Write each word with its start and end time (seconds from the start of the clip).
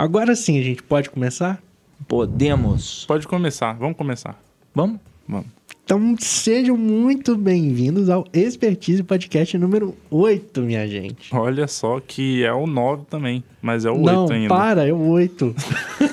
Agora 0.00 0.34
sim, 0.34 0.58
a 0.58 0.62
gente 0.62 0.82
pode 0.82 1.10
começar? 1.10 1.62
Podemos. 2.08 3.04
Pode 3.06 3.28
começar, 3.28 3.74
vamos 3.74 3.98
começar. 3.98 4.42
Vamos? 4.74 4.98
Vamos. 5.28 5.44
Então 5.84 6.16
sejam 6.18 6.74
muito 6.74 7.36
bem-vindos 7.36 8.08
ao 8.08 8.24
Expertise 8.32 9.02
Podcast 9.02 9.58
número 9.58 9.94
8, 10.10 10.62
minha 10.62 10.88
gente. 10.88 11.28
Olha 11.36 11.68
só 11.68 12.00
que 12.00 12.42
é 12.42 12.50
o 12.50 12.66
9 12.66 13.02
também, 13.10 13.44
mas 13.60 13.84
é 13.84 13.90
o 13.90 13.98
Não, 13.98 14.22
8 14.22 14.32
ainda. 14.32 14.48
para, 14.48 14.88
é 14.88 14.92
o 14.94 15.06
8. 15.06 15.54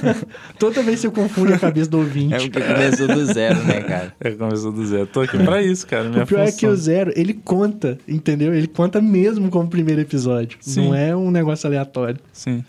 Toda 0.59 0.83
vez 0.83 0.99
você 0.99 1.09
confunde 1.09 1.53
a 1.53 1.57
cabeça 1.57 1.89
do 1.89 1.99
ouvinte. 1.99 2.33
É 2.33 2.39
porque 2.39 2.59
começou 2.59 3.07
do 3.07 3.25
zero, 3.25 3.63
né, 3.63 3.81
cara? 3.83 4.13
É, 4.19 4.31
começou 4.31 4.73
do 4.73 4.85
zero. 4.85 5.07
Tô 5.07 5.21
aqui 5.21 5.37
pra 5.37 5.63
isso, 5.63 5.87
cara. 5.87 6.09
Minha 6.09 6.25
O 6.25 6.27
pior 6.27 6.41
é 6.41 6.47
que 6.47 6.51
função. 6.51 6.71
o 6.71 6.75
zero, 6.75 7.13
ele 7.15 7.33
conta, 7.33 7.97
entendeu? 8.05 8.53
Ele 8.53 8.67
conta 8.67 8.99
mesmo 8.99 9.49
como 9.49 9.69
primeiro 9.69 10.01
episódio. 10.01 10.57
Sim. 10.59 10.87
Não 10.87 10.93
é 10.93 11.15
um 11.15 11.31
negócio 11.31 11.65
aleatório. 11.65 12.19
Sim. 12.33 12.65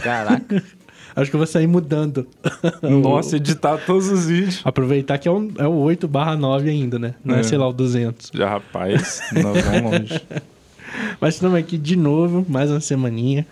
Caraca. 0.00 0.62
Acho 1.14 1.30
que 1.30 1.36
eu 1.36 1.38
vou 1.38 1.46
sair 1.46 1.66
mudando. 1.66 2.26
Nossa, 2.82 3.36
editar 3.36 3.76
todos 3.84 4.08
os 4.08 4.26
vídeos. 4.26 4.62
Aproveitar 4.64 5.18
que 5.18 5.28
é 5.28 5.30
o, 5.30 5.50
é 5.58 5.66
o 5.68 5.72
8 5.74 6.08
barra 6.08 6.34
9 6.36 6.70
ainda, 6.70 6.98
né? 6.98 7.14
Não 7.22 7.34
é, 7.34 7.40
É. 7.40 7.42
sei 7.42 7.58
lá, 7.58 7.68
o 7.68 7.72
200. 7.72 8.30
Já, 8.32 8.48
rapaz, 8.48 9.20
nós 9.32 9.42
vamos 9.62 9.82
longe. 9.92 10.22
Mas 11.20 11.34
estamos 11.34 11.58
aqui 11.58 11.76
de 11.76 11.96
novo, 11.96 12.46
mais 12.48 12.70
uma 12.70 12.80
semaninha. 12.80 13.46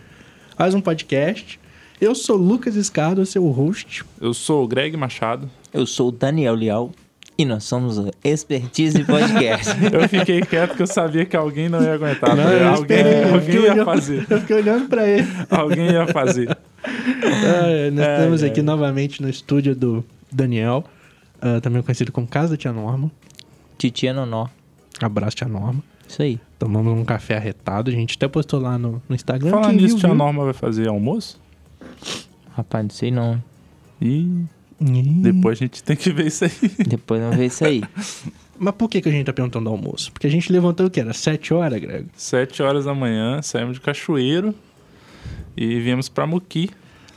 Mais 0.58 0.74
um 0.74 0.80
podcast. 0.80 1.60
Eu 2.00 2.14
sou 2.14 2.36
o 2.36 2.42
Lucas 2.42 2.76
Escado, 2.76 3.24
seu 3.26 3.46
host. 3.48 4.04
Eu 4.20 4.32
sou 4.32 4.64
o 4.64 4.68
Greg 4.68 4.96
Machado. 4.96 5.50
Eu 5.72 5.84
sou 5.86 6.08
o 6.08 6.12
Daniel 6.12 6.54
Leal 6.54 6.90
e 7.40 7.44
nós 7.46 7.64
somos 7.64 7.96
o 7.98 8.10
Expertise 8.22 9.02
Podcast. 9.04 9.72
Eu 9.92 10.08
fiquei 10.08 10.42
quieto 10.42 10.70
porque 10.70 10.82
eu 10.82 10.86
sabia 10.86 11.24
que 11.24 11.34
alguém 11.36 11.68
não 11.70 11.82
ia 11.82 11.94
aguentar. 11.94 12.36
Não, 12.36 12.44
tá? 12.44 12.50
eu 12.52 12.68
alguém 12.68 12.98
esperei, 12.98 13.22
eu 13.22 13.24
alguém 13.28 13.40
fiquei 13.40 13.60
ia 13.60 13.72
olhando- 13.72 13.84
fazer. 13.86 14.26
Eu 14.28 14.40
fiquei 14.40 14.56
olhando 14.56 14.88
pra 14.88 15.08
ele. 15.08 15.26
Alguém 15.50 15.90
ia 15.90 16.06
fazer. 16.08 16.50
Ah, 16.84 17.90
nós 17.92 18.06
É, 18.06 18.16
estamos 18.16 18.42
é. 18.42 18.46
aqui 18.46 18.60
novamente 18.62 19.22
no 19.22 19.28
estúdio 19.28 19.74
do 19.74 20.04
Daniel, 20.30 20.84
ah, 21.40 21.60
também 21.62 21.80
conhecido 21.82 22.12
como 22.12 22.26
Casa 22.26 22.50
da 22.50 22.56
Tia 22.58 22.72
Norma. 22.72 23.10
Titia 23.78 24.12
Nonó. 24.12 24.46
Abraço, 25.00 25.36
Tia 25.36 25.48
Norma. 25.48 25.82
Isso 26.06 26.20
aí. 26.20 26.38
Tomamos 26.58 26.92
um 26.98 27.04
café 27.04 27.36
arretado. 27.36 27.90
A 27.90 27.94
gente 27.94 28.16
até 28.16 28.28
postou 28.28 28.60
lá 28.60 28.76
no, 28.76 29.02
no 29.08 29.14
Instagram. 29.14 29.50
Falando 29.50 29.72
nisso, 29.72 29.88
viu, 29.88 29.98
tia 29.98 30.08
viu. 30.10 30.18
Norma 30.18 30.44
vai 30.44 30.52
fazer 30.52 30.88
almoço? 30.88 31.40
Rapaz, 32.54 32.82
não 32.84 32.90
sei 32.90 33.10
não. 33.10 33.42
E 34.02 34.44
Depois 34.80 35.58
a 35.58 35.64
gente 35.64 35.82
tem 35.82 35.96
que 35.96 36.10
ver 36.10 36.26
isso 36.28 36.44
aí. 36.44 36.50
Depois 36.88 37.20
não 37.20 37.32
vê 37.32 37.46
isso 37.46 37.64
aí. 37.64 37.82
Mas 38.58 38.74
por 38.74 38.88
que, 38.88 39.00
que 39.00 39.08
a 39.08 39.12
gente 39.12 39.26
tá 39.26 39.32
perguntando 39.32 39.64
do 39.64 39.70
almoço? 39.70 40.12
Porque 40.12 40.26
a 40.26 40.30
gente 40.30 40.52
levantou 40.52 40.86
o 40.86 40.90
quê? 40.90 41.00
Era 41.00 41.12
7 41.14 41.54
horas, 41.54 41.80
Greg? 41.80 42.06
Sete 42.14 42.62
horas 42.62 42.84
da 42.84 42.94
manhã, 42.94 43.40
saímos 43.42 43.74
de 43.74 43.80
Cachoeiro 43.80 44.54
e 45.56 45.80
viemos 45.80 46.08
pra 46.08 46.26
Muqui. 46.26 46.68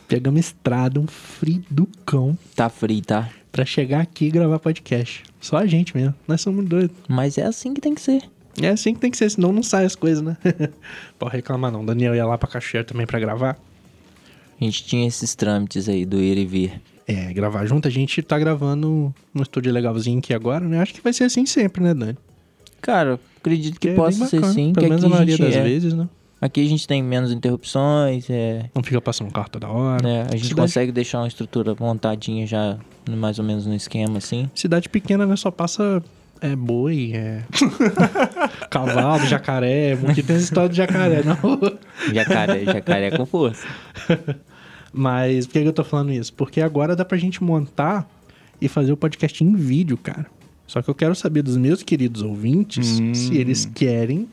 Pegamos 0.08 0.40
estrada, 0.40 1.00
um 1.00 1.08
frio 1.08 1.64
do 1.70 1.86
cão, 2.06 2.38
Tá 2.56 2.70
frio, 2.70 3.02
tá? 3.02 3.30
pra 3.52 3.66
chegar 3.66 4.02
aqui 4.02 4.26
e 4.26 4.32
gravar 4.32 4.58
podcast. 4.60 5.24
Só 5.40 5.58
a 5.58 5.66
gente 5.68 5.96
mesmo. 5.96 6.16
Nós 6.28 6.42
somos 6.42 6.66
doidos. 6.66 6.96
Mas 7.08 7.38
é 7.38 7.44
assim 7.46 7.74
que 7.74 7.80
tem 7.82 7.94
que 7.94 8.02
ser. 8.02 8.24
É 8.62 8.70
assim 8.70 8.94
que 8.94 9.00
tem 9.00 9.12
que 9.12 9.18
ser, 9.18 9.30
senão 9.30 9.52
não 9.52 9.62
sai 9.64 9.86
as 9.86 9.96
coisas, 9.96 10.24
né? 10.24 10.38
Pode 11.20 11.36
reclamar 11.36 11.72
não. 11.72 11.86
Daniel 11.86 12.16
ia 12.16 12.26
lá 12.26 12.38
pra 12.38 12.48
Cachoeira 12.50 12.86
também 12.88 13.06
pra 13.06 13.20
gravar. 13.20 13.58
A 14.60 14.64
gente 14.64 14.84
tinha 14.86 15.08
esses 15.08 15.36
trâmites 15.36 15.88
aí 15.90 16.06
do 16.06 16.20
ir 16.22 16.38
e 16.38 16.46
vir. 16.46 16.82
É, 17.08 17.34
gravar 17.34 17.66
junto. 17.66 17.88
A 17.88 17.92
gente 17.92 18.22
tá 18.22 18.38
gravando 18.40 19.14
no 19.34 19.42
estúdio 19.42 19.72
legalzinho 19.72 20.20
aqui 20.20 20.34
agora, 20.34 20.66
né? 20.66 20.80
Acho 20.80 20.94
que 20.94 21.02
vai 21.02 21.12
ser 21.14 21.26
assim 21.26 21.46
sempre, 21.46 21.84
né, 21.84 21.94
Dani? 21.94 22.18
Cara, 22.82 23.20
acredito 23.38 23.80
que 23.80 23.90
é 23.90 23.94
possa 23.96 24.20
bem 24.20 24.28
ser 24.28 24.46
sim. 24.46 24.74
Pelo 24.74 24.86
que 24.86 24.90
menos 24.90 25.04
a 25.04 25.10
maioria 25.10 25.36
gente, 25.36 25.46
das 25.46 25.56
é, 25.56 25.64
vezes, 25.64 25.94
né? 25.94 26.08
Aqui 26.42 26.66
a 26.66 26.68
gente 26.68 26.86
tem 26.86 27.02
menos 27.02 27.32
interrupções, 27.32 28.30
é, 28.30 28.66
Não 28.76 28.84
fica 28.84 29.00
passando 29.00 29.32
carro 29.32 29.48
toda 29.50 29.70
hora. 29.70 30.04
né, 30.04 30.22
a 30.24 30.32
gente 30.36 30.50
Cidade- 30.50 30.56
consegue 30.56 30.92
deixar 30.92 31.20
uma 31.20 31.28
estrutura 31.28 31.74
montadinha 31.80 32.46
já 32.46 32.78
mais 33.10 33.40
ou 33.40 33.46
menos 33.46 33.66
no 33.66 33.74
esquema 33.74 34.18
assim. 34.18 34.50
Cidade 34.54 34.90
pequena, 34.90 35.26
né? 35.26 35.38
Só 35.38 35.50
passa 35.50 36.04
é, 36.42 36.54
boi, 36.54 37.12
é... 37.14 37.44
cavalo, 38.70 39.26
jacaré. 39.26 39.96
Porque 39.96 40.22
tem 40.22 40.36
história 40.36 40.68
de 40.68 40.76
jacaré 40.76 41.24
na 41.24 41.34
rua. 41.34 41.80
Jacaré, 42.14 42.66
jacaré 42.66 43.12
com 43.12 43.26
força. 43.26 43.66
Mas 44.94 45.48
por 45.48 45.54
que 45.54 45.62
que 45.64 45.68
eu 45.68 45.74
tô 45.74 45.84
falando 45.84 46.12
isso? 46.12 46.32
Porque 46.34 46.62
agora 46.62 46.96
dá 46.96 47.04
pra 47.04 47.18
gente 47.18 47.44
montar 47.44 48.08
e 48.62 48.68
fazer 48.68 48.92
o 48.92 48.98
podcast 48.98 49.44
em 49.44 49.56
vídeo, 49.56 49.98
cara. 49.98 50.28
Só 50.68 50.82
que 50.82 50.90
eu 50.90 50.96
quero 50.96 51.16
saber 51.16 51.42
dos 51.42 51.58
meus 51.58 51.82
queridos 51.84 52.22
ouvintes 52.22 53.00
Hum. 53.00 53.14
se 53.14 53.36
eles 53.36 53.66
querem 53.66 54.28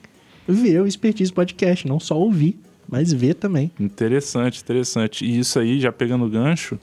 ver 0.47 0.81
o 0.83 0.87
Expertise 0.87 1.33
Podcast. 1.33 1.89
Não 1.89 1.99
só 1.99 2.17
ouvir, 2.19 2.59
mas 2.89 3.13
ver 3.13 3.35
também. 3.35 3.71
Interessante, 3.81 4.61
interessante. 4.61 5.25
E 5.25 5.39
isso 5.39 5.59
aí, 5.59 5.81
já 5.81 5.91
pegando 5.91 6.25
o 6.25 6.29
gancho, 6.29 6.79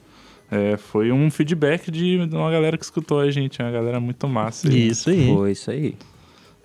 é, 0.50 0.76
foi 0.76 1.12
um 1.12 1.30
feedback 1.30 1.90
de 1.90 2.18
uma 2.32 2.50
galera 2.50 2.76
que 2.76 2.84
escutou 2.84 3.20
a 3.20 3.30
gente, 3.30 3.62
uma 3.62 3.70
galera 3.70 4.00
muito 4.00 4.26
massa. 4.28 4.68
aí. 4.68 4.88
Isso 4.88 5.08
aí. 5.10 5.26
Foi 5.34 5.52
isso 5.52 5.70
aí. 5.70 5.94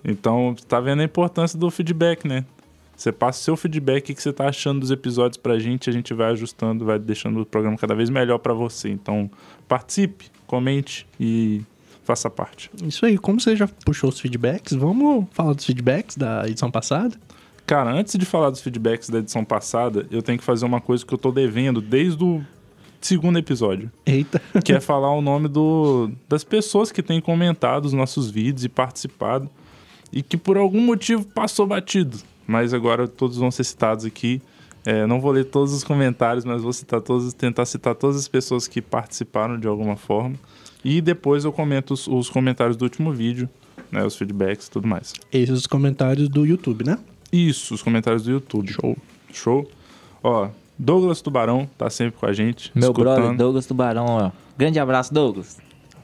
Então, 0.04 0.54
tá 0.68 0.80
vendo 0.80 1.00
a 1.00 1.04
importância 1.04 1.58
do 1.58 1.70
feedback, 1.70 2.26
né? 2.28 2.44
Você 2.96 3.10
passa 3.10 3.40
o 3.40 3.42
seu 3.42 3.56
feedback, 3.56 4.12
o 4.12 4.14
que 4.14 4.22
você 4.22 4.32
tá 4.32 4.48
achando 4.48 4.80
dos 4.80 4.90
episódios 4.90 5.36
pra 5.36 5.58
gente, 5.58 5.90
a 5.90 5.92
gente 5.92 6.14
vai 6.14 6.30
ajustando, 6.30 6.84
vai 6.84 6.98
deixando 6.98 7.40
o 7.40 7.46
programa 7.46 7.76
cada 7.76 7.94
vez 7.94 8.08
melhor 8.08 8.38
pra 8.38 8.54
você. 8.54 8.88
Então, 8.88 9.30
participe, 9.66 10.26
comente 10.46 11.06
e 11.18 11.62
faça 12.04 12.30
parte. 12.30 12.70
Isso 12.82 13.04
aí. 13.04 13.18
Como 13.18 13.40
você 13.40 13.56
já 13.56 13.66
puxou 13.66 14.10
os 14.10 14.20
feedbacks, 14.20 14.74
vamos 14.74 15.26
falar 15.32 15.54
dos 15.54 15.64
feedbacks 15.64 16.16
da 16.16 16.48
edição 16.48 16.70
passada? 16.70 17.16
Cara, 17.66 17.90
antes 17.90 18.16
de 18.16 18.26
falar 18.26 18.50
dos 18.50 18.60
feedbacks 18.60 19.08
da 19.08 19.18
edição 19.18 19.44
passada, 19.44 20.06
eu 20.10 20.22
tenho 20.22 20.38
que 20.38 20.44
fazer 20.44 20.66
uma 20.66 20.80
coisa 20.80 21.04
que 21.04 21.12
eu 21.12 21.18
tô 21.18 21.32
devendo 21.32 21.80
desde 21.80 22.22
o 22.22 22.44
segundo 23.00 23.38
episódio. 23.38 23.90
Eita. 24.04 24.40
que 24.62 24.72
é 24.72 24.80
falar 24.80 25.12
o 25.12 25.22
nome 25.22 25.48
do, 25.48 26.10
das 26.28 26.44
pessoas 26.44 26.92
que 26.92 27.02
têm 27.02 27.20
comentado 27.20 27.86
os 27.86 27.92
nossos 27.92 28.30
vídeos 28.30 28.64
e 28.64 28.68
participado 28.68 29.50
e 30.12 30.22
que 30.22 30.36
por 30.36 30.56
algum 30.56 30.80
motivo 30.80 31.24
passou 31.26 31.66
batido. 31.66 32.18
Mas 32.46 32.74
agora 32.74 33.06
todos 33.08 33.36
vão 33.36 33.50
ser 33.50 33.64
citados 33.64 34.04
aqui. 34.04 34.40
É, 34.84 35.06
não 35.06 35.20
vou 35.20 35.30
ler 35.32 35.44
todos 35.46 35.72
os 35.72 35.82
comentários, 35.82 36.44
mas 36.44 36.62
vou 36.62 36.72
citar 36.72 37.00
todos, 37.00 37.32
tentar 37.32 37.64
citar 37.64 37.94
todas 37.94 38.16
as 38.16 38.28
pessoas 38.28 38.68
que 38.68 38.82
participaram 38.82 39.58
de 39.58 39.66
alguma 39.66 39.96
forma. 39.96 40.36
E 40.84 41.00
depois 41.00 41.44
eu 41.44 41.52
comento 41.52 41.94
os, 41.94 42.06
os 42.06 42.28
comentários 42.28 42.76
do 42.76 42.82
último 42.82 43.10
vídeo, 43.10 43.48
né, 43.90 44.04
os 44.04 44.14
feedbacks 44.16 44.66
e 44.66 44.70
tudo 44.70 44.86
mais. 44.86 45.14
Esses 45.32 45.60
os 45.60 45.66
comentários 45.66 46.28
do 46.28 46.44
YouTube, 46.44 46.84
né? 46.84 46.98
Isso, 47.32 47.72
os 47.74 47.82
comentários 47.82 48.24
do 48.24 48.30
YouTube. 48.32 48.70
Show. 48.72 48.96
Show. 49.32 49.70
Ó, 50.22 50.48
Douglas 50.78 51.22
Tubarão 51.22 51.68
tá 51.78 51.88
sempre 51.88 52.18
com 52.20 52.26
a 52.26 52.32
gente. 52.34 52.70
Meu 52.74 52.90
escutando. 52.90 53.14
brother 53.16 53.36
Douglas 53.38 53.64
Tubarão, 53.66 54.04
ó. 54.06 54.30
Grande 54.58 54.78
abraço, 54.78 55.14
Douglas. 55.14 55.56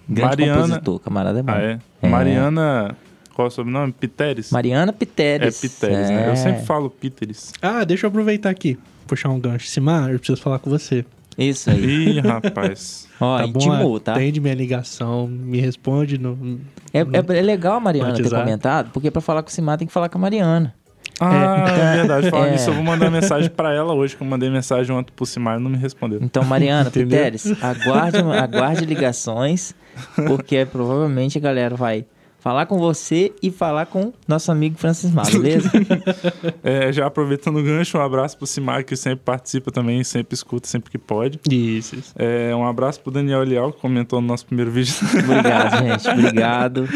Grande 0.08 0.28
Mariana- 0.38 0.62
compositor, 0.62 0.98
camarada 1.00 1.38
é 1.38 1.42
bom. 1.42 1.52
Ah, 1.52 1.60
é? 1.60 1.78
É. 2.00 2.08
Mariana. 2.08 2.96
Qual 3.40 3.46
é 3.46 3.48
o 3.48 3.50
sobrenome? 3.50 3.90
Piteres? 3.90 4.50
Mariana 4.50 4.90
É 4.90 4.92
Piteres. 4.92 5.60
Piteres, 5.62 6.10
né? 6.10 6.26
É. 6.26 6.30
Eu 6.30 6.36
sempre 6.36 6.62
falo 6.62 6.90
Piteres. 6.90 7.54
Ah, 7.62 7.84
deixa 7.84 8.04
eu 8.04 8.08
aproveitar 8.08 8.50
aqui. 8.50 8.78
Puxar 9.06 9.30
um 9.30 9.40
gancho. 9.40 9.66
Simar, 9.66 10.10
eu 10.12 10.18
preciso 10.18 10.42
falar 10.42 10.58
com 10.58 10.68
você. 10.68 11.06
Isso 11.38 11.70
aí. 11.70 12.18
Ih, 12.18 12.20
rapaz. 12.20 13.08
Ó, 13.18 13.38
tá 13.38 13.46
bom? 13.46 13.58
intimou, 13.58 13.98
tá? 13.98 14.12
Atende 14.12 14.40
minha 14.42 14.52
ligação, 14.54 15.26
me 15.26 15.58
responde 15.58 16.18
no... 16.18 16.60
É, 16.92 16.98
é, 17.00 17.38
é 17.38 17.40
legal 17.40 17.76
a 17.78 17.80
Mariana 17.80 18.12
ter 18.12 18.28
comentado, 18.28 18.90
porque 18.92 19.10
pra 19.10 19.22
falar 19.22 19.42
com 19.42 19.48
o 19.48 19.52
Simar 19.52 19.78
tem 19.78 19.86
que 19.86 19.92
falar 19.92 20.10
com 20.10 20.18
a 20.18 20.20
Mariana. 20.20 20.74
Ah, 21.18 21.64
é, 21.66 21.96
verdade. 21.96 22.28
Falando 22.28 22.48
É. 22.48 22.52
nisso, 22.52 22.68
eu 22.68 22.74
vou 22.74 22.82
mandar 22.84 23.10
mensagem 23.10 23.48
pra 23.48 23.72
ela 23.72 23.94
hoje, 23.94 24.14
que 24.14 24.22
eu 24.22 24.26
mandei 24.26 24.50
mensagem 24.50 24.94
ontem 24.94 25.12
pro 25.16 25.24
Simar 25.24 25.58
e 25.58 25.62
não 25.62 25.70
me 25.70 25.78
respondeu. 25.78 26.18
Então, 26.22 26.44
Mariana? 26.44 26.90
Piteres, 26.90 27.46
aguarde, 27.62 28.18
aguarde 28.36 28.84
ligações, 28.84 29.74
porque 30.26 30.66
provavelmente 30.66 31.38
a 31.38 31.40
galera 31.40 31.74
vai 31.74 32.04
falar 32.40 32.66
com 32.66 32.78
você 32.78 33.32
e 33.42 33.50
falar 33.50 33.86
com 33.86 34.12
nosso 34.26 34.50
amigo 34.50 34.76
Francis 34.78 35.10
Mar, 35.12 35.30
beleza? 35.30 35.70
É, 36.62 36.92
já 36.92 37.06
aproveitando 37.06 37.58
o 37.58 37.62
gancho, 37.62 37.98
um 37.98 38.00
abraço 38.00 38.36
pro 38.36 38.46
Simar, 38.46 38.84
que 38.84 38.96
sempre 38.96 39.24
participa 39.24 39.70
também, 39.70 40.02
sempre 40.04 40.34
escuta, 40.34 40.66
sempre 40.66 40.90
que 40.90 40.98
pode. 40.98 41.38
Isso, 41.50 41.96
isso. 41.96 42.12
É, 42.16 42.54
um 42.54 42.66
abraço 42.66 43.00
pro 43.00 43.10
Daniel 43.10 43.42
Leal, 43.42 43.72
que 43.72 43.80
comentou 43.80 44.20
no 44.20 44.26
nosso 44.26 44.46
primeiro 44.46 44.70
vídeo. 44.70 44.94
Obrigado, 45.24 45.78
gente. 45.84 46.08
Obrigado. 46.08 46.88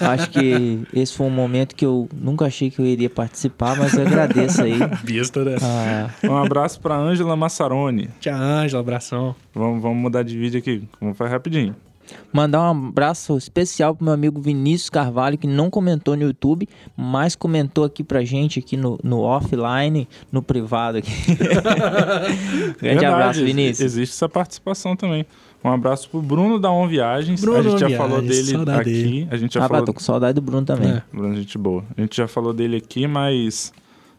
Acho 0.00 0.30
que 0.30 0.82
esse 0.92 1.14
foi 1.14 1.26
um 1.26 1.30
momento 1.30 1.74
que 1.74 1.84
eu 1.84 2.08
nunca 2.14 2.46
achei 2.46 2.70
que 2.70 2.80
eu 2.80 2.86
iria 2.86 3.10
participar, 3.10 3.76
mas 3.76 3.94
eu 3.94 4.06
agradeço 4.06 4.62
aí. 4.62 4.78
Vista, 5.04 5.44
né? 5.44 5.56
Ah, 5.62 6.10
um 6.24 6.36
abraço 6.36 6.80
pra 6.80 6.96
Ângela 6.96 7.36
Massaroni. 7.36 8.10
Tia 8.20 8.36
Ângela, 8.36 8.80
abração. 8.80 9.34
Vamos, 9.54 9.82
vamos 9.82 9.98
mudar 9.98 10.22
de 10.22 10.36
vídeo 10.36 10.58
aqui. 10.58 10.88
Vamos 11.00 11.16
fazer 11.16 11.30
rapidinho. 11.30 11.74
Mandar 12.32 12.60
um 12.72 12.88
abraço 12.88 13.36
especial 13.36 13.94
pro 13.94 14.04
meu 14.04 14.14
amigo 14.14 14.40
Vinícius 14.40 14.90
Carvalho, 14.90 15.36
que 15.38 15.46
não 15.46 15.68
comentou 15.70 16.16
no 16.16 16.22
YouTube, 16.22 16.68
mas 16.96 17.34
comentou 17.36 17.84
aqui 17.84 18.02
pra 18.04 18.24
gente 18.24 18.58
aqui 18.58 18.76
no, 18.76 18.98
no 19.02 19.20
offline, 19.20 20.08
no 20.32 20.42
privado 20.42 20.98
aqui. 20.98 21.10
Grande 21.36 22.76
Verdade, 22.80 23.04
abraço, 23.06 23.44
Vinícius. 23.44 23.80
Existe 23.80 24.12
essa 24.14 24.28
participação 24.28 24.96
também. 24.96 25.24
Um 25.62 25.70
abraço 25.70 26.08
pro 26.08 26.22
Bruno 26.22 26.58
da 26.58 26.70
On 26.72 26.88
Viagens. 26.88 27.40
Bruno 27.40 27.58
a 27.58 27.62
gente 27.62 27.80
já 27.80 27.88
On 27.88 27.96
falou 27.96 28.20
Viagens, 28.22 28.46
dele 28.52 28.70
aqui. 28.70 28.84
dele. 28.84 29.28
A 29.30 29.36
gente 29.36 29.54
já 29.54 29.64
Ah, 29.64 29.68
falou 29.68 29.84
tô 29.84 29.92
com 29.92 30.00
saudade 30.00 30.34
do 30.34 30.40
Bruno 30.40 30.64
também. 30.64 30.90
É. 30.90 31.02
Bruno, 31.12 31.36
gente 31.36 31.58
boa. 31.58 31.84
A 31.96 32.00
gente 32.00 32.16
já 32.16 32.26
falou 32.26 32.52
dele 32.54 32.76
aqui, 32.76 33.06
mas 33.06 33.72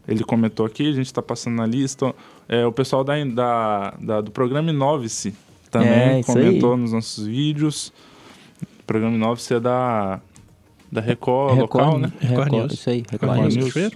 ele 0.07 0.23
comentou 0.23 0.65
aqui, 0.65 0.87
a 0.87 0.91
gente 0.93 1.07
está 1.07 1.21
passando 1.21 1.55
na 1.55 1.65
lista. 1.65 2.13
É, 2.47 2.65
o 2.65 2.71
pessoal 2.71 3.03
da, 3.03 3.13
da, 3.25 3.93
da- 3.99 4.21
do 4.21 4.29
programa 4.29 4.69
Inove-se 4.69 5.33
também 5.71 6.19
É, 6.19 6.23
comentou 6.23 6.73
aí. 6.73 6.79
nos 6.79 6.91
nossos 6.93 7.25
vídeos. 7.25 7.91
O 8.81 8.83
programa 8.85 9.15
Inove-se 9.15 9.53
é 9.55 9.59
da, 9.59 10.19
da 10.91 11.01
Record, 11.01 11.55
Record, 11.55 11.85
local, 11.85 11.99
né? 11.99 12.11
Record 12.19 12.29
Record, 12.43 12.51
News. 12.51 12.73
Isso 12.73 12.89
aí, 12.89 13.03
Record, 13.09 13.31
Record 13.31 13.55
News. 13.55 13.75
News. 13.75 13.91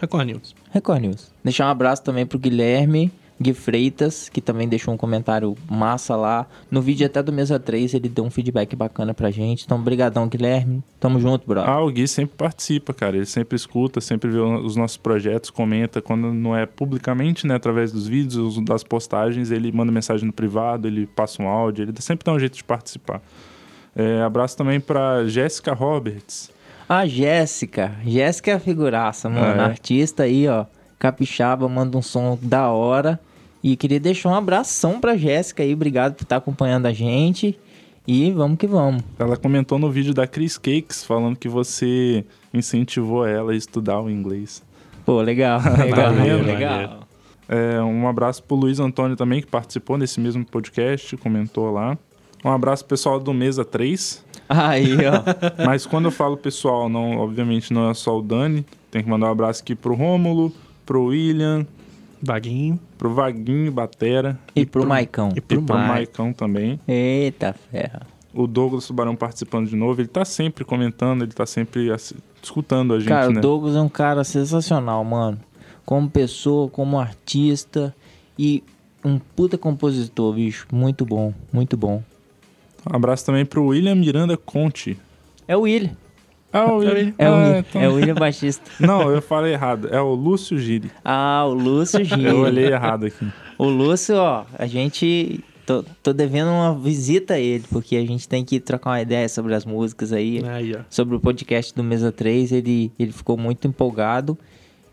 Record 0.00 0.26
News. 0.26 0.54
Record 0.70 1.00
News. 1.02 1.32
Deixar 1.44 1.66
um 1.66 1.70
abraço 1.70 2.02
também 2.02 2.24
pro 2.24 2.38
Guilherme 2.38 3.10
Gui 3.40 3.54
Freitas, 3.54 4.28
que 4.28 4.40
também 4.40 4.68
deixou 4.68 4.92
um 4.92 4.96
comentário 4.96 5.56
massa 5.70 6.16
lá. 6.16 6.46
No 6.70 6.82
vídeo 6.82 7.06
até 7.06 7.22
do 7.22 7.32
Mesa 7.32 7.58
3, 7.58 7.94
ele 7.94 8.08
deu 8.08 8.24
um 8.24 8.30
feedback 8.30 8.74
bacana 8.74 9.14
pra 9.14 9.30
gente. 9.30 9.64
Então, 9.64 9.80
brigadão, 9.80 10.26
Guilherme. 10.26 10.82
Tamo 10.98 11.20
junto, 11.20 11.46
brother. 11.46 11.70
Ah, 11.70 11.80
o 11.80 11.90
Gui 11.90 12.08
sempre 12.08 12.36
participa, 12.36 12.92
cara. 12.92 13.16
Ele 13.16 13.26
sempre 13.26 13.54
escuta, 13.54 14.00
sempre 14.00 14.28
vê 14.30 14.38
os 14.38 14.74
nossos 14.74 14.96
projetos, 14.96 15.50
comenta. 15.50 16.02
Quando 16.02 16.32
não 16.34 16.56
é 16.56 16.66
publicamente, 16.66 17.46
né, 17.46 17.54
através 17.54 17.92
dos 17.92 18.08
vídeos, 18.08 18.60
das 18.64 18.82
postagens, 18.82 19.50
ele 19.50 19.70
manda 19.70 19.92
mensagem 19.92 20.26
no 20.26 20.32
privado, 20.32 20.88
ele 20.88 21.06
passa 21.06 21.42
um 21.42 21.48
áudio, 21.48 21.84
ele 21.84 21.94
sempre 22.00 22.24
dá 22.24 22.32
um 22.32 22.38
jeito 22.38 22.56
de 22.56 22.64
participar. 22.64 23.22
É, 23.94 24.22
abraço 24.22 24.56
também 24.56 24.80
pra 24.80 25.26
Jéssica 25.26 25.72
Roberts. 25.72 26.50
A 26.88 27.06
Jéssica. 27.06 27.92
Jéssica 28.04 28.52
é 28.52 28.54
a 28.54 28.60
figuraça, 28.60 29.28
mano. 29.28 29.60
É. 29.60 29.64
Artista 29.64 30.22
aí, 30.22 30.48
ó. 30.48 30.64
Capixaba, 30.98 31.68
manda 31.68 31.96
um 31.96 32.02
som 32.02 32.38
da 32.40 32.70
hora. 32.70 33.20
E 33.68 33.76
queria 33.76 34.00
deixar 34.00 34.30
um 34.30 34.34
abração 34.34 34.98
pra 34.98 35.14
Jéssica 35.14 35.62
aí. 35.62 35.74
Obrigado 35.74 36.14
por 36.14 36.22
estar 36.22 36.36
acompanhando 36.36 36.86
a 36.86 36.92
gente. 36.94 37.58
E 38.06 38.32
vamos 38.32 38.56
que 38.56 38.66
vamos. 38.66 39.02
Ela 39.18 39.36
comentou 39.36 39.78
no 39.78 39.90
vídeo 39.90 40.14
da 40.14 40.26
Chris 40.26 40.56
Cakes, 40.56 41.04
falando 41.04 41.36
que 41.36 41.50
você 41.50 42.24
incentivou 42.54 43.26
ela 43.26 43.52
a 43.52 43.54
estudar 43.54 44.00
o 44.00 44.08
inglês. 44.08 44.62
Pô, 45.04 45.20
legal. 45.20 45.60
Legal, 45.84 46.14
Maneiro, 46.14 46.44
legal. 46.44 47.00
É, 47.46 47.78
um 47.82 48.08
abraço 48.08 48.42
pro 48.42 48.56
Luiz 48.56 48.80
Antônio 48.80 49.18
também, 49.18 49.42
que 49.42 49.46
participou 49.46 49.98
desse 49.98 50.18
mesmo 50.18 50.46
podcast, 50.46 51.14
comentou 51.18 51.70
lá. 51.70 51.98
Um 52.42 52.50
abraço 52.50 52.84
pro 52.84 52.96
pessoal 52.96 53.20
do 53.20 53.34
Mesa 53.34 53.66
3. 53.66 54.24
Aí, 54.48 54.96
ó. 55.06 55.22
Mas 55.66 55.84
quando 55.84 56.06
eu 56.06 56.10
falo 56.10 56.38
pessoal, 56.38 56.88
não, 56.88 57.18
obviamente 57.18 57.74
não 57.74 57.90
é 57.90 57.92
só 57.92 58.18
o 58.18 58.22
Dani. 58.22 58.64
Tem 58.90 59.02
que 59.02 59.10
mandar 59.10 59.26
um 59.26 59.32
abraço 59.32 59.60
aqui 59.60 59.74
pro 59.74 59.94
Rômulo, 59.94 60.54
pro 60.86 61.04
William, 61.04 61.66
Vaguinho. 62.22 62.78
pro 62.96 63.12
Vaguinho 63.14 63.70
Batera 63.72 64.38
E 64.54 64.64
pro 64.66 64.86
Maicão. 64.86 65.30
E 65.34 65.38
e 65.38 65.40
pro 65.40 65.62
pro 65.62 65.76
Mike. 65.76 65.88
Maicão 65.88 66.32
também. 66.32 66.80
Eita 66.86 67.54
ferra. 67.70 68.06
O 68.34 68.46
Douglas 68.46 68.86
Tubarão 68.86 69.16
participando 69.16 69.68
de 69.68 69.74
novo. 69.76 70.00
Ele 70.00 70.08
tá 70.08 70.24
sempre 70.24 70.64
comentando, 70.64 71.22
ele 71.22 71.32
tá 71.32 71.46
sempre 71.46 71.88
escutando 72.42 72.94
a 72.94 72.98
gente, 72.98 73.08
Cara, 73.08 73.30
né? 73.30 73.38
o 73.38 73.40
Douglas 73.42 73.74
é 73.74 73.80
um 73.80 73.88
cara 73.88 74.22
sensacional, 74.24 75.02
mano. 75.04 75.38
Como 75.84 76.08
pessoa, 76.10 76.68
como 76.68 76.98
artista 77.00 77.94
e 78.38 78.62
um 79.04 79.18
puta 79.18 79.56
compositor, 79.56 80.34
bicho. 80.34 80.66
Muito 80.70 81.04
bom, 81.06 81.32
muito 81.52 81.76
bom. 81.76 82.02
Um 82.90 82.94
abraço 82.96 83.24
também 83.26 83.44
pro 83.44 83.66
William 83.66 83.94
Miranda 83.94 84.36
Conte. 84.36 84.98
É 85.46 85.56
o 85.56 85.62
William. 85.62 85.96
Ah, 86.60 86.72
o 86.72 86.78
William. 86.78 87.12
É 87.18 87.28
o 87.28 87.32
Ah, 87.32 87.36
William, 87.38 87.58
então- 87.58 87.82
é 87.82 87.88
o 87.88 87.94
William 87.94 88.14
Batista. 88.14 88.70
Não, 88.80 89.10
eu 89.10 89.20
falei 89.22 89.52
errado. 89.52 89.88
É 89.90 90.00
o 90.00 90.14
Lúcio 90.14 90.58
Giri. 90.58 90.90
Ah, 91.04 91.44
o 91.46 91.52
Lúcio 91.54 92.04
Gil. 92.04 92.18
Eu 92.28 92.38
olhei 92.40 92.66
errado 92.72 93.06
aqui. 93.06 93.26
O 93.56 93.64
Lúcio, 93.66 94.16
ó, 94.16 94.44
a 94.58 94.66
gente. 94.66 95.44
Tô, 95.66 95.84
tô 96.02 96.12
devendo 96.14 96.48
uma 96.50 96.74
visita 96.74 97.34
a 97.34 97.38
ele, 97.38 97.62
porque 97.70 97.94
a 97.96 98.00
gente 98.06 98.26
tem 98.26 98.42
que 98.42 98.58
trocar 98.58 98.90
uma 98.90 99.02
ideia 99.02 99.28
sobre 99.28 99.54
as 99.54 99.66
músicas 99.66 100.14
aí. 100.14 100.42
Aí. 100.48 100.74
Sobre 100.88 101.14
o 101.14 101.20
podcast 101.20 101.74
do 101.74 101.84
Mesa 101.84 102.10
3, 102.10 102.52
ele, 102.52 102.90
ele 102.98 103.12
ficou 103.12 103.36
muito 103.36 103.68
empolgado. 103.68 104.38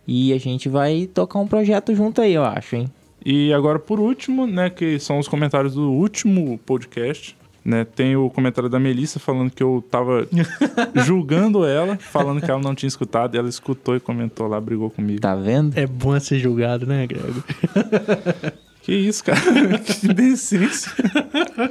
E 0.06 0.34
a 0.34 0.38
gente 0.38 0.68
vai 0.68 1.08
tocar 1.12 1.40
um 1.40 1.48
projeto 1.48 1.96
junto 1.96 2.20
aí, 2.22 2.34
eu 2.34 2.44
acho, 2.44 2.76
hein? 2.76 2.88
E 3.26 3.54
agora, 3.54 3.80
por 3.80 4.00
último, 4.02 4.46
né, 4.46 4.70
que 4.70 5.00
são 5.00 5.18
os 5.18 5.28
comentários 5.30 5.74
do 5.76 5.92
último 5.92 6.60
podcast, 6.66 7.36
né, 7.66 7.84
tem 7.84 8.16
o 8.16 8.30
comentário 8.30 8.70
da 8.70 8.80
Melissa 8.80 9.20
falando 9.20 9.50
que 9.50 9.64
eu 9.64 9.84
tava 9.90 10.28
julgando 11.04 11.66
ela, 11.66 11.98
falando 11.98 12.40
que 12.42 12.50
ela 12.50 12.62
não 12.62 12.76
tinha 12.76 12.88
escutado, 12.88 13.36
e 13.36 13.40
ela 13.40 13.50
escutou 13.50 13.96
e 13.96 14.00
comentou 14.00 14.48
lá, 14.48 14.62
brigou 14.62 14.90
comigo. 14.92 15.20
Tá 15.20 15.36
vendo? 15.36 15.76
É 15.78 15.88
bom 15.88 16.18
ser 16.20 16.38
julgado, 16.40 16.86
né, 16.86 17.06
Grego? 17.08 17.44
Que 18.86 18.94
isso, 18.94 19.24
cara? 19.24 19.40
que 19.84 20.14
decência. 20.14 20.92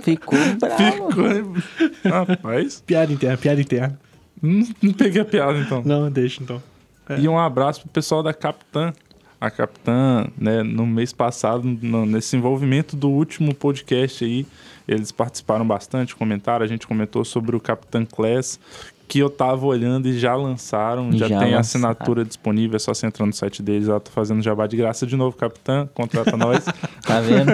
Ficou 0.03 0.37
bravo. 0.59 1.61
Ficou... 1.61 2.11
Rapaz, 2.11 2.83
Piada 2.85 3.13
interna, 3.13 3.37
piada 3.37 3.61
interna. 3.61 4.01
não, 4.43 4.67
não 4.83 4.93
peguei 4.93 5.23
a 5.23 5.25
piada, 5.25 5.57
então. 5.61 5.81
Não, 5.85 6.11
deixa 6.11 6.43
então. 6.43 6.61
É. 7.09 7.21
E 7.21 7.29
um 7.29 7.39
abraço 7.39 7.83
pro 7.83 7.91
pessoal 7.91 8.21
da 8.21 8.35
Capitã. 8.35 8.93
A 9.41 9.49
Capitã, 9.49 10.27
né, 10.37 10.65
no 10.65 10.85
mês 10.85 11.13
passado, 11.13 11.63
no- 11.81 12.05
nesse 12.05 12.37
envolvimento 12.37 12.97
do 12.97 13.09
último 13.09 13.55
podcast 13.55 14.25
aí, 14.25 14.45
eles 14.87 15.11
participaram 15.13 15.67
bastante, 15.67 16.15
comentaram. 16.15 16.65
A 16.65 16.69
gente 16.69 16.87
comentou 16.87 17.25
sobre 17.25 17.55
o 17.57 17.61
Capitã 17.61 18.05
Class, 18.05 18.59
que 19.07 19.19
eu 19.19 19.29
tava 19.29 19.67
olhando 19.67 20.09
e 20.09 20.19
já 20.19 20.35
lançaram, 20.35 21.13
já, 21.13 21.29
Já 21.29 21.39
tem 21.39 21.55
lançaram. 21.55 21.59
assinatura 21.61 22.25
disponível, 22.25 22.77
é 22.77 22.79
só 22.79 22.95
você 22.95 23.07
entrar 23.07 23.27
no 23.27 23.33
site 23.35 23.63
deles. 23.63 23.87
Ela 23.89 24.01
tá 24.01 24.11
fazendo 24.11 24.41
jabá 24.43 24.67
de 24.67 24.77
graça 24.79 25.07
de 25.07 25.15
novo, 25.15 25.37
Capitã, 25.37 25.87
contrata 25.95 26.37
nós. 26.37 26.65
Tá 27.05 27.21
vendo? 27.21 27.51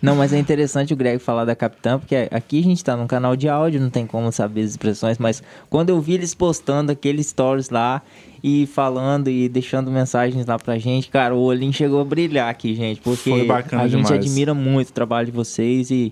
Não, 0.00 0.16
mas 0.16 0.32
é 0.32 0.38
interessante 0.38 0.94
o 0.94 0.96
Greg 0.96 1.18
falar 1.18 1.44
da 1.44 1.54
Capitã, 1.54 1.98
porque 1.98 2.26
aqui 2.30 2.58
a 2.60 2.62
gente 2.62 2.82
tá 2.82 2.96
num 2.96 3.06
canal 3.06 3.36
de 3.36 3.46
áudio, 3.46 3.78
não 3.78 3.90
tem 3.90 4.06
como 4.06 4.32
saber 4.32 4.62
as 4.62 4.70
expressões, 4.70 5.18
mas 5.18 5.42
quando 5.68 5.90
eu 5.90 6.00
vi 6.00 6.14
eles 6.14 6.34
postando 6.34 6.90
aqueles 6.90 7.26
stories 7.26 7.68
lá 7.68 8.00
e 8.42 8.66
falando 8.66 9.28
e 9.28 9.46
deixando 9.46 9.90
mensagens 9.90 10.46
lá 10.46 10.58
pra 10.58 10.78
gente, 10.78 11.10
cara, 11.10 11.34
o 11.34 11.40
olhinho 11.40 11.70
chegou 11.72 12.00
a 12.00 12.04
brilhar 12.04 12.48
aqui, 12.48 12.74
gente, 12.74 12.98
porque 13.02 13.28
Foi 13.28 13.44
bacana 13.44 13.82
a 13.82 13.88
gente 13.88 14.06
demais. 14.06 14.24
admira 14.26 14.54
muito 14.54 14.88
o 14.88 14.92
trabalho 14.92 15.26
de 15.26 15.32
vocês 15.32 15.90
e 15.90 16.10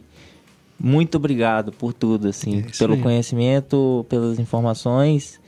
muito 0.79 1.17
obrigado 1.17 1.73
por 1.73 1.93
tudo, 1.93 2.29
assim, 2.29 2.61
É 2.67 2.79
pelo 2.79 2.95
aí. 2.95 3.01
conhecimento, 3.03 4.05
pelas 4.09 4.39
informações 4.39 5.41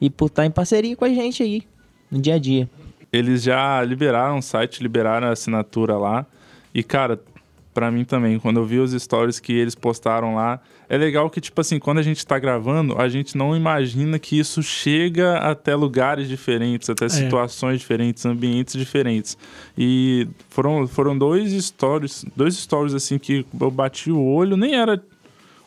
e 0.00 0.08
por 0.10 0.26
estar 0.26 0.46
em 0.46 0.50
parceria 0.50 0.96
com 0.96 1.04
a 1.04 1.08
gente 1.08 1.42
aí 1.42 1.62
no 2.10 2.20
dia 2.20 2.34
a 2.34 2.38
dia. 2.38 2.68
Eles 3.12 3.42
já 3.42 3.82
liberaram 3.82 4.38
o 4.38 4.42
site, 4.42 4.82
liberaram 4.82 5.28
a 5.28 5.32
assinatura 5.32 5.96
lá. 5.96 6.26
E, 6.74 6.82
cara, 6.82 7.20
pra 7.76 7.90
mim 7.90 8.06
também, 8.06 8.38
quando 8.38 8.58
eu 8.58 8.64
vi 8.64 8.78
os 8.78 8.92
stories 8.92 9.38
que 9.38 9.52
eles 9.52 9.74
postaram 9.74 10.34
lá, 10.34 10.58
é 10.88 10.96
legal 10.96 11.28
que, 11.28 11.42
tipo 11.42 11.60
assim, 11.60 11.78
quando 11.78 11.98
a 11.98 12.02
gente 12.02 12.26
tá 12.26 12.38
gravando, 12.38 12.98
a 12.98 13.06
gente 13.06 13.36
não 13.36 13.54
imagina 13.54 14.18
que 14.18 14.38
isso 14.38 14.62
chega 14.62 15.36
até 15.36 15.76
lugares 15.76 16.26
diferentes, 16.26 16.88
até 16.88 17.06
situações 17.06 17.80
diferentes, 17.80 18.24
ambientes 18.24 18.76
diferentes. 18.76 19.36
E 19.76 20.26
foram, 20.48 20.88
foram 20.88 21.18
dois 21.18 21.52
stories, 21.52 22.24
dois 22.34 22.56
stories 22.56 22.94
assim 22.94 23.18
que 23.18 23.44
eu 23.60 23.70
bati 23.70 24.10
o 24.10 24.24
olho, 24.24 24.56
nem 24.56 24.74
era 24.74 24.98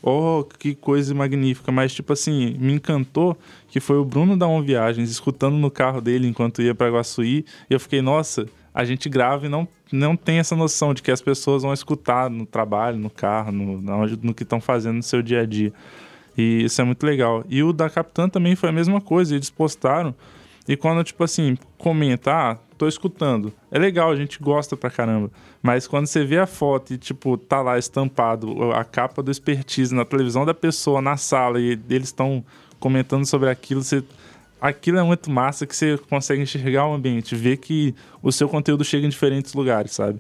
Oh, 0.02 0.46
que 0.58 0.74
coisa 0.74 1.14
magnífica. 1.14 1.72
Mas, 1.74 1.94
tipo 1.94 2.14
assim, 2.14 2.56
me 2.58 2.72
encantou 2.72 3.38
que 3.68 3.82
foi 3.82 3.98
o 3.98 4.06
Bruno 4.06 4.38
da 4.38 4.48
On 4.48 4.64
Viagens 4.64 5.12
escutando 5.12 5.58
no 5.58 5.70
carro 5.70 6.00
dele 6.00 6.26
enquanto 6.26 6.62
ia 6.62 6.74
para 6.74 6.90
Guaçuí. 6.90 7.46
E 7.70 7.74
eu 7.74 7.80
fiquei, 7.82 8.02
nossa, 8.02 8.48
a 8.74 8.86
gente 8.86 9.10
grava 9.10 9.46
e 9.46 9.50
não, 9.50 9.68
não 9.92 10.16
tem 10.16 10.40
essa 10.40 10.56
noção 10.56 10.94
de 10.94 11.02
que 11.02 11.12
as 11.12 11.22
pessoas 11.22 11.64
vão 11.64 11.74
escutar 11.74 12.30
no 12.30 12.46
trabalho, 12.46 12.98
no 12.98 13.10
carro, 13.10 13.52
no, 13.52 13.82
no 13.82 14.34
que 14.34 14.44
estão 14.44 14.62
fazendo 14.62 14.98
no 14.98 15.04
seu 15.04 15.22
dia 15.22 15.42
a 15.42 15.46
dia. 15.46 15.74
E 16.38 16.64
isso 16.64 16.80
é 16.80 16.84
muito 16.84 17.06
legal. 17.06 17.44
E 17.50 17.62
o 17.64 17.74
da 17.74 17.90
Capitã 17.90 18.30
também 18.30 18.56
foi 18.56 18.70
a 18.70 18.72
mesma 18.72 19.02
coisa. 19.02 19.36
Eles 19.36 19.50
postaram. 19.50 20.16
E 20.68 20.78
quando, 20.78 21.04
tipo 21.04 21.24
assim, 21.24 21.58
comenta, 21.78 22.32
ah, 22.32 22.58
tô 22.78 22.88
escutando. 22.88 23.52
É 23.72 23.80
legal, 23.80 24.12
a 24.12 24.16
gente 24.16 24.40
gosta 24.40 24.78
pra 24.78 24.90
caramba. 24.90 25.32
Mas 25.62 25.88
quando 25.88 26.06
você 26.06 26.24
vê 26.24 26.38
a 26.38 26.46
foto 26.46 26.94
e, 26.94 26.98
tipo, 26.98 27.38
tá 27.38 27.62
lá 27.62 27.78
estampado 27.78 28.72
a 28.72 28.84
capa 28.86 29.22
do 29.22 29.32
expertise 29.32 29.94
na 29.94 30.06
televisão 30.06 30.46
da 30.46 30.54
pessoa, 30.54 31.02
na 31.02 31.18
sala, 31.18 31.60
e 31.60 31.78
eles 31.90 32.08
estão 32.08 32.44
comentando 32.80 33.26
sobre 33.26 33.50
aquilo, 33.50 33.84
você. 33.84 34.04
Aquilo 34.62 34.98
é 34.98 35.04
muito 35.04 35.32
massa 35.32 35.66
que 35.66 35.76
você 35.76 35.98
consegue 36.10 36.42
enxergar 36.42 36.86
o 36.88 36.94
ambiente, 36.94 37.36
ver 37.36 37.58
que 37.58 37.96
o 38.22 38.32
seu 38.32 38.50
conteúdo 38.50 38.84
chega 38.84 39.06
em 39.06 39.10
diferentes 39.10 39.54
lugares, 39.54 39.94
sabe? 39.94 40.20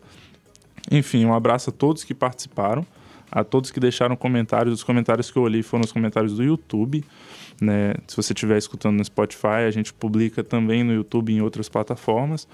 Enfim, 0.89 1.25
um 1.25 1.33
abraço 1.33 1.69
a 1.69 1.73
todos 1.73 2.03
que 2.03 2.13
participaram, 2.13 2.85
a 3.31 3.43
todos 3.43 3.69
que 3.69 3.79
deixaram 3.79 4.15
comentários. 4.15 4.73
Os 4.73 4.83
comentários 4.83 5.29
que 5.29 5.37
eu 5.37 5.43
olhei 5.43 5.61
foram 5.61 5.83
os 5.83 5.91
comentários 5.91 6.37
do 6.37 6.43
YouTube. 6.43 7.03
Né? 7.61 7.93
Se 8.07 8.15
você 8.15 8.33
estiver 8.33 8.57
escutando 8.57 8.97
no 8.97 9.03
Spotify, 9.03 9.65
a 9.67 9.71
gente 9.71 9.93
publica 9.93 10.43
também 10.43 10.83
no 10.83 10.93
YouTube 10.93 11.33
e 11.33 11.35
em 11.35 11.41
outras 11.41 11.67
plataformas. 11.67 12.47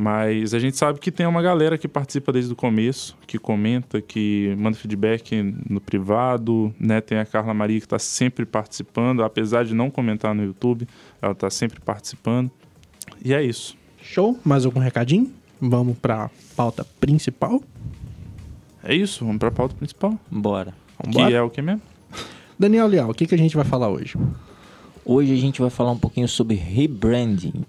Mas 0.00 0.54
a 0.54 0.58
gente 0.58 0.78
sabe 0.78 0.98
que 0.98 1.12
tem 1.12 1.26
uma 1.26 1.42
galera 1.42 1.76
que 1.76 1.86
participa 1.86 2.32
desde 2.32 2.50
o 2.50 2.56
começo, 2.56 3.14
que 3.26 3.38
comenta, 3.38 4.00
que 4.00 4.56
manda 4.56 4.74
feedback 4.74 5.42
no 5.68 5.78
privado, 5.78 6.74
né? 6.80 7.02
Tem 7.02 7.18
a 7.18 7.26
Carla 7.26 7.52
Maria 7.52 7.78
que 7.78 7.84
está 7.84 7.98
sempre 7.98 8.46
participando, 8.46 9.22
apesar 9.22 9.62
de 9.62 9.74
não 9.74 9.90
comentar 9.90 10.34
no 10.34 10.42
YouTube, 10.42 10.88
ela 11.20 11.32
está 11.32 11.50
sempre 11.50 11.80
participando. 11.80 12.50
E 13.22 13.34
é 13.34 13.42
isso. 13.42 13.76
Show? 14.00 14.40
Mais 14.42 14.64
algum 14.64 14.80
recadinho? 14.80 15.30
Vamos 15.60 15.98
pra 15.98 16.30
pauta 16.56 16.82
principal? 16.98 17.62
É 18.82 18.94
isso, 18.94 19.22
vamos 19.22 19.38
para 19.38 19.48
a 19.48 19.52
pauta 19.52 19.74
principal. 19.74 20.18
Bora. 20.30 20.72
Vambora? 21.04 21.28
Que 21.28 21.34
é 21.34 21.42
o 21.42 21.50
que 21.50 21.60
mesmo? 21.60 21.82
Daniel 22.58 22.86
Leal, 22.86 23.10
o 23.10 23.14
que, 23.14 23.26
que 23.26 23.34
a 23.34 23.38
gente 23.38 23.54
vai 23.54 23.66
falar 23.66 23.90
hoje? 23.90 24.16
Hoje 25.04 25.34
a 25.34 25.36
gente 25.36 25.60
vai 25.60 25.68
falar 25.68 25.90
um 25.92 25.98
pouquinho 25.98 26.26
sobre 26.26 26.54
rebranding. 26.54 27.66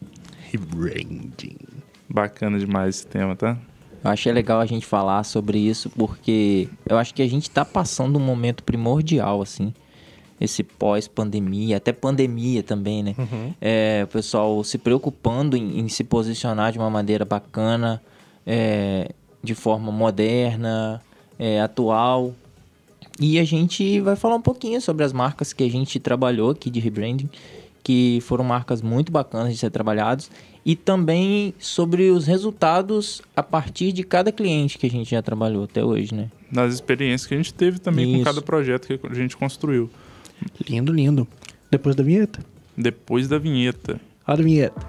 rebranding. 0.50 1.71
Bacana 2.14 2.60
demais 2.60 2.98
esse 2.98 3.08
tema, 3.08 3.36
tá? 3.36 3.58
Eu 4.04 4.10
achei 4.10 4.32
legal 4.32 4.60
a 4.60 4.66
gente 4.66 4.86
falar 4.86 5.24
sobre 5.24 5.60
isso 5.60 5.90
porque 5.92 6.68
eu 6.88 6.98
acho 6.98 7.14
que 7.14 7.22
a 7.22 7.28
gente 7.28 7.44
está 7.44 7.64
passando 7.64 8.18
um 8.18 8.22
momento 8.22 8.64
primordial, 8.64 9.42
assim. 9.42 9.74
Esse 10.40 10.64
pós-pandemia, 10.64 11.78
até 11.78 11.94
pandemia 11.94 12.64
também, 12.64 13.04
né? 13.04 13.16
É, 13.62 14.02
o 14.04 14.08
pessoal 14.08 14.64
se 14.64 14.78
preocupando 14.78 15.56
em, 15.56 15.80
em 15.80 15.88
se 15.88 16.04
posicionar 16.04 16.72
de 16.72 16.80
uma 16.80 16.90
maneira 16.90 17.24
bacana, 17.24 18.02
é, 18.46 19.12
de 19.44 19.54
forma 19.54 19.92
moderna, 19.92 21.02
é, 21.38 21.62
atual. 21.62 22.34
E 23.20 23.38
a 23.40 23.44
gente 23.44 24.00
vai 24.00 24.16
falar 24.16 24.36
um 24.36 24.42
pouquinho 24.42 24.82
sobre 24.82 25.06
as 25.06 25.14
marcas 25.14 25.54
que 25.54 25.64
a 25.64 25.70
gente 25.70 26.00
trabalhou 26.00 26.50
aqui 26.50 26.72
de 26.72 26.80
rebranding, 26.80 27.30
que 27.84 28.20
foram 28.22 28.44
marcas 28.44 28.82
muito 28.82 29.12
bacanas 29.12 29.54
de 29.54 29.60
ser 29.60 29.70
trabalhados, 29.70 30.30
e 30.66 30.76
também 30.76 31.54
sobre 31.58 32.12
os 32.12 32.28
resultados 32.28 33.22
a 33.36 33.42
partir 33.42 33.92
de 33.92 34.04
cada 34.04 34.32
cliente 34.32 34.78
que 34.78 34.86
a 34.86 34.90
gente 34.90 35.12
já 35.12 35.22
trabalhou 35.22 35.64
até 35.64 35.84
hoje, 35.84 36.14
né? 36.14 36.30
Nas 36.52 36.74
experiências 36.74 37.28
que 37.28 37.34
a 37.34 37.38
gente 37.38 37.54
teve 37.54 37.80
também 37.80 38.06
com 38.06 38.16
Isso. 38.18 38.26
cada 38.26 38.42
projeto 38.42 38.88
que 38.88 39.08
a 39.08 39.14
gente 39.14 39.36
construiu. 39.36 39.90
Lindo, 40.68 40.94
lindo. 40.94 41.28
Depois 41.70 41.96
da 41.96 42.04
vinheta. 42.04 42.44
Depois 42.78 43.28
da 43.28 43.38
vinheta. 43.38 44.00
Olha 44.28 44.40
a 44.40 44.44
vinheta. 44.44 44.88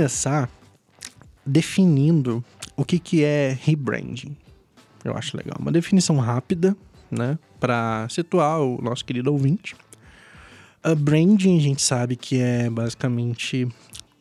Começar 0.00 0.48
definindo 1.44 2.42
o 2.74 2.86
que, 2.86 2.98
que 2.98 3.22
é 3.22 3.58
rebranding. 3.60 4.34
Eu 5.04 5.14
acho 5.14 5.36
legal. 5.36 5.58
Uma 5.60 5.70
definição 5.70 6.16
rápida, 6.16 6.74
né? 7.10 7.38
Para 7.58 8.08
situar 8.08 8.62
o 8.62 8.80
nosso 8.80 9.04
querido 9.04 9.30
ouvinte. 9.30 9.76
A 10.82 10.94
branding 10.94 11.58
a 11.58 11.60
gente 11.60 11.82
sabe 11.82 12.16
que 12.16 12.40
é 12.40 12.70
basicamente 12.70 13.68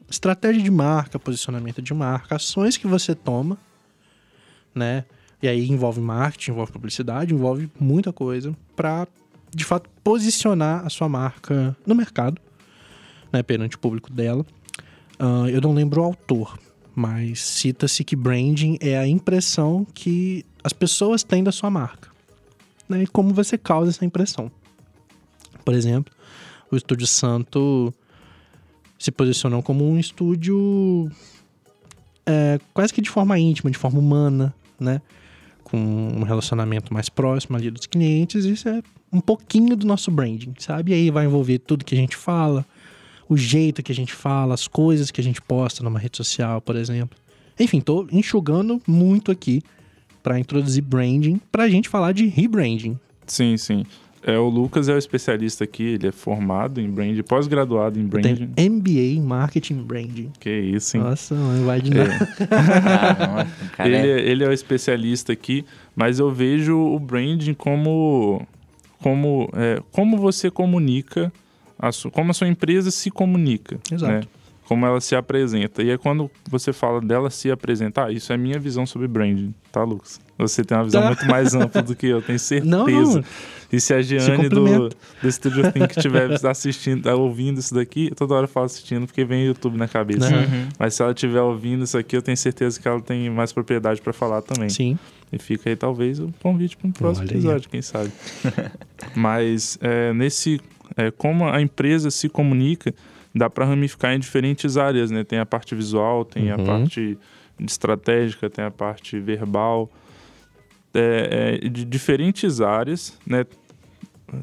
estratégia 0.10 0.62
de 0.62 0.70
marca, 0.70 1.18
posicionamento 1.18 1.82
de 1.82 1.94
marca, 1.94 2.36
ações 2.36 2.76
que 2.76 2.86
você 2.86 3.16
toma, 3.16 3.58
né? 4.76 5.06
E 5.42 5.48
aí 5.48 5.66
envolve 5.70 6.02
marketing, 6.02 6.52
envolve 6.52 6.74
publicidade, 6.74 7.34
envolve 7.34 7.72
muita 7.80 8.12
coisa 8.12 8.54
para 8.76 9.08
de 9.56 9.64
fato 9.64 9.90
posicionar 10.04 10.86
a 10.86 10.90
sua 10.90 11.08
marca 11.08 11.74
no 11.86 11.96
mercado, 11.96 12.42
né, 13.32 13.42
perante 13.42 13.78
o 13.78 13.80
público 13.80 14.12
dela. 14.12 14.46
Ah, 15.20 15.46
eu 15.50 15.60
não 15.60 15.74
lembro 15.74 16.02
o 16.02 16.06
autor, 16.06 16.58
mas 16.96 17.42
cita-se 17.42 18.04
que 18.06 18.16
branding 18.16 18.78
é 18.80 18.98
a 18.98 19.06
impressão 19.06 19.86
que 19.94 20.46
as 20.64 20.72
pessoas 20.72 21.24
têm 21.24 21.44
da 21.44 21.52
sua 21.52 21.70
marca, 21.70 22.10
né? 22.88 23.04
E 23.04 23.08
como 23.08 23.34
você 23.34 23.58
causa 23.58 23.92
essa 23.92 24.06
impressão. 24.06 24.50
Por 25.66 25.74
exemplo, 25.74 26.14
o 26.72 26.76
Estúdio 26.78 27.06
Santo 27.06 27.94
se 28.98 29.12
posicionou 29.12 29.62
como 29.62 29.88
um 29.88 30.00
estúdio 30.00 31.12
é, 32.26 32.60
quase 32.74 32.94
que 32.94 33.02
de 33.02 33.10
forma 33.10 33.38
íntima, 33.38 33.70
de 33.70 33.78
forma 33.78 34.00
humana, 34.00 34.54
né? 34.80 35.02
Com 35.64 35.78
um 35.78 36.24
relacionamento 36.24 36.94
mais 36.94 37.10
próximo 37.10 37.58
ali 37.58 37.70
dos 37.70 37.86
clientes. 37.86 38.46
Isso 38.46 38.70
é 38.70 38.82
um 39.12 39.20
pouquinho 39.20 39.76
do 39.76 39.86
nosso 39.86 40.10
branding, 40.12 40.54
sabe? 40.60 40.92
E 40.92 40.94
aí 40.96 41.12
vai 41.12 41.26
envolver 41.26 41.60
tudo 41.60 41.84
que 41.84 41.94
a 41.94 41.98
gente 41.98 42.16
fala, 42.16 42.66
o 43.30 43.38
jeito 43.38 43.82
que 43.84 43.92
a 43.92 43.96
gente 43.96 44.12
fala, 44.14 44.54
as 44.56 44.68
coisas 44.68 45.12
que 45.12 45.22
a 45.22 45.24
gente 45.24 45.42
posta 45.42 45.84
numa 45.84 46.00
rede 46.00 46.18
social, 46.18 46.60
por 46.60 46.76
exemplo. 46.76 47.18
Enfim, 47.60 47.80
tô 47.80 48.08
enxugando 48.12 48.82
muito 48.88 49.32
aqui 49.32 49.62
para 50.24 50.40
introduzir 50.40 50.82
branding, 50.84 51.40
pra 51.52 51.70
gente 51.70 51.88
falar 51.88 52.12
de 52.12 52.26
rebranding. 52.28 52.98
Sim, 53.28 53.56
sim. 53.58 53.86
É, 54.22 54.38
o 54.38 54.50
Lucas 54.50 54.90
é 54.90 54.94
o 54.94 54.98
especialista 54.98 55.64
aqui, 55.64 55.84
ele 55.84 56.08
é 56.08 56.12
formado 56.12 56.82
em 56.82 56.90
branding, 56.92 57.24
pós-graduado 57.24 57.98
em 57.98 58.04
branding. 58.06 58.48
tenho 58.48 58.72
MBA 58.74 59.00
em 59.16 59.22
Marketing 59.22 59.76
Branding. 59.76 60.30
Que 60.40 60.50
isso, 60.50 60.98
hein? 60.98 61.04
Nossa, 61.04 61.34
não 61.36 61.66
vai 61.66 61.82
de 61.82 61.92
É. 61.98 62.04
nada. 62.06 62.26
Caramba, 62.50 63.48
cara, 63.78 63.90
ele, 63.90 63.96
é- 63.96 64.20
é- 64.20 64.30
ele 64.30 64.44
é 64.44 64.48
o 64.48 64.52
especialista 64.52 65.32
aqui, 65.32 65.64
mas 65.96 66.20
eu 66.20 66.30
vejo 66.32 66.76
o 66.78 67.00
branding 67.00 67.54
como 67.54 68.46
como 69.02 69.50
é, 69.54 69.82
como 69.94 70.18
você 70.18 70.52
comunica, 70.52 71.32
a 71.80 71.92
su- 71.92 72.12
como 72.12 72.32
a 72.32 72.34
sua 72.34 72.48
empresa 72.48 72.92
se 72.92 73.10
comunica, 73.10 73.80
Exato. 73.92 74.12
né? 74.12 74.22
Como 74.66 74.86
ela 74.86 75.02
se 75.02 75.16
apresenta. 75.16 75.82
E 75.82 75.90
aí 75.90 75.98
quando 75.98 76.30
você 76.48 76.72
fala 76.72 77.02
dela 77.02 77.32
se 77.32 77.50
apresentar, 77.50 78.06
ah, 78.08 78.12
isso 78.12 78.32
é 78.32 78.38
minha 78.38 78.60
visão 78.60 78.86
sobre 78.86 79.08
branding, 79.08 79.52
tá, 79.72 79.84
Lucas? 79.84 80.20
Você 80.38 80.64
tem 80.64 80.78
uma 80.78 80.84
visão 80.84 81.02
Tá. 81.02 81.08
muito 81.08 81.26
mais 81.26 81.56
ampla 81.56 81.82
do 81.82 81.96
que 81.96 82.06
eu, 82.06 82.22
tenho 82.22 82.38
certeza. 82.38 82.70
Não, 82.78 82.86
não. 82.86 83.24
E 83.72 83.80
se 83.80 83.94
a 83.94 84.02
Giane 84.02 84.48
do, 84.50 84.62
complementa. 84.62 84.96
do 85.22 85.32
Studio 85.32 85.72
Think 85.72 85.92
estiver 85.98 86.30
assistindo, 86.50 87.04
tá 87.04 87.14
ouvindo 87.16 87.60
isso 87.60 87.74
daqui, 87.74 88.12
toda 88.16 88.34
hora 88.36 88.44
eu 88.46 88.48
falo 88.48 88.66
assistindo 88.68 89.06
porque 89.06 89.24
vem 89.24 89.44
o 89.44 89.48
YouTube 89.48 89.78
na 89.78 89.88
cabeça. 89.88 90.28
Uhum. 90.28 90.40
Uhum. 90.42 90.70
Mas 90.80 90.94
se 90.96 91.02
ela 91.04 91.12
estiver 91.12 91.42
ouvindo 91.42 91.84
isso 91.84 91.96
aqui, 91.98 92.16
eu 92.18 92.22
tenho 92.22 92.36
certeza 92.38 92.80
que 92.80 92.88
ela 92.88 93.00
tem 93.02 93.30
mais 93.30 93.52
propriedade 93.54 94.02
para 94.02 94.12
falar 94.14 94.42
também. 94.42 94.70
Sim. 94.70 94.98
E 95.32 95.38
fica 95.38 95.70
aí 95.70 95.76
talvez 95.76 96.20
o 96.20 96.34
convite 96.42 96.76
para 96.78 96.88
um 96.88 96.92
próximo 96.92 97.26
Olha 97.28 97.34
aí. 97.34 97.38
episódio, 97.40 97.70
quem 97.70 97.82
sabe. 97.84 98.12
Mas 99.16 99.78
é, 99.82 100.14
nesse 100.14 100.60
é, 100.98 101.12
como 101.12 101.48
a 101.48 101.62
empresa 101.62 102.10
se 102.12 102.28
comunica, 102.30 102.94
dá 103.34 103.50
para 103.50 103.66
ramificar 103.66 104.14
em 104.14 104.20
diferentes 104.20 104.78
áreas, 104.78 105.12
né? 105.12 105.24
Tem 105.24 105.40
a 105.40 105.46
parte 105.46 105.76
visual, 105.76 106.26
tem 106.26 106.52
a 106.52 106.58
Uhum. 106.58 106.66
parte 106.66 107.18
estratégica, 107.60 108.50
tem 108.50 108.64
a 108.66 108.72
parte 108.72 109.20
verbal, 109.20 109.90
é, 110.94 111.60
é, 111.64 111.70
de 111.70 111.86
diferentes 111.86 112.62
áreas, 112.62 113.18
né? 113.26 113.46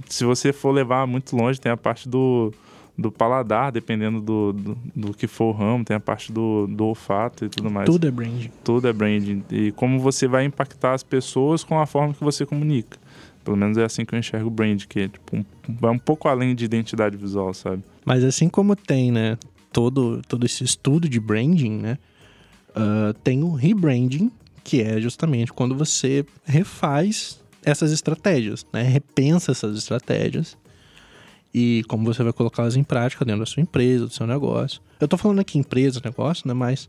Se 0.08 0.24
você 0.24 0.52
for 0.52 0.72
levar 0.72 1.06
muito 1.06 1.36
longe, 1.36 1.60
tem 1.60 1.70
a 1.70 1.76
parte 1.76 2.08
do, 2.08 2.52
do 2.98 3.10
paladar, 3.12 3.70
dependendo 3.70 4.20
do, 4.20 4.52
do, 4.52 4.78
do 4.96 5.14
que 5.14 5.26
for 5.28 5.46
o 5.46 5.52
ramo, 5.52 5.84
tem 5.84 5.96
a 5.96 6.00
parte 6.00 6.32
do, 6.32 6.66
do 6.66 6.86
olfato 6.86 7.44
e 7.44 7.48
tudo 7.48 7.70
mais 7.70 7.86
Tudo 7.88 8.06
é 8.06 8.10
branding. 8.10 8.50
tudo 8.64 8.88
é 8.88 8.92
branding. 8.92 9.44
E 9.50 9.70
como 9.72 10.00
você 10.00 10.26
vai 10.26 10.44
impactar 10.44 10.94
as 10.94 11.02
pessoas 11.04 11.62
com 11.62 11.78
a 11.78 11.86
forma 11.86 12.14
que 12.14 12.22
você 12.24 12.44
comunica. 12.44 12.98
Pelo 13.46 13.56
menos 13.56 13.78
é 13.78 13.84
assim 13.84 14.04
que 14.04 14.12
eu 14.12 14.18
enxergo 14.18 14.48
o 14.48 14.50
brand, 14.50 14.84
que 14.86 14.98
é, 14.98 15.08
tipo, 15.08 15.36
um, 15.36 15.44
vai 15.68 15.92
um 15.92 15.98
pouco 16.00 16.26
além 16.26 16.52
de 16.52 16.64
identidade 16.64 17.16
visual, 17.16 17.54
sabe? 17.54 17.80
Mas 18.04 18.24
assim 18.24 18.48
como 18.48 18.74
tem, 18.74 19.12
né, 19.12 19.38
todo, 19.72 20.20
todo 20.26 20.44
esse 20.44 20.64
estudo 20.64 21.08
de 21.08 21.20
branding, 21.20 21.78
né, 21.78 21.96
ah, 22.74 23.14
tem 23.22 23.44
o 23.44 23.52
rebranding, 23.52 24.32
que 24.64 24.82
é 24.82 25.00
justamente 25.00 25.52
quando 25.52 25.76
você 25.76 26.26
refaz 26.44 27.40
essas 27.64 27.92
estratégias, 27.92 28.66
né, 28.72 28.82
repensa 28.82 29.52
essas 29.52 29.78
estratégias 29.78 30.58
e 31.54 31.84
como 31.86 32.04
você 32.04 32.24
vai 32.24 32.32
colocá-las 32.32 32.74
em 32.74 32.82
prática 32.82 33.24
dentro 33.24 33.40
da 33.40 33.46
sua 33.46 33.62
empresa, 33.62 34.06
do 34.06 34.12
seu 34.12 34.26
negócio. 34.26 34.80
Eu 35.00 35.06
tô 35.06 35.16
falando 35.16 35.38
aqui 35.38 35.56
empresa, 35.56 36.00
negócio, 36.04 36.48
né, 36.48 36.52
mas 36.52 36.88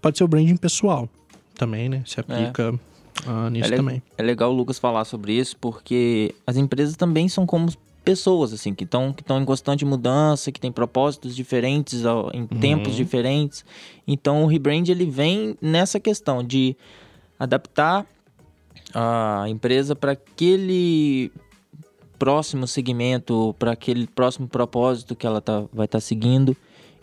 pode 0.00 0.16
ser 0.16 0.22
o 0.22 0.28
branding 0.28 0.56
pessoal 0.56 1.08
também, 1.56 1.88
né, 1.88 2.04
se 2.06 2.20
aplica 2.20 2.78
ah, 3.26 3.50
nisso 3.50 3.72
É 3.72 3.76
também. 3.76 4.02
É 4.16 4.22
legal 4.22 4.52
o 4.52 4.54
Lucas 4.54 4.78
falar 4.78 5.04
sobre 5.04 5.32
isso, 5.32 5.56
porque 5.56 6.34
as 6.46 6.56
empresas 6.56 6.96
também 6.96 7.28
são 7.28 7.46
como 7.46 7.70
pessoas, 8.04 8.52
assim, 8.52 8.74
que 8.74 8.84
estão 8.84 9.12
que 9.12 9.22
em 9.30 9.44
constante 9.44 9.84
mudança, 9.84 10.50
que 10.50 10.58
têm 10.58 10.72
propósitos 10.72 11.36
diferentes, 11.36 12.02
em 12.32 12.46
tempos 12.46 12.94
diferentes. 12.94 13.64
Então, 14.06 14.44
o 14.44 14.46
rebrand, 14.46 14.88
ele 14.88 15.04
vem 15.04 15.56
nessa 15.60 16.00
questão 16.00 16.42
de 16.42 16.74
adaptar 17.38 18.06
a 18.94 19.44
empresa 19.48 19.94
para 19.94 20.12
aquele 20.12 21.30
próximo 22.18 22.66
segmento, 22.66 23.54
para 23.58 23.72
aquele 23.72 24.06
próximo 24.06 24.48
propósito 24.48 25.14
que 25.14 25.26
ela 25.26 25.40
tá, 25.40 25.64
vai 25.72 25.84
estar 25.84 26.00
seguindo. 26.00 26.56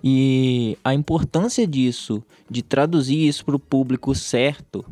E 0.04 0.78
a 0.84 0.94
importância 0.94 1.66
disso, 1.68 2.24
de 2.50 2.62
traduzir 2.62 3.28
isso 3.28 3.46
para 3.46 3.56
o 3.56 3.60
público 3.60 4.14
certo 4.16 4.84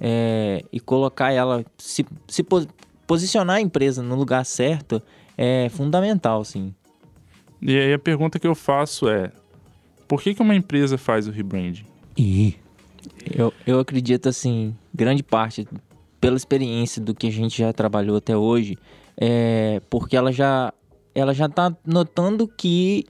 é, 0.00 0.64
e 0.72 0.80
colocar 0.80 1.30
ela, 1.32 1.64
se, 1.76 2.06
se 2.26 2.42
po- 2.42 2.66
posicionar 3.06 3.56
a 3.56 3.60
empresa 3.60 4.02
no 4.02 4.14
lugar 4.14 4.44
certo 4.46 5.02
é 5.36 5.68
fundamental, 5.68 6.44
sim. 6.44 6.74
E 7.60 7.78
aí 7.78 7.92
a 7.92 7.98
pergunta 7.98 8.38
que 8.38 8.46
eu 8.46 8.54
faço 8.54 9.08
é: 9.08 9.30
por 10.08 10.22
que, 10.22 10.34
que 10.34 10.40
uma 10.42 10.54
empresa 10.54 10.96
faz 10.96 11.28
o 11.28 11.30
rebranding? 11.30 11.84
E 12.16 12.56
Eu, 13.34 13.52
eu 13.66 13.78
acredito, 13.80 14.28
assim, 14.28 14.74
grande 14.94 15.22
parte, 15.22 15.66
pela 16.20 16.36
experiência 16.36 17.00
do 17.00 17.14
que 17.14 17.26
a 17.26 17.30
gente 17.32 17.58
já 17.58 17.72
trabalhou 17.72 18.16
até 18.16 18.36
hoje, 18.36 18.78
é 19.16 19.80
porque 19.90 20.16
ela 20.16 20.32
já, 20.32 20.72
ela 21.14 21.32
já 21.34 21.48
tá 21.48 21.74
notando 21.84 22.46
que 22.46 23.06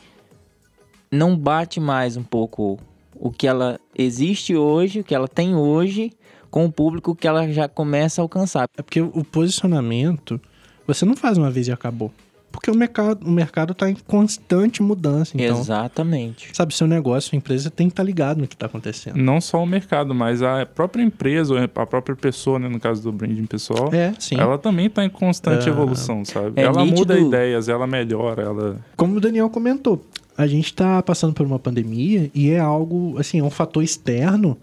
não 1.11 1.37
bate 1.37 1.81
mais 1.81 2.17
um 2.17 2.23
pouco 2.23 2.79
o 3.15 3.31
que 3.31 3.47
ela 3.47 3.79
existe 3.97 4.55
hoje, 4.57 5.01
o 5.01 5.05
que 5.05 5.15
ela 5.15 5.29
tem 5.29 5.55
hoje, 5.55 6.13
com 6.51 6.65
o 6.65 6.73
público 6.73 7.15
que 7.15 7.27
ela 7.29 7.51
já 7.53 7.69
começa 7.69 8.21
a 8.21 8.23
alcançar. 8.25 8.69
É 8.77 8.83
porque 8.83 9.01
o 9.01 9.25
posicionamento 9.25 10.41
você 10.87 11.05
não 11.05 11.15
faz 11.17 11.39
uma 11.39 11.51
vez 11.51 11.69
e 11.69 11.73
acabou. 11.73 12.11
Porque 12.53 12.69
o 12.69 12.75
mercado, 12.75 13.25
o 13.25 13.31
mercado 13.31 13.73
tá 13.75 13.89
em 13.89 13.95
constante 13.95 14.83
mudança. 14.83 15.37
Então, 15.37 15.61
Exatamente. 15.61 16.51
sabe, 16.53 16.75
seu 16.75 16.89
negócio, 16.89 17.31
sua 17.31 17.37
empresa 17.37 17.71
tem 17.71 17.87
que 17.87 17.93
estar 17.93 18.03
ligado 18.03 18.39
no 18.39 18.49
que 18.49 18.57
tá 18.57 18.67
acontecendo. 18.67 19.17
Não 19.17 19.41
só 19.41 19.63
o 19.63 19.67
mercado, 19.67 20.13
mas 20.13 20.43
a 20.43 20.67
própria 20.67 21.01
empresa, 21.05 21.55
ou 21.55 21.61
a 21.63 21.87
própria 21.87 22.17
pessoa, 22.17 22.59
né, 22.59 22.69
no 22.69 22.81
caso 22.81 23.03
do 23.03 23.13
branding 23.13 23.47
pessoal, 23.47 23.95
É, 23.95 24.13
sim. 24.19 24.35
ela 24.37 24.59
também 24.59 24.87
está 24.87 25.05
em 25.05 25.09
constante 25.09 25.69
É. 25.69 25.71
evolução, 25.71 26.25
sabe? 26.25 26.61
É 26.61 26.65
ela 26.65 26.85
muda 26.85 27.15
nítido- 27.15 27.29
ideias, 27.29 27.69
ela 27.69 27.87
melhora, 27.87 28.43
ela... 28.43 28.77
Como 28.97 29.17
o 29.17 29.21
Daniel 29.21 29.49
comentou, 29.49 30.05
a 30.37 30.49
gente 30.49 30.75
tá 30.75 31.01
passando 31.05 31.33
por 31.33 31.47
uma 31.47 31.59
pandemia 31.61 32.33
e 32.35 32.51
é 32.51 32.59
algo, 32.59 33.15
assim, 33.17 33.39
é 33.39 33.45
um 33.45 33.51
fator 33.51 33.81
externo 33.85 34.59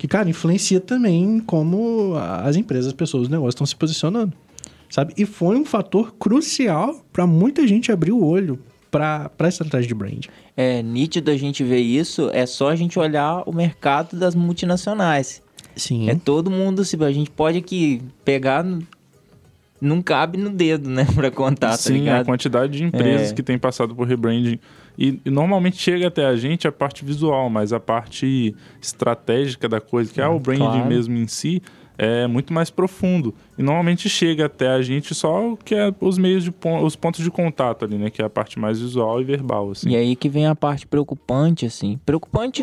que, 0.00 0.08
cara, 0.08 0.30
influencia 0.30 0.80
também 0.80 1.40
como 1.40 2.14
as 2.16 2.56
empresas, 2.56 2.86
as 2.86 2.92
pessoas, 2.94 3.24
os 3.24 3.28
negócios 3.28 3.52
estão 3.52 3.66
se 3.66 3.76
posicionando. 3.76 4.32
Sabe? 4.88 5.12
E 5.14 5.26
foi 5.26 5.58
um 5.58 5.64
fator 5.64 6.14
crucial 6.14 7.04
para 7.12 7.26
muita 7.26 7.68
gente 7.68 7.92
abrir 7.92 8.10
o 8.10 8.24
olho 8.24 8.58
para 8.90 9.30
a 9.38 9.48
estratégia 9.48 9.88
de 9.88 9.94
brand. 9.94 10.24
É 10.56 10.82
nítido 10.82 11.30
a 11.30 11.36
gente 11.36 11.62
ver 11.62 11.80
isso, 11.80 12.30
é 12.32 12.46
só 12.46 12.70
a 12.70 12.76
gente 12.76 12.98
olhar 12.98 13.42
o 13.46 13.52
mercado 13.52 14.16
das 14.16 14.34
multinacionais. 14.34 15.42
Sim. 15.76 16.08
É 16.08 16.14
todo 16.14 16.50
mundo, 16.50 16.82
se 16.82 16.96
a 17.04 17.12
gente 17.12 17.30
pode 17.30 17.58
aqui 17.58 18.00
pegar, 18.24 18.64
não 19.80 20.02
cabe 20.02 20.36
no 20.38 20.50
dedo, 20.50 20.88
né, 20.90 21.06
pra 21.14 21.30
contar, 21.30 21.70
tá 21.70 21.76
Sim, 21.76 21.92
a 21.92 21.96
ligado? 21.98 22.26
quantidade 22.26 22.72
de 22.76 22.84
empresas 22.84 23.30
É. 23.30 23.34
que 23.34 23.42
têm 23.42 23.58
passado 23.58 23.94
por 23.94 24.06
rebranding. 24.06 24.58
E, 24.98 25.18
e 25.24 25.30
normalmente 25.30 25.76
chega 25.78 26.08
até 26.08 26.26
a 26.26 26.36
gente 26.36 26.68
a 26.68 26.72
parte 26.72 27.04
visual, 27.04 27.48
mas 27.48 27.72
a 27.72 27.80
parte 27.80 28.54
estratégica 28.82 29.68
da 29.68 29.80
coisa, 29.80 30.12
que 30.12 30.20
é 30.20 30.26
o 30.26 30.38
branding 30.38 30.64
claro. 30.64 30.86
mesmo 30.86 31.16
em 31.16 31.26
si, 31.26 31.62
é 31.96 32.26
muito 32.26 32.52
mais 32.52 32.70
profundo. 32.70 33.34
E 33.58 33.62
normalmente 33.62 34.08
chega 34.08 34.46
até 34.46 34.68
a 34.68 34.80
gente 34.82 35.14
só 35.14 35.52
o 35.52 35.56
que 35.56 35.74
é 35.74 35.94
os 36.00 36.16
meios 36.18 36.44
de 36.44 36.52
os 36.82 36.96
pontos 36.96 37.22
de 37.22 37.30
contato 37.30 37.84
ali, 37.84 37.96
né? 37.98 38.08
Que 38.10 38.22
é 38.22 38.24
a 38.24 38.30
parte 38.30 38.58
mais 38.58 38.80
visual 38.80 39.20
e 39.20 39.24
verbal, 39.24 39.70
assim. 39.70 39.90
E 39.90 39.96
aí 39.96 40.16
que 40.16 40.28
vem 40.28 40.46
a 40.46 40.54
parte 40.54 40.86
preocupante, 40.86 41.66
assim. 41.66 41.98
Preocupante 42.06 42.62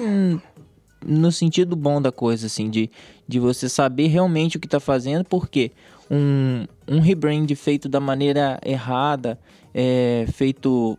no 1.06 1.32
sentido 1.32 1.76
bom 1.76 2.02
da 2.02 2.12
coisa, 2.12 2.48
assim, 2.48 2.70
de, 2.70 2.90
de 3.28 3.40
você 3.40 3.70
saber 3.70 4.08
realmente 4.08 4.58
o 4.58 4.60
que 4.60 4.68
tá 4.68 4.80
fazendo, 4.80 5.24
porque 5.24 5.72
um, 6.10 6.66
um 6.88 7.00
rebrand 7.00 7.48
feito 7.56 7.90
da 7.90 8.00
maneira 8.00 8.60
errada, 8.66 9.40
é, 9.74 10.26
feito 10.34 10.98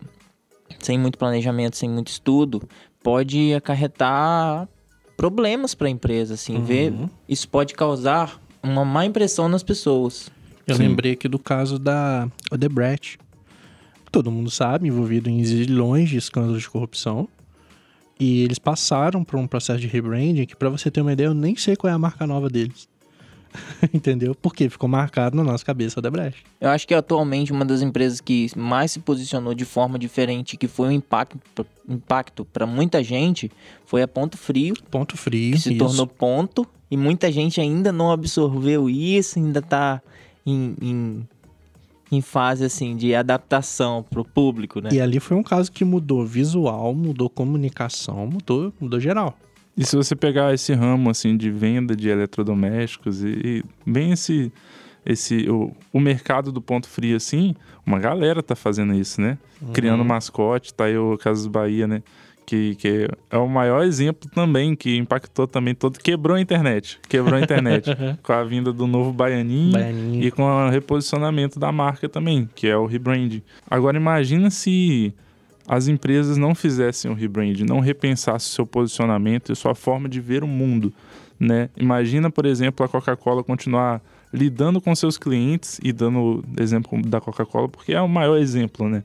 sem 0.79 0.99
muito 0.99 1.19
planejamento, 1.19 1.77
sem 1.77 1.89
muito 1.89 2.09
estudo, 2.09 2.63
pode 3.03 3.55
acarretar 3.55 4.69
problemas 5.17 5.75
para 5.75 5.89
a 5.89 5.91
empresa, 5.91 6.35
assim, 6.35 6.63
ver 6.63 6.95
isso 7.29 7.49
pode 7.49 7.75
causar 7.75 8.41
uma 8.63 8.85
má 8.85 9.05
impressão 9.05 9.49
nas 9.49 9.63
pessoas. 9.63 10.31
Eu 10.67 10.77
Sim. 10.77 10.83
lembrei 10.83 11.13
aqui 11.13 11.29
do 11.29 11.39
caso 11.39 11.79
da 11.79 12.29
Odebrecht. 12.53 13.19
Todo 14.13 14.31
mundo 14.31 14.51
sabe, 14.51 14.89
envolvido 14.89 15.29
em 15.29 15.43
zilhões 15.43 16.09
de 16.09 16.19
escândalos 16.19 16.63
de 16.63 16.71
corrupção. 16.71 17.29
E 18.21 18.43
eles 18.43 18.59
passaram 18.59 19.25
por 19.25 19.39
um 19.39 19.47
processo 19.47 19.81
de 19.81 19.87
rebranding 19.87 20.45
que, 20.45 20.57
pra 20.57 20.69
você 20.69 20.91
ter 20.91 21.01
uma 21.01 21.13
ideia, 21.13 21.29
eu 21.29 21.35
nem 21.35 21.57
sei 21.57 21.77
qual 21.77 21.91
é 21.91 21.95
a 21.95 21.99
marca 21.99 22.27
nova 22.27 22.49
deles. 22.49 22.89
Entendeu? 23.93 24.35
Porque 24.35 24.69
ficou 24.69 24.89
marcado 24.89 25.37
na 25.37 25.45
nossa 25.45 25.65
cabeça 25.65 25.99
a 25.99 26.01
Odebrecht. 26.01 26.45
Eu 26.61 26.71
acho 26.71 26.87
que 26.87 26.95
atualmente 26.95 27.53
uma 27.53 27.65
das 27.65 27.83
empresas 27.83 28.21
que 28.21 28.51
mais 28.57 28.93
se 28.93 29.01
posicionou 29.01 29.55
de 29.55 29.65
forma 29.65 29.99
diferente, 29.99 30.57
que 30.57 30.69
foi 30.69 30.89
um 30.89 30.93
impacto 30.93 31.39
impacto 31.89 32.45
para 32.45 32.67
muita 32.67 33.03
gente, 33.03 33.51
foi 33.87 34.03
a 34.03 34.09
Ponto 34.09 34.37
Frio, 34.37 34.75
Ponto 34.91 35.17
frio. 35.17 35.55
que 35.55 35.61
se 35.61 35.71
isso. 35.71 35.79
tornou 35.79 36.07
ponto, 36.07 36.67
e 36.91 36.97
muita 36.97 37.33
gente 37.33 37.61
ainda 37.61 37.91
não 37.91 38.11
absorveu 38.11 38.91
isso, 38.91 39.39
ainda 39.39 39.63
tá 39.63 40.03
em, 40.45 40.75
em, 40.81 41.29
em 42.13 42.21
fase 42.21 42.65
assim 42.65 42.97
de 42.97 43.15
adaptação 43.15 44.03
pro 44.03 44.25
público, 44.25 44.81
né? 44.81 44.91
E 44.93 45.01
ali 45.01 45.19
foi 45.19 45.37
um 45.37 45.43
caso 45.43 45.73
que 45.73 45.85
mudou 45.85 46.27
visual, 46.27 46.95
mudou 46.95 47.29
comunicação, 47.29 48.27
mudou, 48.27 48.73
mudou 48.81 49.01
geral. 49.01 49.35
E 49.79 49.87
se 49.87 49.95
você 49.95 50.17
pegar 50.17 50.53
esse 50.53 50.75
ramo 50.75 51.09
assim 51.09 51.37
de 51.37 51.53
venda 51.53 51.95
de 51.95 52.09
eletrodomésticos 52.09 53.23
e, 53.23 53.29
e 53.29 53.65
bem 53.87 54.11
esse 54.11 54.53
esse 55.07 55.49
o, 55.49 55.73
o 55.93 56.01
mercado 56.01 56.51
do 56.51 56.61
ponto 56.61 56.89
frio 56.89 57.17
assim, 57.17 57.55
uma 57.87 58.01
galera 58.01 58.43
tá 58.43 58.57
fazendo 58.57 58.93
isso, 58.93 59.21
né? 59.21 59.39
Criando 59.73 60.05
mascote, 60.05 60.75
tá 60.75 60.85
aí 60.85 60.99
o 60.99 61.17
Casas 61.17 61.47
Bahia, 61.47 61.87
né? 61.87 62.03
Que, 62.45 62.75
que 62.75 63.09
é 63.31 63.37
o 63.37 63.47
maior 63.47 63.85
exemplo 63.85 64.29
também 64.31 64.75
que 64.75 64.97
impactou 64.97 65.47
também 65.47 65.75
todo, 65.75 65.99
quebrou 65.99 66.37
a 66.37 66.41
internet, 66.41 66.99
quebrou 67.09 67.39
a 67.39 67.41
internet 67.43 67.91
com 68.23 68.33
a 68.33 68.43
vinda 68.43 68.73
do 68.73 68.87
novo 68.87 69.13
Baianinho, 69.13 69.73
Baianinho. 69.73 70.25
e 70.25 70.31
com 70.31 70.43
o 70.43 70.71
reposicionamento 70.71 71.61
da 71.61 71.71
marca 71.71 72.09
também, 72.09 72.49
que 72.55 72.67
é 72.67 72.77
o 72.77 72.87
rebranding. 72.87 73.43
Agora 73.71 73.97
imagina 73.97 74.51
se 74.51 75.15
as 75.69 75.87
empresas 75.87 76.39
não 76.39 76.55
fizessem 76.55 77.11
o 77.11 77.15
rebranding, 77.15 77.65
não 77.65 77.79
repensassem 77.79 78.55
seu 78.55 78.67
posicionamento 78.67 79.53
e 79.53 79.57
sua 79.57 79.75
forma 79.75 80.09
de 80.09 80.19
ver 80.19 80.43
o 80.43 80.47
mundo, 80.47 80.93
né? 81.39 81.69
Imagina, 81.77 82.31
por 82.31 82.47
exemplo, 82.47 82.85
a 82.85 82.89
Coca-Cola 82.89 83.45
continuar 83.45 84.01
lidando 84.33 84.81
com 84.81 84.95
seus 84.95 85.19
clientes 85.19 85.79
e 85.83 85.93
dando 85.93 86.43
exemplo 86.59 87.01
da 87.03 87.21
Coca-Cola, 87.21 87.69
porque 87.69 87.93
é 87.93 88.01
o 88.01 88.09
maior 88.09 88.39
exemplo, 88.39 88.89
né? 88.89 89.05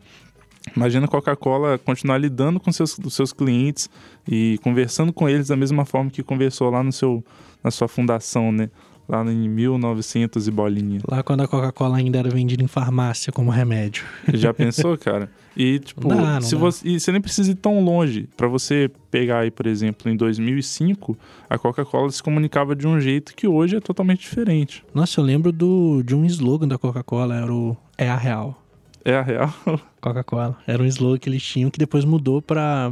Imagina 0.76 1.06
a 1.06 1.10
Coca-Cola 1.10 1.78
continuar 1.78 2.17
lidando 2.17 2.60
com 2.60 2.71
seus, 2.71 2.97
seus 3.10 3.34
clientes 3.34 3.89
e 4.26 4.58
conversando 4.63 5.12
com 5.12 5.28
eles 5.28 5.49
da 5.49 5.58
mesma 5.58 5.84
forma 5.84 6.10
que 6.10 6.23
conversou 6.23 6.69
lá 6.69 6.82
no 6.82 6.93
seu, 6.93 7.23
na 7.62 7.69
sua 7.69 7.89
fundação, 7.89 8.54
né? 8.54 8.69
Lá 9.08 9.22
em 9.30 9.50
1900 9.50 10.48
e 10.48 10.52
bolinha. 10.52 11.02
Lá 11.10 11.22
quando 11.22 11.42
a 11.42 11.48
Coca-Cola 11.48 11.98
ainda 11.98 12.20
era 12.20 12.30
vendida 12.30 12.63
em 12.63 12.68
farmácia 12.68 13.34
como 13.34 13.52
remédio. 13.52 14.06
Já 14.34 14.54
pensou, 14.54 14.98
cara? 14.98 15.30
E 15.56 15.78
tipo, 15.80 16.08
Não 16.08 16.16
dá, 16.18 16.34
não 16.36 16.42
se 16.42 16.56
dá. 16.56 16.62
você, 16.62 16.88
e 16.88 17.00
você 17.00 17.12
nem 17.12 17.22
precisa 17.22 17.52
ir 17.52 17.56
tão 17.56 17.84
longe. 17.84 18.28
Pra 18.38 18.48
você 18.48 18.89
pegar 19.12 19.39
aí, 19.39 19.52
por 19.52 19.68
exemplo, 19.68 20.10
em 20.10 20.16
2005, 20.16 21.18
a 21.50 21.58
Coca-Cola 21.58 22.10
se 22.12 22.24
comunicava 22.24 22.76
de 22.76 22.88
um 22.88 23.00
jeito 23.00 23.36
que 23.36 23.46
hoje 23.48 23.76
é 23.76 23.80
totalmente 23.80 24.22
diferente. 24.22 24.84
Nossa, 24.94 25.20
eu 25.20 25.26
lembro 25.26 25.52
do, 25.52 26.02
de 26.04 26.16
um 26.16 26.26
slogan 26.26 26.68
da 26.68 26.78
Coca-Cola, 26.78 27.36
era 27.36 27.54
o 27.54 27.76
É 27.98 28.10
a 28.10 28.16
Real. 28.16 28.60
É 29.06 29.16
a 29.18 29.22
real. 29.22 29.54
Coca-Cola. 30.00 30.58
Era 30.66 30.82
um 30.82 30.86
slogan 30.86 31.18
que 31.18 31.28
eles 31.28 31.44
tinham 31.44 31.70
que 31.70 31.78
depois 31.78 32.06
mudou 32.06 32.42
pra 32.42 32.92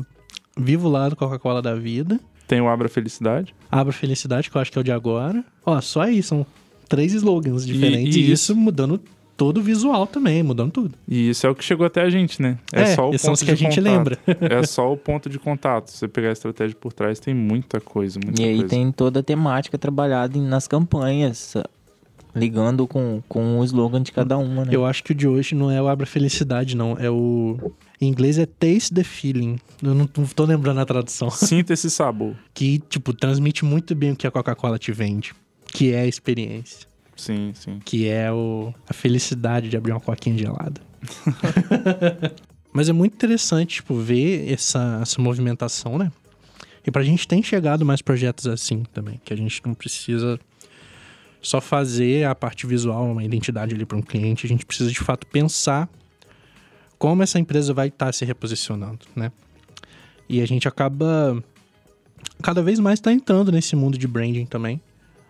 Vivo 0.57 0.89
Lado 0.89 1.15
Coca-Cola 1.15 1.61
da 1.61 1.73
Vida. 1.73 2.19
Tem 2.51 2.59
o 2.59 2.67
Abra 2.67 2.89
Felicidade. 2.89 3.55
Abra 3.71 3.93
Felicidade, 3.93 4.49
que 4.51 4.57
eu 4.57 4.61
acho 4.61 4.69
que 4.69 4.77
é 4.77 4.81
o 4.81 4.83
de 4.83 4.91
agora. 4.91 5.41
Ó, 5.65 5.79
só 5.79 6.01
aí, 6.01 6.21
são 6.21 6.45
três 6.89 7.13
slogans 7.13 7.65
diferentes. 7.65 8.13
e 8.13 8.19
E, 8.19 8.23
isso- 8.33 8.51
isso 8.51 8.55
mudando 8.57 8.99
todo 9.37 9.59
o 9.59 9.63
visual 9.63 10.05
também, 10.05 10.43
mudando 10.43 10.69
tudo. 10.69 10.93
E 11.07 11.29
isso 11.29 11.47
é 11.47 11.49
o 11.49 11.55
que 11.55 11.63
chegou 11.63 11.85
até 11.85 12.01
a 12.01 12.09
gente, 12.09 12.41
né? 12.41 12.57
É, 12.73 12.87
só 12.87 13.05
o 13.09 13.13
esses 13.13 13.21
são 13.21 13.29
ponto 13.31 13.37
os 13.37 13.43
que 13.43 13.51
a 13.51 13.53
de 13.53 13.59
gente 13.61 13.75
contato. 13.77 13.83
lembra. 13.95 14.19
É 14.59 14.63
só 14.67 14.91
o 14.91 14.97
ponto 14.97 15.29
de 15.29 15.39
contato. 15.39 15.91
Se 15.91 15.97
você 15.99 16.07
pegar 16.09 16.27
a 16.27 16.33
estratégia 16.33 16.75
por 16.77 16.91
trás, 16.91 17.21
tem 17.21 17.33
muita 17.33 17.79
coisa, 17.79 18.19
muita 18.21 18.41
E 18.41 18.45
aí 18.45 18.55
coisa. 18.57 18.67
tem 18.69 18.91
toda 18.91 19.21
a 19.21 19.23
temática 19.23 19.77
trabalhada 19.77 20.37
nas 20.37 20.67
campanhas, 20.67 21.53
ligando 22.35 22.87
com, 22.87 23.21
com 23.27 23.59
o 23.59 23.63
slogan 23.63 24.01
de 24.01 24.11
cada 24.11 24.37
uma, 24.37 24.65
né? 24.65 24.71
Eu 24.71 24.85
acho 24.85 25.03
que 25.03 25.11
o 25.11 25.15
de 25.15 25.27
hoje 25.27 25.55
não 25.55 25.69
é 25.69 25.81
o 25.81 25.87
Abra 25.87 26.05
Felicidade, 26.05 26.75
não. 26.75 26.97
É 26.97 27.09
o. 27.09 27.71
Em 27.99 28.07
inglês 28.07 28.37
é 28.37 28.45
Taste 28.45 28.93
the 28.93 29.03
Feeling. 29.03 29.59
Eu 29.81 29.93
não, 29.93 30.07
tô 30.07 30.45
lembrando 30.45 30.79
a 30.79 30.85
tradução. 30.85 31.29
Sinta 31.31 31.73
esse 31.73 31.89
sabor. 31.89 32.35
Que, 32.53 32.79
tipo, 32.79 33.13
transmite 33.13 33.63
muito 33.63 33.93
bem 33.93 34.11
o 34.11 34.15
que 34.15 34.25
a 34.25 34.31
Coca-Cola 34.31 34.79
te 34.79 34.91
vende. 34.91 35.33
Que 35.67 35.93
é 35.93 36.01
a 36.01 36.07
experiência. 36.07 36.87
Sim, 37.15 37.51
sim. 37.53 37.79
Que 37.85 38.07
é 38.07 38.31
o, 38.31 38.73
a 38.89 38.93
felicidade 38.93 39.69
de 39.69 39.77
abrir 39.77 39.91
uma 39.91 39.99
coquinha 39.99 40.37
gelada. 40.37 40.81
Mas 42.73 42.89
é 42.89 42.93
muito 42.93 43.13
interessante, 43.13 43.75
tipo, 43.75 43.95
ver 43.95 44.51
essa, 44.51 44.99
essa 45.01 45.21
movimentação, 45.21 45.97
né? 45.97 46.11
E 46.85 46.89
pra 46.89 47.03
gente 47.03 47.27
tem 47.27 47.43
chegado 47.43 47.85
mais 47.85 48.01
projetos 48.01 48.47
assim 48.47 48.83
também. 48.91 49.21
Que 49.23 49.33
a 49.33 49.37
gente 49.37 49.61
não 49.65 49.73
precisa 49.73 50.39
só 51.41 51.59
fazer 51.59 52.25
a 52.25 52.35
parte 52.35 52.67
visual, 52.67 53.11
uma 53.11 53.23
identidade 53.23 53.73
ali 53.73 53.85
para 53.85 53.97
um 53.97 54.01
cliente. 54.01 54.45
A 54.45 54.49
gente 54.49 54.65
precisa, 54.65 54.89
de 54.89 54.99
fato, 54.99 55.25
pensar 55.27 55.89
como 56.97 57.23
essa 57.23 57.39
empresa 57.39 57.73
vai 57.73 57.87
estar 57.87 58.13
se 58.13 58.23
reposicionando, 58.23 58.99
né? 59.15 59.31
E 60.29 60.41
a 60.41 60.45
gente 60.45 60.67
acaba 60.67 61.43
cada 62.41 62.61
vez 62.61 62.79
mais 62.79 62.99
tá 62.99 63.11
entrando 63.11 63.51
nesse 63.51 63.75
mundo 63.75 63.97
de 63.97 64.07
branding 64.07 64.45
também, 64.45 64.79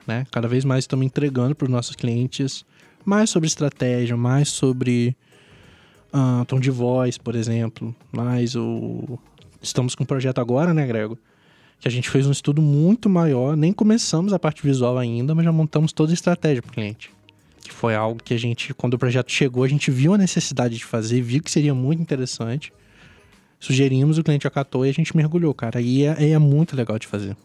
né? 0.06 0.26
Cada 0.32 0.48
vez 0.48 0.66
mais 0.66 0.84
estamos 0.84 1.06
entregando 1.06 1.56
para 1.56 1.66
os 1.66 1.72
nossos 1.72 1.96
clientes 1.96 2.66
mais 3.06 3.30
sobre 3.30 3.48
estratégia, 3.48 4.16
mais 4.18 4.50
sobre 4.50 5.16
ah, 6.12 6.44
tom 6.48 6.60
de 6.60 6.70
voz, 6.70 7.18
por 7.18 7.36
exemplo, 7.36 7.96
mais 8.12 8.56
o 8.56 9.18
estamos 9.62 9.96
com 9.96 10.04
um 10.04 10.06
projeto 10.06 10.40
agora, 10.40 10.74
né, 10.74 10.86
Grego? 10.86 11.18
Que 11.82 11.88
a 11.88 11.92
gente 11.92 12.12
fez 12.12 12.28
um 12.28 12.32
estudo 12.32 12.62
muito 12.62 13.10
maior, 13.10 13.58
nem 13.58 13.74
começamos 13.74 14.34
a 14.34 14.40
parte 14.40 14.62
visual 14.62 15.00
ainda, 15.00 15.34
mas 15.34 15.44
já 15.44 15.52
montamos 15.52 15.92
toda 15.92 16.12
a 16.12 16.14
estratégia 16.14 16.62
para 16.62 16.70
o 16.70 16.74
cliente. 16.74 17.10
Que 17.60 17.74
foi 17.74 17.96
algo 17.96 18.22
que 18.24 18.36
a 18.36 18.38
gente, 18.38 18.72
quando 18.76 18.94
o 18.94 19.00
projeto 19.00 19.32
chegou, 19.32 19.64
a 19.64 19.68
gente 19.68 19.90
viu 19.90 20.14
a 20.14 20.18
necessidade 20.18 20.78
de 20.78 20.86
fazer, 20.86 21.24
viu 21.24 21.42
que 21.42 21.50
seria 21.50 21.74
muito 21.74 22.00
interessante. 22.00 22.72
Sugerimos, 23.60 24.20
o 24.20 24.24
cliente 24.24 24.46
acatou 24.46 24.86
e 24.86 24.90
a 24.90 24.94
gente 24.94 25.18
mergulhou, 25.18 25.56
cara. 25.56 25.82
E 25.82 26.04
é, 26.06 26.30
é 26.30 26.38
muito 26.38 26.76
legal 26.76 27.00
de 27.00 27.08
fazer. 27.08 27.36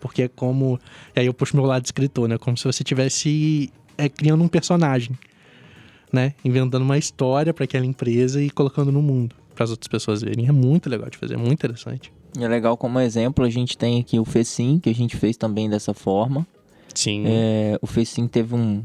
Porque 0.00 0.22
é 0.22 0.28
como. 0.28 0.80
E 1.14 1.20
aí 1.20 1.26
eu 1.26 1.34
puxo 1.34 1.56
meu 1.56 1.64
lado 1.64 1.84
escritor, 1.84 2.28
né? 2.28 2.38
Como 2.38 2.56
se 2.56 2.64
você 2.64 2.82
tivesse 2.82 3.72
é, 3.96 4.08
criando 4.08 4.42
um 4.42 4.48
personagem, 4.48 5.16
né? 6.12 6.34
Inventando 6.44 6.82
uma 6.82 6.98
história 6.98 7.54
para 7.54 7.62
aquela 7.62 7.86
empresa 7.86 8.42
e 8.42 8.50
colocando 8.50 8.90
no 8.90 9.00
mundo 9.00 9.36
para 9.54 9.62
as 9.62 9.70
outras 9.70 9.86
pessoas 9.86 10.20
verem. 10.20 10.48
É 10.48 10.52
muito 10.52 10.90
legal 10.90 11.08
de 11.08 11.16
fazer, 11.16 11.34
é 11.34 11.36
muito 11.36 11.52
interessante. 11.52 12.12
É 12.38 12.48
legal 12.48 12.76
como 12.76 12.98
exemplo, 12.98 13.44
a 13.44 13.50
gente 13.50 13.76
tem 13.76 14.00
aqui 14.00 14.18
o 14.18 14.24
FECIM, 14.24 14.78
que 14.78 14.88
a 14.88 14.94
gente 14.94 15.16
fez 15.16 15.36
também 15.36 15.68
dessa 15.68 15.92
forma. 15.92 16.46
Sim. 16.94 17.24
É, 17.26 17.78
o 17.80 17.86
FECIM 17.86 18.26
teve 18.26 18.54
um, 18.54 18.82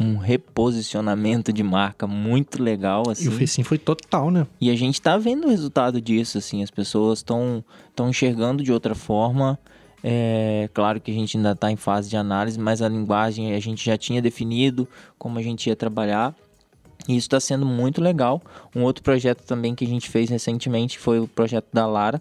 um 0.00 0.16
reposicionamento 0.16 1.52
de 1.52 1.62
marca 1.62 2.06
muito 2.06 2.62
legal, 2.62 3.08
assim. 3.10 3.26
E 3.26 3.28
o 3.28 3.32
FECIM 3.32 3.62
foi 3.62 3.78
total, 3.78 4.30
né? 4.30 4.46
E 4.60 4.70
a 4.70 4.76
gente 4.76 5.00
tá 5.00 5.16
vendo 5.16 5.46
o 5.46 5.50
resultado 5.50 6.00
disso, 6.00 6.38
assim. 6.38 6.62
As 6.62 6.70
pessoas 6.70 7.18
estão 7.18 7.64
enxergando 8.08 8.62
de 8.62 8.72
outra 8.72 8.94
forma. 8.94 9.58
É 10.04 10.68
claro 10.72 11.00
que 11.00 11.10
a 11.10 11.14
gente 11.14 11.36
ainda 11.36 11.52
está 11.52 11.70
em 11.70 11.76
fase 11.76 12.08
de 12.08 12.16
análise, 12.16 12.58
mas 12.58 12.80
a 12.80 12.88
linguagem 12.88 13.54
a 13.54 13.60
gente 13.60 13.84
já 13.84 13.96
tinha 13.96 14.22
definido 14.22 14.86
como 15.18 15.38
a 15.38 15.42
gente 15.42 15.66
ia 15.68 15.76
trabalhar. 15.76 16.34
E 17.08 17.16
isso 17.16 17.26
está 17.26 17.38
sendo 17.38 17.64
muito 17.64 18.00
legal. 18.00 18.42
Um 18.74 18.82
outro 18.82 19.02
projeto 19.02 19.42
também 19.44 19.74
que 19.74 19.84
a 19.84 19.88
gente 19.88 20.08
fez 20.08 20.28
recentemente 20.28 20.98
foi 20.98 21.20
o 21.20 21.28
projeto 21.28 21.66
da 21.72 21.86
Lara, 21.86 22.20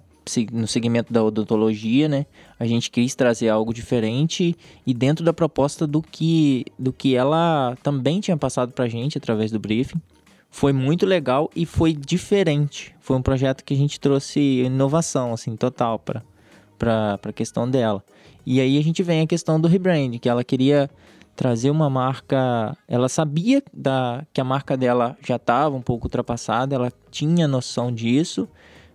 no 0.52 0.68
segmento 0.68 1.14
da 1.14 1.24
odontologia, 1.24 2.08
né? 2.08 2.26
A 2.60 2.66
gente 2.66 2.90
quis 2.90 3.14
trazer 3.14 3.50
algo 3.50 3.74
diferente 3.74 4.56
e 4.86 4.94
dentro 4.94 5.24
da 5.24 5.32
proposta 5.32 5.86
do 5.86 6.02
que, 6.02 6.66
do 6.80 6.92
que 6.92 7.16
ela 7.16 7.78
também 7.84 8.20
tinha 8.20 8.36
passado 8.36 8.72
para 8.72 8.86
a 8.86 8.90
gente 8.90 9.18
através 9.18 9.52
do 9.52 9.60
briefing. 9.60 10.02
Foi 10.50 10.72
muito 10.72 11.06
legal 11.06 11.50
e 11.56 11.66
foi 11.66 11.94
diferente. 11.94 12.96
Foi 13.00 13.16
um 13.18 13.22
projeto 13.22 13.64
que 13.64 13.74
a 13.74 13.78
gente 13.78 14.00
trouxe 14.00 14.40
inovação, 14.40 15.34
assim, 15.34 15.56
total 15.56 16.00
para 16.00 17.20
a 17.22 17.34
questão 17.34 17.70
dela. 17.70 18.04
E 18.46 18.62
aí 18.62 18.78
a 18.78 18.84
gente 18.84 19.04
vem 19.04 19.22
a 19.22 19.28
questão 19.28 19.60
do 19.60 19.68
rebrand, 19.68 20.18
que 20.18 20.30
ela 20.30 20.44
queria 20.44 20.90
trazer 21.36 21.70
uma 21.70 21.90
marca. 21.90 22.76
Ela 22.88 23.10
sabia 23.10 23.62
da, 23.74 24.26
que 24.34 24.40
a 24.40 24.44
marca 24.44 24.78
dela 24.78 25.18
já 25.26 25.36
estava 25.36 25.76
um 25.76 25.82
pouco 25.82 26.06
ultrapassada, 26.06 26.76
ela 26.76 26.92
tinha 27.12 27.48
noção 27.48 27.92
disso, 27.92 28.48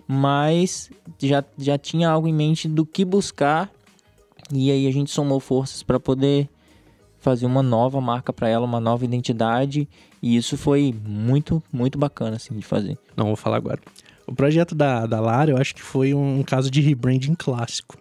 mas 0.08 0.90
já, 1.18 1.44
já 1.58 1.76
tinha 1.76 2.08
algo 2.08 2.26
em 2.26 2.34
mente 2.34 2.66
do 2.66 2.86
que 2.86 3.04
buscar. 3.04 3.70
E 4.52 4.70
aí 4.70 4.86
a 4.86 4.90
gente 4.90 5.10
somou 5.10 5.38
forças 5.38 5.82
para 5.82 6.00
poder 6.00 6.48
fazer 7.20 7.46
uma 7.46 7.62
nova 7.62 8.00
marca 8.00 8.32
para 8.32 8.48
ela, 8.48 8.64
uma 8.64 8.80
nova 8.80 9.04
identidade. 9.04 9.88
E 10.22 10.36
isso 10.36 10.56
foi 10.56 10.94
muito, 11.06 11.62
muito 11.72 11.98
bacana 11.98 12.36
assim, 12.36 12.54
de 12.54 12.64
fazer. 12.64 12.98
Não 13.16 13.26
vou 13.26 13.36
falar 13.36 13.58
agora. 13.58 13.80
O 14.26 14.34
projeto 14.34 14.74
da, 14.74 15.06
da 15.06 15.20
Lara, 15.20 15.50
eu 15.50 15.56
acho 15.56 15.74
que 15.74 15.82
foi 15.82 16.14
um 16.14 16.42
caso 16.42 16.70
de 16.70 16.80
rebranding 16.80 17.34
clássico. 17.34 17.96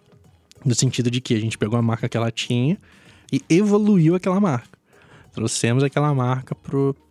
No 0.64 0.74
sentido 0.74 1.10
de 1.10 1.20
que 1.20 1.34
a 1.34 1.40
gente 1.40 1.56
pegou 1.56 1.78
a 1.78 1.82
marca 1.82 2.08
que 2.08 2.16
ela 2.16 2.30
tinha 2.30 2.78
e 3.32 3.42
evoluiu 3.48 4.14
aquela 4.14 4.40
marca. 4.40 4.78
Trouxemos 5.32 5.84
aquela 5.84 6.14
marca 6.14 6.54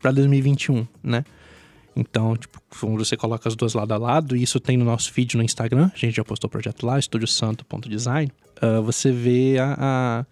para 0.01 0.11
2021, 0.11 0.85
né? 1.01 1.23
Então, 1.95 2.35
tipo, 2.35 2.61
quando 2.79 3.03
você 3.03 3.17
coloca 3.17 3.47
as 3.47 3.55
duas 3.55 3.73
lado 3.73 3.93
a 3.93 3.97
lado, 3.97 4.35
e 4.35 4.43
isso 4.43 4.59
tem 4.59 4.77
no 4.77 4.85
nosso 4.85 5.11
feed 5.11 5.35
no 5.35 5.43
Instagram, 5.43 5.91
a 5.93 5.97
gente 5.97 6.15
já 6.15 6.23
postou 6.23 6.47
o 6.47 6.51
projeto 6.51 6.85
lá, 6.85 6.97
estudiosanto.design, 6.97 8.31
uh, 8.61 8.81
você 8.81 9.11
vê 9.11 9.57
a, 9.59 9.75
a, 9.77 10.25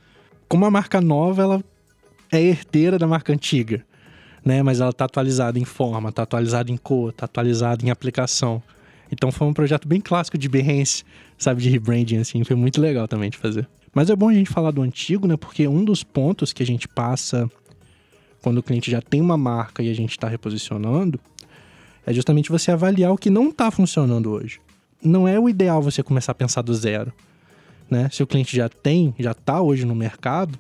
como 0.47 0.65
a 0.65 0.71
marca 0.71 1.02
nova 1.02 1.41
ela 1.41 1.63
é 2.32 2.41
herdeira 2.41 2.97
da 2.97 3.08
marca 3.08 3.34
antiga, 3.34 3.86
né? 4.45 4.63
Mas 4.63 4.80
ela 4.80 4.93
tá 4.93 5.06
atualizada 5.06 5.60
em 5.60 5.65
forma, 5.65 6.12
tá 6.12 6.23
atualizada 6.23 6.71
em 6.71 6.78
cor, 6.78 7.12
tá 7.12 7.26
atualizada 7.26 7.86
em 7.86 7.89
aplicação. 7.89 8.62
Então 9.12 9.32
foi 9.32 9.47
um 9.47 9.54
projeto 9.54 9.88
bem 9.88 10.02
clássico 10.02 10.38
de 10.38 10.47
Behance, 10.50 11.04
sabe, 11.38 11.62
de 11.62 11.69
rebranding, 11.69 12.17
assim, 12.17 12.43
foi 12.43 12.56
muito 12.56 12.80
legal 12.82 13.08
também 13.08 13.30
de 13.30 13.38
fazer. 13.38 13.67
Mas 13.97 14.12
é 14.12 14.15
bom 14.15 14.29
a 14.29 14.33
gente 14.36 14.51
falar 14.51 14.69
do 14.69 14.83
antigo, 14.83 15.27
né? 15.27 15.36
Porque 15.36 15.67
um 15.67 15.83
dos 15.83 16.03
pontos 16.03 16.53
que 16.53 16.62
a 16.62 16.65
gente 16.67 16.88
passa 16.88 17.49
quando 18.43 18.60
o 18.60 18.62
cliente 18.62 18.91
já 18.91 19.01
tem 19.01 19.19
uma 19.19 19.36
marca 19.36 19.81
e 19.81 19.89
a 19.89 19.93
gente 19.95 20.12
está 20.12 20.27
reposicionando 20.27 21.19
é 22.05 22.13
justamente 22.13 22.51
você 22.51 22.69
avaliar 22.69 23.12
o 23.12 23.17
que 23.17 23.31
não 23.31 23.49
está 23.49 23.71
funcionando 23.71 24.29
hoje. 24.29 24.62
Não 25.01 25.27
é 25.27 25.39
o 25.39 25.49
ideal 25.49 25.81
você 25.81 26.03
começar 26.03 26.33
a 26.33 26.36
pensar 26.36 26.62
do 26.62 26.75
zero. 26.75 27.12
Né? 27.89 28.07
Se 28.12 28.21
o 28.21 28.27
cliente 28.27 28.55
já 28.55 28.69
tem, 28.69 29.15
já 29.17 29.31
está 29.31 29.63
hoje 29.63 29.83
no 29.83 29.95
mercado, 29.95 30.60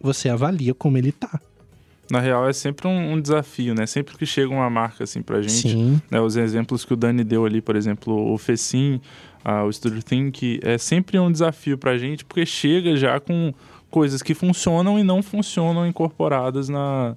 você 0.00 0.30
avalia 0.30 0.72
como 0.72 0.96
ele 0.96 1.10
está. 1.10 1.38
Na 2.10 2.20
real, 2.20 2.48
é 2.48 2.54
sempre 2.54 2.88
um, 2.88 3.12
um, 3.12 3.20
desafio, 3.20 3.74
né? 3.74 3.84
Sempre 3.84 4.16
que 4.16 4.24
chega 4.24 4.48
uma 4.48 4.70
marca 4.70 5.04
assim 5.04 5.20
pra 5.20 5.42
gente, 5.42 5.68
Sim. 5.68 6.00
Né? 6.10 6.18
os 6.18 6.36
exemplos 6.36 6.86
que 6.86 6.94
o 6.94 6.96
Dani 6.96 7.22
deu 7.22 7.44
ali, 7.44 7.60
por 7.60 7.76
exemplo, 7.76 8.32
o 8.32 8.38
Fecim, 8.38 8.98
o 9.66 9.72
Studio 9.72 10.02
Think, 10.02 10.60
é 10.62 10.76
sempre 10.76 11.18
um 11.18 11.30
desafio 11.32 11.78
pra 11.78 11.96
gente, 11.96 12.24
porque 12.24 12.44
chega 12.44 12.96
já 12.96 13.18
com 13.18 13.52
coisas 13.90 14.22
que 14.22 14.34
funcionam 14.34 14.98
e 14.98 15.02
não 15.02 15.22
funcionam 15.22 15.86
incorporadas 15.86 16.68
na, 16.68 17.16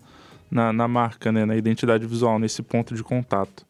na, 0.49 0.71
na 0.71 0.87
marca, 0.87 1.31
né? 1.31 1.45
Na 1.45 1.55
identidade 1.55 2.05
visual, 2.05 2.39
nesse 2.39 2.61
ponto 2.61 2.95
de 2.95 3.03
contato. 3.03 3.65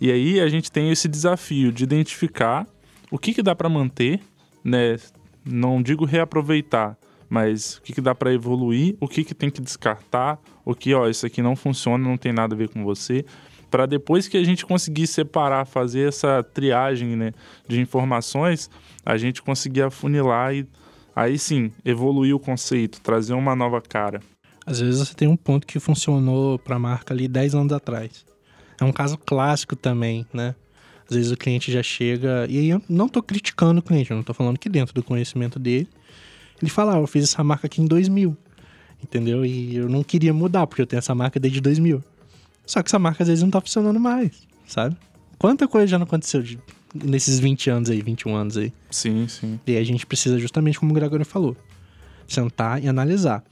E 0.00 0.10
aí 0.10 0.40
a 0.40 0.48
gente 0.48 0.70
tem 0.70 0.90
esse 0.90 1.08
desafio 1.08 1.72
de 1.72 1.84
identificar 1.84 2.66
o 3.10 3.18
que, 3.18 3.34
que 3.34 3.42
dá 3.42 3.54
para 3.54 3.68
manter, 3.68 4.20
né? 4.62 4.96
Não 5.44 5.82
digo 5.82 6.04
reaproveitar, 6.04 6.96
mas 7.28 7.76
o 7.76 7.82
que, 7.82 7.92
que 7.92 8.00
dá 8.00 8.14
para 8.14 8.32
evoluir, 8.32 8.96
o 9.00 9.08
que, 9.08 9.24
que 9.24 9.34
tem 9.34 9.50
que 9.50 9.60
descartar, 9.60 10.38
o 10.64 10.74
que, 10.74 10.94
ó, 10.94 11.08
isso 11.08 11.26
aqui 11.26 11.42
não 11.42 11.56
funciona, 11.56 12.02
não 12.02 12.16
tem 12.16 12.32
nada 12.32 12.54
a 12.54 12.58
ver 12.58 12.68
com 12.68 12.84
você, 12.84 13.24
para 13.70 13.86
depois 13.86 14.28
que 14.28 14.36
a 14.36 14.44
gente 14.44 14.64
conseguir 14.64 15.06
separar, 15.06 15.66
fazer 15.66 16.08
essa 16.08 16.42
triagem 16.42 17.16
né, 17.16 17.32
de 17.66 17.80
informações, 17.80 18.70
a 19.04 19.16
gente 19.16 19.42
conseguir 19.42 19.82
afunilar 19.82 20.54
e 20.54 20.66
aí 21.14 21.38
sim 21.38 21.72
evoluir 21.84 22.34
o 22.34 22.38
conceito, 22.38 23.00
trazer 23.00 23.34
uma 23.34 23.54
nova 23.54 23.80
cara. 23.80 24.20
Às 24.64 24.80
vezes 24.80 25.00
você 25.00 25.14
tem 25.14 25.28
um 25.28 25.36
ponto 25.36 25.66
que 25.66 25.80
funcionou 25.80 26.58
para 26.58 26.76
a 26.76 26.78
marca 26.78 27.14
ali 27.14 27.26
10 27.26 27.54
anos 27.54 27.72
atrás. 27.72 28.26
É 28.80 28.84
um 28.84 28.92
caso 28.92 29.16
clássico 29.16 29.74
também, 29.74 30.26
né? 30.32 30.54
Às 31.08 31.16
vezes 31.16 31.32
o 31.32 31.36
cliente 31.36 31.72
já 31.72 31.82
chega. 31.82 32.46
E 32.48 32.58
aí 32.58 32.68
eu 32.68 32.82
não 32.88 33.06
estou 33.06 33.22
criticando 33.22 33.80
o 33.80 33.82
cliente, 33.82 34.10
eu 34.10 34.14
não 34.14 34.20
estou 34.20 34.34
falando 34.34 34.58
que 34.58 34.68
dentro 34.68 34.94
do 34.94 35.02
conhecimento 35.02 35.58
dele 35.58 35.88
ele 36.60 36.70
fala, 36.70 36.96
ah, 36.96 36.98
eu 36.98 37.06
fiz 37.06 37.24
essa 37.24 37.42
marca 37.42 37.66
aqui 37.66 37.80
em 37.80 37.86
2000, 37.86 38.36
entendeu? 39.02 39.44
E 39.44 39.76
eu 39.76 39.88
não 39.88 40.02
queria 40.02 40.34
mudar, 40.34 40.66
porque 40.66 40.82
eu 40.82 40.86
tenho 40.86 40.98
essa 40.98 41.14
marca 41.14 41.38
desde 41.38 41.60
2000. 41.60 42.02
Só 42.68 42.82
que 42.82 42.88
essa 42.88 42.98
marca 42.98 43.24
às 43.24 43.28
vezes 43.28 43.42
não 43.42 43.50
tá 43.50 43.60
funcionando 43.60 43.98
mais, 43.98 44.46
sabe? 44.66 44.94
Quanta 45.38 45.66
coisa 45.66 45.86
já 45.86 45.98
não 45.98 46.04
aconteceu 46.04 46.42
de, 46.42 46.60
nesses 46.94 47.40
20 47.40 47.70
anos 47.70 47.90
aí, 47.90 48.02
21 48.02 48.36
anos 48.36 48.58
aí. 48.58 48.72
Sim, 48.90 49.26
sim. 49.26 49.58
E 49.66 49.72
aí 49.72 49.78
a 49.78 49.84
gente 49.84 50.04
precisa, 50.04 50.38
justamente 50.38 50.78
como 50.78 50.92
o 50.92 50.94
Gregório 50.94 51.24
falou, 51.24 51.56
sentar 52.28 52.84
e 52.84 52.86
analisar. 52.86 53.42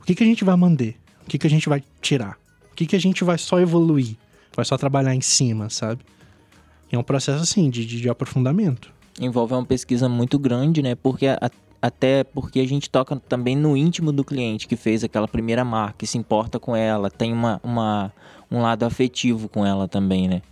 O 0.00 0.04
que, 0.04 0.14
que 0.14 0.24
a 0.24 0.26
gente 0.26 0.42
vai 0.44 0.56
manter? 0.56 0.96
O 1.24 1.30
que, 1.30 1.38
que 1.38 1.46
a 1.46 1.50
gente 1.50 1.68
vai 1.68 1.84
tirar? 2.02 2.36
O 2.72 2.74
que, 2.74 2.84
que 2.84 2.96
a 2.96 3.00
gente 3.00 3.22
vai 3.22 3.38
só 3.38 3.60
evoluir? 3.60 4.16
Vai 4.56 4.64
só 4.64 4.76
trabalhar 4.76 5.14
em 5.14 5.20
cima, 5.20 5.70
sabe? 5.70 6.00
é 6.90 6.98
um 6.98 7.02
processo, 7.02 7.42
assim, 7.42 7.68
de, 7.68 7.84
de, 7.84 8.00
de 8.00 8.08
aprofundamento. 8.08 8.92
Envolve 9.20 9.54
uma 9.54 9.64
pesquisa 9.64 10.08
muito 10.08 10.38
grande, 10.38 10.82
né? 10.82 10.94
Porque 10.94 11.26
a, 11.26 11.50
até 11.84 12.24
porque 12.24 12.60
a 12.60 12.66
gente 12.66 12.88
toca 12.88 13.16
também 13.28 13.54
no 13.54 13.76
íntimo 13.76 14.10
do 14.10 14.24
cliente 14.24 14.66
que 14.66 14.76
fez 14.76 15.04
aquela 15.04 15.28
primeira 15.28 15.64
marca, 15.64 15.96
que 15.98 16.06
se 16.06 16.16
importa 16.16 16.58
com 16.58 16.74
ela, 16.74 17.10
tem 17.10 17.32
uma, 17.32 17.60
uma 17.62 18.12
um 18.50 18.60
lado 18.60 18.84
afetivo 18.84 19.48
com 19.48 19.64
ela 19.64 19.88
também, 19.88 20.28
né? 20.28 20.42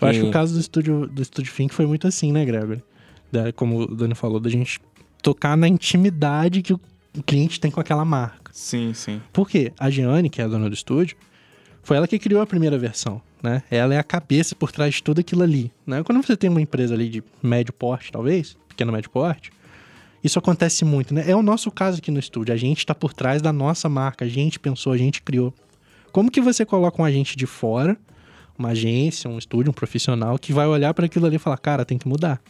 Eu 0.00 0.08
e... 0.08 0.10
acho 0.10 0.20
que 0.20 0.26
o 0.26 0.30
caso 0.30 0.54
do 0.54 0.60
estúdio 0.60 1.06
do 1.06 1.22
estúdio 1.22 1.52
Fink 1.52 1.74
foi 1.74 1.86
muito 1.86 2.06
assim, 2.06 2.32
né, 2.32 2.44
Gregory? 2.44 2.82
Da, 3.30 3.52
como 3.52 3.82
o 3.82 3.94
Dani 3.94 4.14
falou, 4.14 4.40
da 4.40 4.50
gente 4.50 4.80
tocar 5.22 5.56
na 5.56 5.68
intimidade 5.68 6.62
que 6.62 6.72
o 6.72 6.80
cliente 7.24 7.60
tem 7.60 7.70
com 7.70 7.80
aquela 7.80 8.04
marca. 8.04 8.50
Sim, 8.52 8.92
sim. 8.94 9.20
Porque 9.32 9.72
a 9.78 9.88
Gianni, 9.88 10.28
que 10.28 10.40
é 10.40 10.44
a 10.44 10.48
dona 10.48 10.68
do 10.68 10.74
estúdio, 10.74 11.16
foi 11.82 11.96
ela 11.96 12.06
que 12.06 12.18
criou 12.18 12.42
a 12.42 12.46
primeira 12.46 12.78
versão, 12.78 13.20
né? 13.42 13.62
Ela 13.70 13.94
é 13.94 13.98
a 13.98 14.04
cabeça 14.04 14.54
por 14.54 14.70
trás 14.70 14.94
de 14.94 15.02
tudo 15.02 15.20
aquilo 15.20 15.42
ali, 15.42 15.72
né? 15.86 16.02
Quando 16.02 16.22
você 16.22 16.36
tem 16.36 16.50
uma 16.50 16.60
empresa 16.60 16.94
ali 16.94 17.08
de 17.08 17.22
médio 17.42 17.72
porte, 17.72 18.12
talvez, 18.12 18.56
pequeno 18.68 18.92
médio 18.92 19.10
porte, 19.10 19.50
isso 20.22 20.38
acontece 20.38 20.84
muito, 20.84 21.12
né? 21.12 21.24
É 21.28 21.34
o 21.34 21.42
nosso 21.42 21.70
caso 21.70 21.98
aqui 21.98 22.10
no 22.10 22.18
estúdio. 22.18 22.54
A 22.54 22.56
gente 22.56 22.78
está 22.78 22.94
por 22.94 23.12
trás 23.12 23.42
da 23.42 23.52
nossa 23.52 23.88
marca. 23.88 24.24
A 24.24 24.28
gente 24.28 24.58
pensou, 24.60 24.92
a 24.92 24.96
gente 24.96 25.20
criou. 25.20 25.52
Como 26.12 26.30
que 26.30 26.40
você 26.40 26.64
coloca 26.64 27.00
um 27.00 27.04
agente 27.04 27.36
de 27.36 27.46
fora, 27.46 27.96
uma 28.58 28.68
agência, 28.70 29.28
um 29.30 29.38
estúdio, 29.38 29.70
um 29.70 29.74
profissional, 29.74 30.38
que 30.38 30.52
vai 30.52 30.66
olhar 30.66 30.92
para 30.94 31.06
aquilo 31.06 31.26
ali 31.26 31.36
e 31.36 31.38
falar, 31.38 31.58
cara, 31.58 31.84
tem 31.84 31.98
que 31.98 32.06
mudar? 32.06 32.40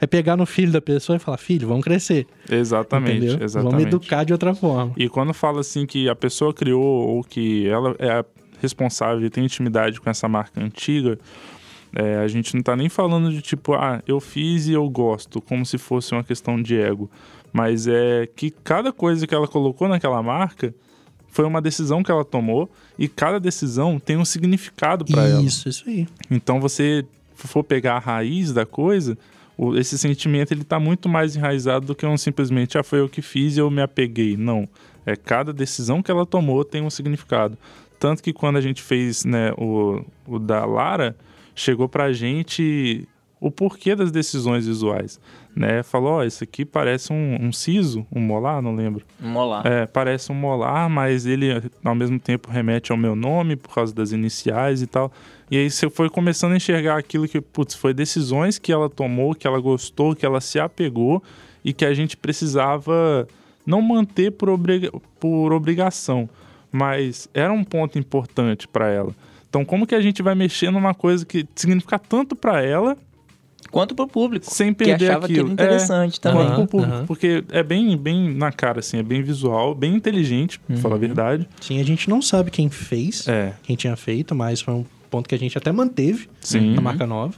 É 0.00 0.06
pegar 0.06 0.36
no 0.36 0.46
filho 0.46 0.70
da 0.70 0.80
pessoa 0.80 1.16
e 1.16 1.18
falar, 1.18 1.38
filho, 1.38 1.66
vamos 1.66 1.84
crescer. 1.84 2.26
Exatamente, 2.50 3.26
Entendeu? 3.26 3.44
exatamente. 3.44 3.72
Vamos 3.72 3.86
educar 3.86 4.24
de 4.24 4.32
outra 4.32 4.54
forma. 4.54 4.92
E 4.96 5.08
quando 5.08 5.32
fala 5.32 5.60
assim 5.60 5.86
que 5.86 6.08
a 6.08 6.14
pessoa 6.14 6.52
criou 6.52 6.82
ou 6.82 7.24
que 7.24 7.66
ela 7.68 7.96
é 7.98 8.24
responsável 8.60 9.24
e 9.24 9.30
tem 9.30 9.44
intimidade 9.44 10.00
com 10.00 10.10
essa 10.10 10.28
marca 10.28 10.62
antiga, 10.62 11.18
É, 11.96 12.16
a 12.18 12.28
gente 12.28 12.54
não 12.54 12.62
tá 12.62 12.76
nem 12.76 12.90
falando 12.90 13.30
de 13.32 13.40
tipo, 13.40 13.72
ah, 13.72 14.02
eu 14.06 14.20
fiz 14.20 14.66
e 14.66 14.74
eu 14.74 14.86
gosto, 14.90 15.40
como 15.40 15.64
se 15.64 15.78
fosse 15.78 16.12
uma 16.12 16.22
questão 16.22 16.60
de 16.60 16.78
ego. 16.78 17.10
Mas 17.50 17.86
é 17.86 18.28
que 18.36 18.50
cada 18.50 18.92
coisa 18.92 19.26
que 19.26 19.34
ela 19.34 19.48
colocou 19.48 19.88
naquela 19.88 20.22
marca 20.22 20.74
foi 21.30 21.44
uma 21.44 21.60
decisão 21.60 22.02
que 22.02 22.10
ela 22.10 22.24
tomou 22.24 22.70
e 22.98 23.08
cada 23.08 23.38
decisão 23.38 23.98
tem 23.98 24.16
um 24.16 24.24
significado 24.24 25.04
para 25.04 25.28
ela. 25.28 25.42
Isso, 25.42 25.68
isso 25.68 25.84
aí. 25.86 26.06
Então 26.30 26.60
você 26.60 27.04
for 27.34 27.62
pegar 27.62 27.96
a 27.96 27.98
raiz 27.98 28.52
da 28.52 28.66
coisa, 28.66 29.16
esse 29.76 29.98
sentimento 29.98 30.52
ele 30.52 30.64
tá 30.64 30.78
muito 30.80 31.08
mais 31.08 31.36
enraizado 31.36 31.86
do 31.86 31.94
que 31.94 32.06
um 32.06 32.16
simplesmente 32.16 32.78
ah, 32.78 32.82
foi 32.82 33.00
eu 33.00 33.08
que 33.08 33.22
fiz 33.22 33.56
e 33.56 33.60
eu 33.60 33.70
me 33.70 33.82
apeguei. 33.82 34.36
Não. 34.36 34.68
É 35.04 35.16
cada 35.16 35.52
decisão 35.52 36.02
que 36.02 36.10
ela 36.10 36.26
tomou 36.26 36.64
tem 36.64 36.82
um 36.82 36.90
significado. 36.90 37.56
Tanto 37.98 38.22
que 38.22 38.32
quando 38.32 38.56
a 38.56 38.60
gente 38.60 38.82
fez 38.82 39.24
né, 39.24 39.52
o, 39.56 40.04
o 40.26 40.38
da 40.38 40.64
Lara, 40.64 41.16
chegou 41.54 41.88
pra 41.88 42.12
gente 42.12 43.06
o 43.40 43.50
porquê 43.50 43.94
das 43.94 44.10
decisões 44.10 44.66
visuais. 44.66 45.20
Né? 45.58 45.82
Falou, 45.82 46.12
ó, 46.12 46.24
isso 46.24 46.44
aqui 46.44 46.64
parece 46.64 47.12
um, 47.12 47.36
um 47.40 47.50
siso, 47.50 48.06
um 48.14 48.20
molar, 48.20 48.62
não 48.62 48.76
lembro. 48.76 49.04
Molar. 49.18 49.66
É, 49.66 49.86
parece 49.86 50.30
um 50.30 50.34
molar, 50.36 50.88
mas 50.88 51.26
ele 51.26 51.48
ao 51.82 51.96
mesmo 51.96 52.16
tempo 52.16 52.48
remete 52.48 52.92
ao 52.92 52.96
meu 52.96 53.16
nome 53.16 53.56
por 53.56 53.74
causa 53.74 53.92
das 53.92 54.12
iniciais 54.12 54.82
e 54.82 54.86
tal. 54.86 55.10
E 55.50 55.56
aí 55.56 55.68
você 55.68 55.90
foi 55.90 56.08
começando 56.08 56.52
a 56.52 56.56
enxergar 56.56 56.96
aquilo 56.96 57.26
que, 57.26 57.40
putz, 57.40 57.74
foi 57.74 57.92
decisões 57.92 58.56
que 58.56 58.70
ela 58.70 58.88
tomou, 58.88 59.34
que 59.34 59.48
ela 59.48 59.58
gostou, 59.58 60.14
que 60.14 60.24
ela 60.24 60.40
se 60.40 60.60
apegou 60.60 61.20
e 61.64 61.72
que 61.72 61.84
a 61.84 61.92
gente 61.92 62.16
precisava 62.16 63.26
não 63.66 63.82
manter 63.82 64.30
por, 64.30 64.48
por 65.18 65.52
obrigação, 65.52 66.30
mas 66.70 67.28
era 67.34 67.52
um 67.52 67.64
ponto 67.64 67.98
importante 67.98 68.68
para 68.68 68.88
ela. 68.90 69.12
Então, 69.48 69.64
como 69.64 69.88
que 69.88 69.96
a 69.96 70.00
gente 70.00 70.22
vai 70.22 70.36
mexer 70.36 70.70
numa 70.70 70.94
coisa 70.94 71.26
que 71.26 71.44
significa 71.56 71.98
tanto 71.98 72.36
para 72.36 72.62
ela 72.62 72.96
Quanto 73.70 73.94
pro 73.94 74.06
público. 74.06 74.46
sem 74.48 74.72
que 74.72 74.84
perder 74.84 75.10
achava 75.10 75.26
aquilo? 75.26 75.40
aquilo 75.40 75.52
interessante 75.52 76.18
é, 76.18 76.20
também. 76.20 76.46
quanto 76.46 76.54
pro 76.56 76.66
público, 76.66 76.92
Aham. 76.94 77.06
Porque 77.06 77.44
é 77.50 77.62
bem, 77.62 77.96
bem 77.96 78.32
na 78.34 78.50
cara, 78.50 78.80
assim, 78.80 78.98
é 78.98 79.02
bem 79.02 79.22
visual, 79.22 79.74
bem 79.74 79.94
inteligente, 79.94 80.58
pra 80.60 80.76
falar 80.76 80.94
a 80.94 80.98
verdade. 80.98 81.46
Sim, 81.60 81.80
a 81.80 81.84
gente 81.84 82.08
não 82.08 82.22
sabe 82.22 82.50
quem 82.50 82.68
fez, 82.70 83.28
É, 83.28 83.52
quem 83.62 83.76
tinha 83.76 83.94
feito, 83.96 84.34
mas 84.34 84.60
foi 84.60 84.72
um 84.74 84.84
ponto 85.10 85.28
que 85.28 85.34
a 85.34 85.38
gente 85.38 85.56
até 85.58 85.70
manteve 85.72 86.28
sim. 86.40 86.74
na 86.74 86.80
marca 86.80 87.06
nova. 87.06 87.34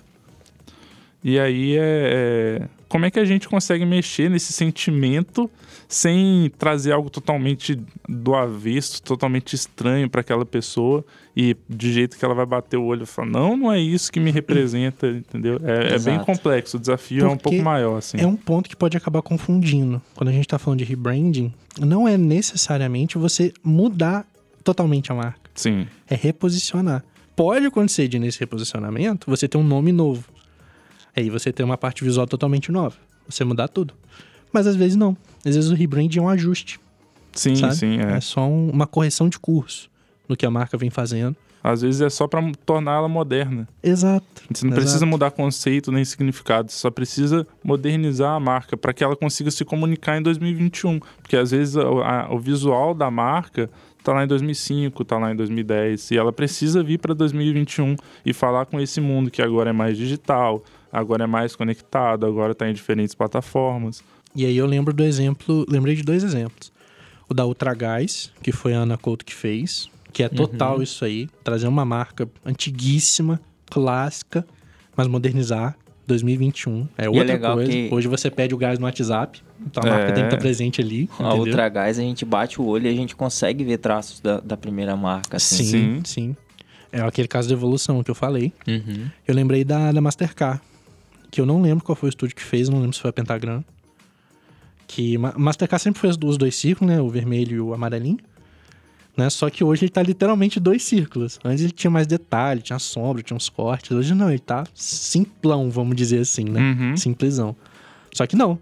E 1.22 1.38
aí 1.38 1.76
é, 1.76 2.60
é- 2.62 2.68
Como 2.90 3.06
é 3.06 3.10
que 3.10 3.20
a 3.20 3.24
gente 3.24 3.48
consegue 3.48 3.86
mexer 3.86 4.28
nesse 4.28 4.52
sentimento 4.52 5.48
sem 5.86 6.50
trazer 6.58 6.90
algo 6.90 7.08
totalmente 7.08 7.80
do 8.08 8.34
avesso, 8.34 9.00
totalmente 9.00 9.54
estranho 9.54 10.10
para 10.10 10.22
aquela 10.22 10.44
pessoa 10.44 11.04
e 11.36 11.56
de 11.68 11.92
jeito 11.92 12.18
que 12.18 12.24
ela 12.24 12.34
vai 12.34 12.44
bater 12.44 12.76
o 12.76 12.82
olho 12.82 13.04
e 13.04 13.06
falar, 13.06 13.28
não, 13.28 13.56
não 13.56 13.72
é 13.72 13.78
isso 13.78 14.10
que 14.10 14.18
me 14.18 14.32
representa, 14.32 15.06
entendeu? 15.06 15.60
É, 15.62 15.94
é 15.94 15.98
bem 16.00 16.18
complexo, 16.18 16.78
o 16.78 16.80
desafio 16.80 17.22
é 17.22 17.28
um 17.28 17.36
Porque 17.36 17.50
pouco 17.50 17.62
maior, 17.62 17.98
assim. 17.98 18.18
É 18.18 18.26
um 18.26 18.34
ponto 18.34 18.68
que 18.68 18.74
pode 18.74 18.96
acabar 18.96 19.22
confundindo. 19.22 20.02
Quando 20.16 20.30
a 20.30 20.32
gente 20.32 20.48
tá 20.48 20.58
falando 20.58 20.80
de 20.80 20.84
rebranding, 20.84 21.54
não 21.78 22.08
é 22.08 22.18
necessariamente 22.18 23.16
você 23.16 23.52
mudar 23.62 24.26
totalmente 24.64 25.12
a 25.12 25.14
marca. 25.14 25.48
Sim, 25.54 25.86
É 26.08 26.16
reposicionar. 26.16 27.04
Pode 27.36 27.66
acontecer 27.66 28.08
de 28.08 28.18
nesse 28.18 28.40
reposicionamento 28.40 29.30
você 29.30 29.46
ter 29.46 29.58
um 29.58 29.62
nome 29.62 29.92
novo. 29.92 30.24
Aí 31.20 31.30
você 31.30 31.52
ter 31.52 31.62
uma 31.62 31.76
parte 31.78 32.02
visual 32.04 32.26
totalmente 32.26 32.72
nova. 32.72 32.96
Você 33.28 33.44
mudar 33.44 33.68
tudo. 33.68 33.94
Mas 34.52 34.66
às 34.66 34.74
vezes 34.76 34.96
não. 34.96 35.16
Às 35.44 35.54
vezes 35.54 35.70
o 35.70 35.74
rebranding 35.74 36.18
é 36.18 36.22
um 36.22 36.28
ajuste. 36.28 36.80
sim, 37.32 37.54
sabe? 37.54 37.76
sim. 37.76 37.98
É. 38.00 38.16
É 38.16 38.20
só 38.20 38.40
um- 38.46 38.70
uma 38.70 38.86
correção 38.86 39.28
de 39.28 39.38
curso 39.38 39.88
no 40.28 40.36
que 40.36 40.44
a 40.44 40.50
marca 40.50 40.76
vem 40.76 40.90
fazendo. 40.90 41.36
Às 41.62 41.82
vezes 41.82 42.00
é 42.00 42.08
só 42.08 42.26
para 42.26 42.40
tornar 42.64 42.94
ela 42.96 43.08
moderna. 43.08 43.68
Exato. 43.82 44.24
Você 44.50 44.64
não 44.64 44.72
Exato. 44.72 44.80
precisa 44.82 45.06
mudar 45.06 45.30
conceito 45.30 45.92
nem 45.92 46.04
significado, 46.04 46.72
você 46.72 46.78
só 46.78 46.90
precisa 46.90 47.46
modernizar 47.62 48.32
a 48.34 48.40
marca 48.40 48.76
para 48.78 48.92
que 48.94 49.04
ela 49.04 49.14
consiga 49.14 49.50
se 49.50 49.62
comunicar 49.64 50.16
em 50.18 50.22
2021. 50.22 50.98
Porque 51.22 51.36
às 51.36 51.50
vezes 51.50 51.76
a- 51.76 51.82
a- 51.82 52.34
o 52.34 52.38
visual 52.38 52.94
da 52.94 53.10
marca 53.10 53.68
tá 54.02 54.14
lá 54.14 54.24
em 54.24 54.26
2005, 54.26 55.04
tá 55.04 55.18
lá 55.18 55.30
em 55.32 55.36
2010, 55.36 56.10
e 56.10 56.16
ela 56.16 56.32
precisa 56.32 56.82
vir 56.82 56.98
para 56.98 57.12
2021 57.14 57.94
e 58.24 58.32
falar 58.32 58.64
com 58.64 58.80
esse 58.80 59.00
mundo 59.00 59.30
que 59.30 59.42
agora 59.42 59.68
é 59.70 59.72
mais 59.74 59.96
digital, 59.98 60.64
agora 60.92 61.24
é 61.24 61.26
mais 61.26 61.54
conectado, 61.56 62.26
agora 62.26 62.54
tá 62.54 62.68
em 62.68 62.72
diferentes 62.72 63.14
plataformas. 63.14 64.02
E 64.34 64.44
aí 64.46 64.56
eu 64.56 64.66
lembro 64.66 64.92
do 64.92 65.02
exemplo, 65.02 65.64
lembrei 65.68 65.94
de 65.96 66.02
dois 66.02 66.22
exemplos. 66.22 66.72
O 67.28 67.34
da 67.34 67.44
Ultragás, 67.46 68.32
que 68.42 68.52
foi 68.52 68.74
a 68.74 68.78
Ana 68.78 68.96
Couto 68.96 69.24
que 69.24 69.34
fez, 69.34 69.88
que 70.12 70.22
é 70.22 70.28
total 70.28 70.76
Uhum. 70.76 70.82
isso 70.82 71.04
aí, 71.04 71.28
trazer 71.44 71.68
uma 71.68 71.84
marca 71.84 72.28
antiguíssima, 72.44 73.40
clássica, 73.70 74.44
mas 74.96 75.06
modernizar 75.06 75.76
2021. 76.06 76.88
É 76.98 77.08
outra 77.08 77.24
legal 77.24 77.54
coisa. 77.56 77.70
que- 77.70 77.88
Hoje 77.92 78.08
você 78.08 78.28
pede 78.30 78.52
o 78.54 78.58
gás 78.58 78.78
no 78.80 78.84
WhatsApp, 78.86 79.40
então 79.64 79.82
a 79.84 79.86
É. 79.86 79.90
marca 79.90 80.06
tem 80.12 80.22
que 80.24 80.28
estar 80.28 80.38
presente 80.38 80.80
ali, 80.80 81.08
A 81.18 81.22
entendeu? 81.22 81.38
Ultra 81.46 81.68
Gás, 81.68 81.98
a 81.98 82.02
gente 82.02 82.24
bate 82.24 82.60
o 82.60 82.64
olho 82.66 82.86
e 82.86 82.88
a 82.88 82.92
gente 82.94 83.14
consegue 83.14 83.62
ver 83.62 83.78
traços 83.78 84.18
da, 84.20 84.40
da 84.40 84.56
primeira 84.56 84.96
marca, 84.96 85.36
assim. 85.36 85.56
Sim, 85.64 85.70
Sim. 85.70 86.02
sim, 86.04 86.36
É 86.92 87.00
aquele 87.00 87.28
caso 87.28 87.46
de 87.46 87.54
evolução 87.54 88.02
que 88.02 88.10
eu 88.10 88.14
falei. 88.16 88.52
Uhum. 88.66 89.06
Eu 89.28 89.32
lembrei 89.32 89.62
da, 89.62 89.92
da 89.92 90.00
Mastercard, 90.00 90.60
que 91.30 91.40
eu 91.40 91.46
não 91.46 91.62
lembro 91.62 91.84
qual 91.84 91.96
foi 91.96 92.08
o 92.08 92.10
estúdio 92.10 92.34
que 92.36 92.42
fez, 92.42 92.68
não 92.68 92.78
lembro 92.80 92.94
se 92.94 93.00
foi 93.00 93.10
a 93.10 93.12
Pentagram. 93.12 93.64
Que 94.86 95.16
Ma- 95.16 95.34
Mastercard 95.36 95.82
sempre 95.82 96.00
foi 96.00 96.10
os 96.10 96.36
dois 96.36 96.54
círculos, 96.56 96.92
né? 96.94 97.00
O 97.00 97.08
vermelho 97.08 97.56
e 97.56 97.60
o 97.60 97.72
amarelinho. 97.74 98.18
Né? 99.16 99.28
Só 99.30 99.48
que 99.50 99.62
hoje 99.62 99.84
ele 99.84 99.90
tá 99.90 100.02
literalmente 100.02 100.58
dois 100.58 100.82
círculos. 100.82 101.38
Antes 101.44 101.62
ele 101.62 101.72
tinha 101.72 101.90
mais 101.90 102.06
detalhe, 102.06 102.62
tinha 102.62 102.78
sombra, 102.78 103.22
tinha 103.22 103.36
uns 103.36 103.48
cortes. 103.48 103.90
Hoje 103.90 104.14
não, 104.14 104.28
ele 104.30 104.38
tá 104.38 104.64
simplão, 104.74 105.70
vamos 105.70 105.94
dizer 105.96 106.20
assim, 106.20 106.44
né? 106.44 106.60
Uhum. 106.60 106.96
Simplesão. 106.96 107.54
Só 108.12 108.26
que 108.26 108.34
não. 108.36 108.58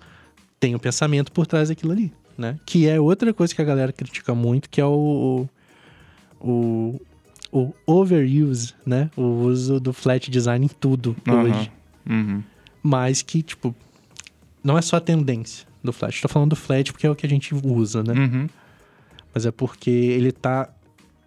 Tem 0.60 0.74
o 0.74 0.78
pensamento 0.78 1.30
por 1.32 1.46
trás 1.46 1.68
daquilo 1.68 1.92
ali, 1.92 2.12
né? 2.36 2.58
Que 2.66 2.88
é 2.88 2.98
outra 3.00 3.32
coisa 3.32 3.54
que 3.54 3.62
a 3.62 3.64
galera 3.64 3.92
critica 3.92 4.34
muito, 4.34 4.68
que 4.68 4.80
é 4.80 4.84
o... 4.84 5.46
O, 6.40 7.00
o 7.50 7.72
overuse, 7.86 8.74
né? 8.84 9.10
O 9.16 9.22
uso 9.22 9.80
do 9.80 9.92
flat 9.92 10.30
design 10.30 10.66
em 10.66 10.68
tudo 10.68 11.16
Aham. 11.26 11.42
hoje. 11.44 11.72
Uhum. 12.08 12.42
Mas 12.88 13.20
que, 13.20 13.42
tipo, 13.42 13.74
não 14.64 14.78
é 14.78 14.80
só 14.80 14.96
a 14.96 15.00
tendência 15.00 15.66
do 15.84 15.92
flat. 15.92 16.22
Tô 16.22 16.28
falando 16.28 16.50
do 16.50 16.56
flat 16.56 16.90
porque 16.90 17.06
é 17.06 17.10
o 17.10 17.14
que 17.14 17.26
a 17.26 17.28
gente 17.28 17.54
usa, 17.54 18.02
né? 18.02 18.14
Uhum. 18.14 18.48
Mas 19.34 19.44
é 19.44 19.50
porque 19.50 19.90
ele 19.90 20.32
tá 20.32 20.70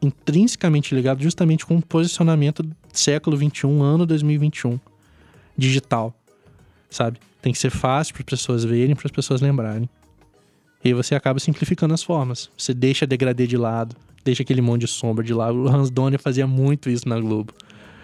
intrinsecamente 0.01 0.95
ligado 0.95 1.21
justamente 1.21 1.63
com 1.63 1.77
o 1.77 1.81
posicionamento 1.81 2.63
do 2.63 2.75
século 2.91 3.37
XXI, 3.37 3.67
ano 3.79 4.07
2021, 4.07 4.79
digital, 5.55 6.11
sabe? 6.89 7.19
Tem 7.43 7.53
que 7.53 7.59
ser 7.59 7.69
fácil 7.69 8.15
para 8.15 8.21
as 8.21 8.25
pessoas 8.25 8.63
verem, 8.63 8.95
para 8.95 9.05
as 9.05 9.11
pessoas 9.11 9.39
lembrarem. 9.39 9.87
E 10.83 10.87
aí 10.87 10.93
você 10.95 11.13
acaba 11.13 11.39
simplificando 11.39 11.93
as 11.93 12.01
formas. 12.01 12.49
Você 12.57 12.73
deixa 12.73 13.05
degradê 13.05 13.45
de 13.45 13.55
lado, 13.55 13.95
deixa 14.25 14.41
aquele 14.41 14.61
monte 14.61 14.81
de 14.81 14.87
sombra 14.87 15.23
de 15.23 15.31
lado. 15.31 15.59
O 15.59 15.69
Hans 15.69 15.91
Donner 15.91 16.19
fazia 16.19 16.47
muito 16.47 16.89
isso 16.89 17.07
na 17.07 17.19
Globo. 17.19 17.53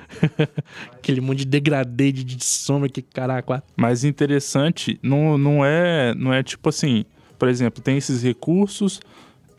aquele 0.93 1.21
monte 1.21 1.39
de 1.39 1.45
degradê 1.45 2.11
de, 2.11 2.43
sombra 2.43 2.89
que, 2.89 3.01
caraca, 3.01 3.63
Mas 3.75 4.03
interessante, 4.03 4.99
não, 5.01 5.37
não, 5.37 5.65
é, 5.65 6.13
não 6.15 6.33
é 6.33 6.41
tipo 6.43 6.69
assim, 6.69 7.05
por 7.37 7.47
exemplo, 7.47 7.81
tem 7.81 7.97
esses 7.97 8.23
recursos, 8.23 8.99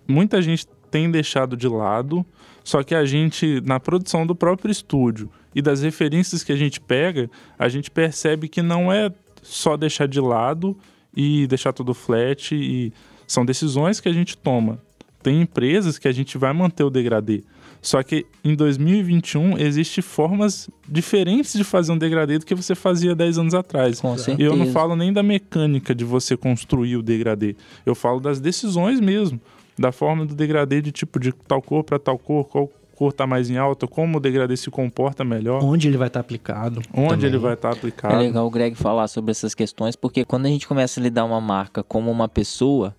muita 0.07 0.41
gente 0.43 0.67
tem 0.91 1.11
deixado 1.11 1.57
de 1.57 1.69
lado, 1.69 2.25
só 2.65 2.83
que 2.83 2.95
a 2.95 3.05
gente, 3.05 3.61
na 3.63 3.79
produção 3.79 4.27
do 4.27 4.35
próprio 4.35 4.71
estúdio 4.71 5.31
e 5.55 5.63
das 5.63 5.83
referências 5.83 6.43
que 6.43 6.53
a 6.53 6.57
gente 6.57 6.81
pega, 6.81 7.31
a 7.59 7.69
gente 7.69 7.91
percebe 7.91 8.49
que 8.49 8.63
não 8.63 8.93
é 8.93 9.11
só 9.43 9.77
deixar 9.77 10.07
de 10.07 10.21
lado 10.21 10.77
e 11.15 11.47
deixar 11.47 11.73
tudo 11.73 11.95
flat, 11.95 12.55
e 12.55 12.93
são 13.27 13.45
decisões 13.45 14.01
que 14.01 14.09
a 14.09 14.13
gente 14.13 14.37
toma. 14.37 14.79
Tem 15.23 15.41
empresas 15.43 15.99
que 15.99 16.07
a 16.07 16.13
gente 16.13 16.39
vai 16.39 16.53
manter 16.53 16.85
o 16.85 16.91
degradê. 16.91 17.43
Só 17.81 18.03
que 18.03 18.27
em 18.45 18.55
2021 18.55 19.59
existem 19.59 20.03
formas 20.03 20.69
diferentes 20.89 21.53
de 21.55 21.63
fazer 21.65 21.93
um 21.93 21.99
degradê 21.99 22.39
do 22.39 22.45
que 22.47 22.55
você 22.55 22.75
fazia 22.75 23.15
10 23.15 23.39
anos 23.39 23.55
atrás. 23.55 24.01
Com 24.01 24.15
E 24.15 24.19
certeza. 24.19 24.49
eu 24.51 24.57
não 24.57 24.67
falo 24.73 24.97
nem 24.97 25.13
da 25.13 25.23
mecânica 25.23 25.95
de 25.95 26.05
você 26.05 26.37
construir 26.37 26.97
o 26.97 27.03
degradê. 27.03 27.55
Eu 27.87 27.95
falo 27.95 28.21
das 28.21 28.41
decisões 28.41 29.01
mesmo. 29.01 29.41
Da 29.79 29.93
forma 29.93 30.27
do 30.27 30.35
degradê 30.35 30.83
de 30.83 30.91
tipo 30.91 31.21
de 31.21 31.33
tal 31.33 31.63
cor 31.63 31.85
para 31.85 31.99
tal 32.01 32.19
cor, 32.19 32.45
qual 32.49 32.69
cor 32.97 33.13
tá 33.13 33.29
mais 33.29 33.49
em 33.49 33.57
alta, 33.57 33.87
como 33.87 34.19
o 34.19 34.21
degradê 34.21 34.57
se 34.57 34.69
comporta 34.73 35.23
melhor, 35.23 35.63
onde 35.63 35.87
ele 35.87 35.97
vai 35.97 36.09
estar 36.09 36.19
aplicado. 36.19 36.83
onde 36.93 37.11
também. 37.11 37.27
ele 37.27 37.39
vai 37.39 37.55
estar 37.55 37.69
É 37.69 37.73
aplicado. 37.73 38.19
legal 38.19 38.45
o 38.45 38.51
Greg 38.51 38.75
falar 38.75 39.07
sobre 39.07 39.31
essas 39.31 39.55
questões, 39.55 39.95
porque 39.95 40.25
quando 40.25 40.47
a 40.47 40.49
gente 40.49 40.67
começa 40.67 40.99
a 40.99 41.03
lidar 41.05 41.25
uma 41.25 41.41
marca 41.41 41.85
como 41.85 42.11
uma 42.11 42.29
pessoa, 42.29 42.93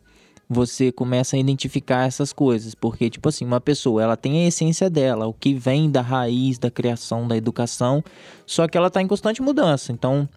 você 0.50 0.92
começa 0.92 1.36
a 1.36 1.40
identificar 1.40 2.08
essas 2.08 2.34
coisas. 2.34 2.74
Porque, 2.74 3.10
tipo 3.10 3.30
assim, 3.30 3.46
uma 3.46 3.62
pessoa, 3.62 4.02
ela 4.02 4.18
tem 4.18 4.44
a 4.44 4.48
essência 4.48 4.90
dela, 4.90 5.28
o 5.28 5.34
que 5.34 5.54
vem 5.54 5.90
da 5.92 6.02
raiz 6.02 6.58
da 6.58 6.72
criação, 6.72 7.28
da 7.28 7.38
educação, 7.38 8.04
só 8.46 8.68
que 8.68 8.76
ela 8.78 8.90
tá 8.90 9.02
em 9.02 9.08
constante 9.08 9.42
mudança. 9.42 9.92
Então, 9.92 10.28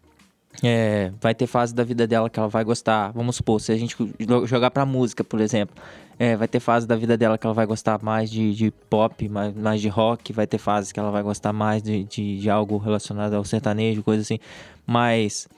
É, 0.63 1.11
vai 1.19 1.35
ter 1.35 1.47
fase 1.47 1.75
da 1.75 1.83
vida 1.83 2.07
dela 2.07 2.29
que 2.29 2.39
ela 2.39 2.47
vai 2.47 2.63
gostar. 2.63 3.11
Vamos 3.13 3.37
supor, 3.37 3.59
se 3.59 3.73
a 3.73 3.77
gente 3.77 3.97
jo- 4.21 4.47
jogar 4.47 4.71
pra 4.71 4.85
música, 4.85 5.25
por 5.25 5.41
exemplo. 5.41 5.75
É, 6.19 6.37
vai 6.37 6.47
ter 6.47 6.61
fase 6.61 6.87
da 6.87 6.95
vida 6.95 7.17
dela 7.17 7.39
que 7.39 7.47
ela 7.47 7.55
vai 7.55 7.65
gostar 7.65 7.99
mais 8.03 8.31
de, 8.31 8.55
de 8.55 8.71
pop, 8.71 9.27
mais, 9.31 9.55
mais 9.57 9.81
de 9.81 9.89
rock. 9.89 10.31
Vai 10.31 10.47
ter 10.47 10.59
fase 10.59 10.93
que 10.93 11.01
ela 11.01 11.11
vai 11.11 11.23
gostar 11.23 11.55
mais 11.55 11.83
de, 11.83 12.05
de, 12.05 12.39
de 12.39 12.51
algo 12.51 12.77
relacionado 12.77 13.33
ao 13.33 13.43
sertanejo, 13.47 14.03
coisa 14.03 14.21
assim. 14.21 14.39
Mas 14.87 15.49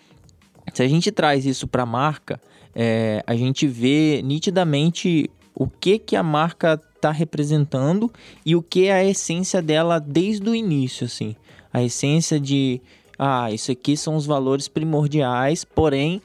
se 0.72 0.82
a 0.82 0.88
gente 0.88 1.10
traz 1.12 1.44
isso 1.46 1.66
pra 1.66 1.84
marca, 1.84 2.40
é, 2.74 3.22
a 3.26 3.36
gente 3.36 3.66
vê 3.66 4.22
nitidamente 4.22 5.30
o 5.54 5.68
que, 5.68 5.98
que 5.98 6.16
a 6.16 6.22
marca 6.22 6.80
tá 7.00 7.10
representando 7.10 8.10
e 8.44 8.56
o 8.56 8.62
que 8.62 8.86
é 8.86 8.92
a 8.92 9.04
essência 9.04 9.60
dela 9.62 9.98
desde 9.98 10.48
o 10.48 10.54
início, 10.54 11.06
assim. 11.06 11.36
A 11.72 11.82
essência 11.82 12.40
de, 12.40 12.80
ah, 13.18 13.50
isso 13.52 13.70
aqui 13.70 13.96
são 13.96 14.16
os 14.16 14.26
valores 14.26 14.68
primordiais, 14.68 15.64
porém, 15.64 16.20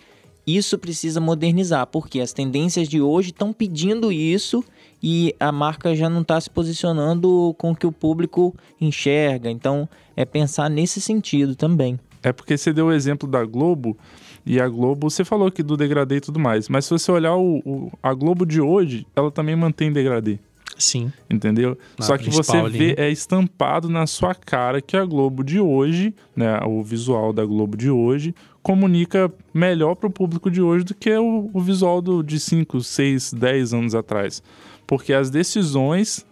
isso 0.47 0.77
precisa 0.77 1.19
modernizar, 1.19 1.85
porque 1.87 2.19
as 2.19 2.33
tendências 2.33 2.87
de 2.87 3.01
hoje 3.01 3.29
estão 3.29 3.53
pedindo 3.53 4.11
isso 4.11 4.63
e 5.01 5.35
a 5.39 5.51
marca 5.51 5.95
já 5.95 6.09
não 6.09 6.21
está 6.21 6.39
se 6.41 6.49
posicionando 6.49 7.53
com 7.57 7.71
o 7.71 7.75
que 7.75 7.85
o 7.85 7.91
público 7.91 8.55
enxerga. 8.81 9.49
Então, 9.49 9.87
é 10.15 10.25
pensar 10.25 10.69
nesse 10.69 10.99
sentido 10.99 11.55
também. 11.55 11.99
É 12.23 12.33
porque 12.33 12.57
você 12.57 12.73
deu 12.73 12.87
o 12.87 12.91
exemplo 12.91 13.29
da 13.29 13.45
Globo, 13.45 13.97
e 14.45 14.59
a 14.59 14.67
Globo, 14.67 15.09
você 15.09 15.23
falou 15.25 15.47
aqui 15.47 15.61
do 15.63 15.75
degradê 15.77 16.17
e 16.17 16.21
tudo 16.21 16.39
mais, 16.39 16.69
mas 16.69 16.85
se 16.85 16.91
você 16.91 17.11
olhar 17.11 17.35
o, 17.35 17.57
o- 17.65 17.91
a 18.01 18.13
Globo 18.13 18.45
de 18.45 18.59
hoje, 18.61 19.05
ela 19.15 19.29
também 19.31 19.55
mantém 19.55 19.91
degradê. 19.91 20.39
Sim. 20.77 21.11
Entendeu? 21.29 21.77
Na 21.99 22.05
Só 22.05 22.17
que 22.17 22.29
você 22.29 22.61
vê, 22.69 22.95
é 22.97 23.09
estampado 23.09 23.89
na 23.89 24.07
sua 24.07 24.33
cara 24.33 24.81
que 24.81 24.95
a 24.95 25.03
Globo 25.03 25.43
de 25.43 25.59
hoje, 25.59 26.13
né, 26.33 26.57
o 26.65 26.81
visual 26.81 27.33
da 27.33 27.43
Globo 27.45 27.75
de 27.75 27.89
hoje, 27.91 28.33
comunica 28.63 29.29
melhor 29.53 29.95
para 29.95 30.07
o 30.07 30.11
público 30.11 30.49
de 30.49 30.61
hoje 30.61 30.85
do 30.85 30.93
que 30.95 31.11
o, 31.17 31.49
o 31.53 31.59
visual 31.59 32.01
do, 32.01 32.23
de 32.23 32.39
5, 32.39 32.81
6, 32.81 33.33
10 33.33 33.73
anos 33.73 33.95
atrás. 33.95 34.41
Porque 34.87 35.11
as 35.13 35.29
decisões 35.29 36.25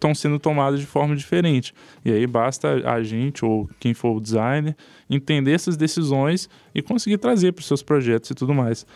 estão 0.00 0.14
sendo 0.14 0.38
tomadas 0.38 0.80
de 0.80 0.86
forma 0.86 1.14
diferente. 1.14 1.74
E 2.02 2.10
aí 2.10 2.26
basta 2.26 2.90
a 2.90 3.02
gente, 3.02 3.44
ou 3.44 3.68
quem 3.78 3.92
for 3.92 4.16
o 4.16 4.20
designer, 4.20 4.74
entender 5.08 5.52
essas 5.52 5.76
decisões 5.76 6.48
e 6.74 6.80
conseguir 6.80 7.18
trazer 7.18 7.52
para 7.52 7.60
os 7.60 7.66
seus 7.66 7.82
projetos 7.82 8.30
e 8.30 8.34
tudo 8.34 8.54
mais. 8.54 8.86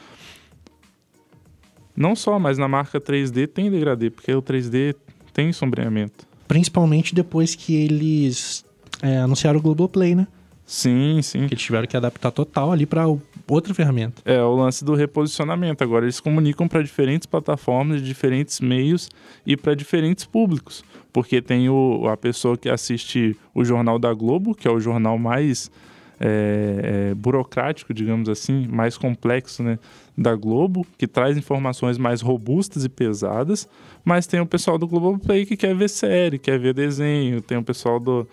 Não 1.94 2.16
só, 2.16 2.38
mas 2.38 2.58
na 2.58 2.66
marca 2.66 3.00
3D 3.00 3.46
tem 3.46 3.70
degradê, 3.70 4.10
porque 4.10 4.32
o 4.32 4.42
3D 4.42 4.96
tem 5.32 5.52
sombreamento. 5.52 6.26
Principalmente 6.48 7.14
depois 7.14 7.54
que 7.54 7.74
eles 7.74 8.64
é, 9.02 9.18
anunciaram 9.18 9.58
o 9.58 9.62
Globoplay, 9.62 10.14
né? 10.14 10.26
Sim, 10.66 11.20
sim. 11.22 11.46
Que 11.46 11.54
eles 11.54 11.62
tiveram 11.62 11.86
que 11.86 11.96
adaptar 11.96 12.30
total 12.30 12.72
ali 12.72 12.86
pra 12.86 13.04
outra 13.46 13.74
ferramenta. 13.74 14.22
É 14.24 14.42
o 14.42 14.54
lance 14.54 14.84
do 14.84 14.94
reposicionamento. 14.94 15.84
Agora 15.84 16.06
eles 16.06 16.20
comunicam 16.20 16.66
para 16.66 16.82
diferentes 16.82 17.26
plataformas, 17.26 18.02
diferentes 18.02 18.60
meios 18.60 19.10
e 19.46 19.56
para 19.56 19.74
diferentes 19.74 20.24
públicos. 20.24 20.82
Porque 21.14 21.40
tem 21.40 21.68
o, 21.68 22.09
a 22.09 22.16
pessoa 22.16 22.57
que 22.59 22.68
assiste 22.68 23.37
o 23.55 23.64
Jornal 23.64 24.00
da 24.00 24.12
Globo, 24.12 24.53
que 24.53 24.66
é 24.66 24.70
o 24.70 24.81
jornal 24.81 25.16
mais 25.16 25.70
é, 26.20 27.11
é, 27.11 27.14
burocrático, 27.14 27.94
digamos 27.94 28.29
assim, 28.29 28.66
mais 28.66 28.98
complexo 28.98 29.62
né, 29.62 29.79
da 30.18 30.35
Globo, 30.35 30.85
que 30.98 31.07
traz 31.07 31.37
informações 31.37 31.98
mais 31.98 32.20
robustas 32.20 32.85
e 32.85 32.88
pesadas. 32.88 33.68
Mas 34.05 34.27
tem 34.27 34.40
o 34.40 34.46
pessoal 34.46 34.77
do 34.77 34.88
Globoplay 34.88 35.46
que 35.46 35.57
quer 35.57 35.74
ver 35.74 35.88
série, 35.88 36.37
quer 36.38 36.59
ver 36.59 36.74
desenho. 36.74 37.40
Tem 37.40 37.57
o 37.59 37.62
pessoal 37.62 38.00
do 38.00 38.27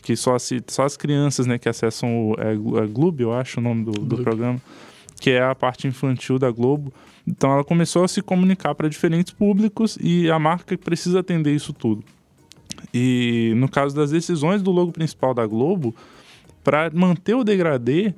que 0.00 0.14
só, 0.14 0.36
assi- 0.36 0.62
só 0.68 0.84
as 0.84 0.96
crianças 0.96 1.44
né, 1.44 1.58
que 1.58 1.68
acessam 1.68 2.30
o 2.30 2.36
é, 2.38 2.52
é 2.52 2.86
Gloob, 2.86 3.20
eu 3.20 3.32
acho 3.32 3.58
o 3.58 3.62
nome 3.62 3.84
do, 3.84 3.90
do 3.90 4.16
programa, 4.18 4.60
que 5.20 5.30
é 5.30 5.42
a 5.42 5.56
parte 5.56 5.88
infantil 5.88 6.38
da 6.38 6.52
Globo. 6.52 6.92
Então 7.26 7.52
ela 7.52 7.64
começou 7.64 8.04
a 8.04 8.08
se 8.08 8.22
comunicar 8.22 8.76
para 8.76 8.88
diferentes 8.88 9.32
públicos 9.32 9.98
e 10.00 10.30
a 10.30 10.38
marca 10.38 10.78
precisa 10.78 11.18
atender 11.18 11.52
isso 11.52 11.72
tudo. 11.72 12.04
E 12.92 13.52
no 13.56 13.68
caso 13.68 13.94
das 13.94 14.10
decisões 14.10 14.62
do 14.62 14.70
logo 14.70 14.92
principal 14.92 15.34
da 15.34 15.46
Globo, 15.46 15.94
para 16.64 16.90
manter 16.92 17.34
o 17.34 17.44
degradê 17.44 18.14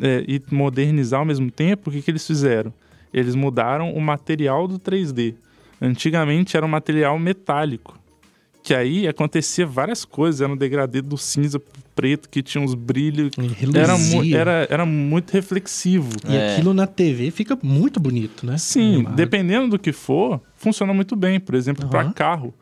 é, 0.00 0.24
e 0.26 0.40
modernizar 0.50 1.20
ao 1.20 1.26
mesmo 1.26 1.50
tempo, 1.50 1.88
o 1.88 1.92
que, 1.92 2.02
que 2.02 2.10
eles 2.10 2.26
fizeram? 2.26 2.72
Eles 3.12 3.34
mudaram 3.34 3.92
o 3.92 4.00
material 4.00 4.66
do 4.66 4.78
3D. 4.78 5.34
Antigamente 5.80 6.56
era 6.56 6.64
um 6.64 6.68
material 6.68 7.18
metálico. 7.18 7.98
Que 8.62 8.74
aí 8.74 9.06
acontecia 9.06 9.66
várias 9.66 10.06
coisas, 10.06 10.40
era 10.40 10.50
um 10.50 10.56
degradê 10.56 11.02
do 11.02 11.18
cinza 11.18 11.58
pro 11.60 11.82
preto 11.94 12.28
que 12.30 12.42
tinha 12.42 12.64
uns 12.64 12.74
brilhos. 12.74 13.30
Era, 13.74 13.96
mu- 13.98 14.24
era, 14.34 14.66
era 14.70 14.86
muito 14.86 15.32
reflexivo. 15.32 16.08
E 16.26 16.34
É. 16.34 16.52
aquilo 16.54 16.72
na 16.72 16.86
TV 16.86 17.30
fica 17.30 17.58
muito 17.62 18.00
bonito, 18.00 18.46
né? 18.46 18.56
Sim, 18.56 18.94
Animado. 18.94 19.14
dependendo 19.16 19.68
do 19.68 19.78
que 19.78 19.92
for, 19.92 20.40
funciona 20.56 20.94
muito 20.94 21.14
bem. 21.14 21.38
Por 21.38 21.54
exemplo, 21.54 21.86
para 21.88 22.00
Aham. 22.04 22.12
carro. 22.12 22.54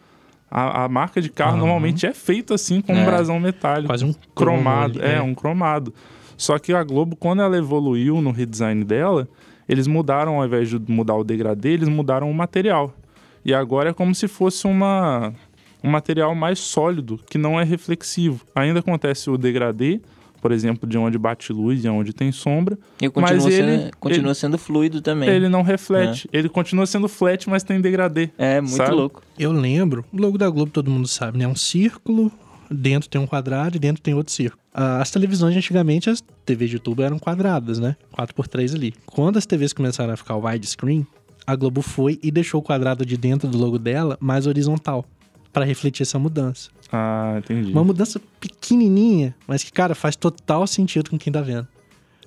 A, 0.54 0.84
a 0.84 0.88
marca 0.88 1.18
de 1.18 1.30
carro 1.30 1.52
Aham. 1.52 1.60
normalmente 1.60 2.04
é 2.04 2.12
feita 2.12 2.54
assim 2.54 2.82
com 2.82 2.92
um 2.92 2.98
É. 2.98 3.04
brasão 3.06 3.40
metálico. 3.40 3.86
Quase 3.86 4.04
um 4.04 4.14
cromado. 4.34 5.02
é, 5.02 5.14
é. 5.16 5.22
um 5.22 5.34
cromado. 5.34 5.94
Só 6.36 6.58
que 6.58 6.74
a 6.74 6.82
Globo, 6.84 7.16
quando 7.16 7.40
ela 7.40 7.56
evoluiu 7.56 8.20
no 8.20 8.30
redesign 8.30 8.84
dela, 8.84 9.26
eles 9.66 9.86
mudaram, 9.86 10.36
ao 10.40 10.44
invés 10.46 10.68
de 10.68 10.78
mudar 10.92 11.14
o 11.14 11.24
degradê, 11.24 11.70
eles 11.70 11.88
mudaram 11.88 12.30
o 12.30 12.34
material. 12.34 12.92
E 13.44 13.54
agora 13.54 13.90
é 13.90 13.92
como 13.94 14.14
se 14.14 14.28
fosse 14.28 14.66
uma, 14.66 15.32
um 15.82 15.88
material 15.90 16.34
mais 16.34 16.58
sólido, 16.58 17.18
que 17.30 17.38
não 17.38 17.58
é 17.58 17.64
reflexivo. 17.64 18.44
Ainda 18.54 18.80
acontece 18.80 19.30
o 19.30 19.38
degradê, 19.38 20.00
por 20.42 20.50
exemplo, 20.52 20.86
de 20.88 20.98
onde 20.98 21.16
bate 21.16 21.52
luz 21.52 21.84
e 21.84 21.88
onde 21.88 22.12
tem 22.12 22.32
sombra, 22.32 22.76
E 23.00 23.08
continua, 23.08 23.32
Mas 23.44 23.44
sendo, 23.54 23.68
ele- 23.70 23.90
continua 24.00 24.28
ele- 24.30 24.34
sendo 24.34 24.58
fluido 24.58 25.00
também. 25.00 25.28
ele 25.30 25.48
não 25.48 25.62
reflete. 25.62 26.28
Ele 26.32 26.48
continua 26.48 26.84
sendo 26.84 27.08
flat, 27.08 27.48
mas 27.48 27.62
tem 27.62 27.80
degradê. 27.80 28.28
É 28.36 28.60
muito 28.60 28.76
sabe? 28.76 28.90
louco. 28.90 29.22
Eu 29.38 29.52
lembro, 29.52 30.04
o 30.12 30.20
logo 30.20 30.36
da 30.36 30.50
Globo 30.50 30.72
todo 30.72 30.90
mundo 30.90 31.06
sabe, 31.06 31.38
né? 31.38 31.44
É 31.44 31.48
um 31.48 31.54
círculo, 31.54 32.30
dentro 32.68 33.08
tem 33.08 33.20
um 33.20 33.26
quadrado 33.26 33.76
e 33.76 33.78
dentro 33.78 34.02
tem 34.02 34.12
outro 34.14 34.32
círculo. 34.32 34.60
As 34.74 35.10
televisões 35.10 35.56
antigamente, 35.56 36.10
as 36.10 36.20
TVs 36.44 36.70
de 36.70 36.78
tubo 36.80 37.02
eram 37.02 37.18
quadradas, 37.18 37.78
né? 37.78 37.94
4x3 38.12 38.74
ali. 38.74 38.92
Quando 39.06 39.36
as 39.36 39.46
TVs 39.46 39.72
começaram 39.72 40.12
a 40.12 40.16
ficar 40.16 40.34
widescreen, 40.36 41.06
a 41.46 41.54
Globo 41.54 41.82
foi 41.82 42.18
e 42.22 42.30
deixou 42.30 42.60
o 42.60 42.62
quadrado 42.64 43.06
de 43.06 43.16
dentro 43.16 43.48
do 43.48 43.58
logo 43.58 43.78
dela 43.78 44.16
mais 44.20 44.46
horizontal, 44.46 45.04
para 45.52 45.64
refletir 45.64 46.02
essa 46.02 46.18
mudança. 46.18 46.70
Ah, 46.92 47.36
entendi. 47.38 47.72
Uma 47.72 47.84
mudança 47.84 48.20
pequenininha, 48.38 49.34
mas 49.46 49.64
que, 49.64 49.72
cara, 49.72 49.94
faz 49.94 50.14
total 50.14 50.66
sentido 50.66 51.10
com 51.10 51.18
quem 51.18 51.32
tá 51.32 51.40
vendo. 51.40 51.66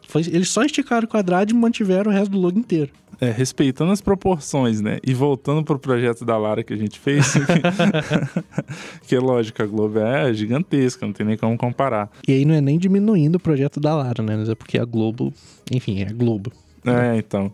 Foi, 0.08 0.22
eles 0.22 0.50
só 0.50 0.64
esticaram 0.64 1.06
o 1.06 1.08
quadrado 1.10 1.52
e 1.52 1.56
mantiveram 1.56 2.12
o 2.12 2.14
resto 2.14 2.32
do 2.32 2.40
logo 2.40 2.58
inteiro. 2.60 2.92
É, 3.20 3.32
respeitando 3.32 3.92
as 3.92 4.02
proporções, 4.02 4.82
né? 4.82 5.00
E 5.06 5.14
voltando 5.14 5.64
pro 5.64 5.80
projeto 5.80 6.26
da 6.26 6.38
Lara 6.38 6.64
que 6.64 6.74
a 6.74 6.78
gente 6.78 7.00
fez, 7.00 7.34
que 9.08 9.16
é 9.16 9.20
lógico, 9.20 9.62
a 9.62 9.66
Globo 9.66 10.00
é 10.00 10.34
gigantesca, 10.34 11.06
não 11.06 11.14
tem 11.14 11.26
nem 11.26 11.38
como 11.38 11.58
comparar. 11.58 12.10
E 12.28 12.34
aí 12.34 12.46
não 12.46 12.54
é 12.54 12.62
nem 12.62 12.78
diminuindo 12.78 13.36
o 13.38 13.40
projeto 13.40 13.80
da 13.80 13.96
Lara, 13.96 14.22
né? 14.22 14.36
Mas 14.36 14.50
é 14.50 14.56
porque 14.56 14.78
a 14.78 14.86
Globo, 14.86 15.34
enfim, 15.72 16.02
é 16.02 16.10
a 16.10 16.14
Globo. 16.14 16.52
É, 16.86 17.18
então. 17.18 17.52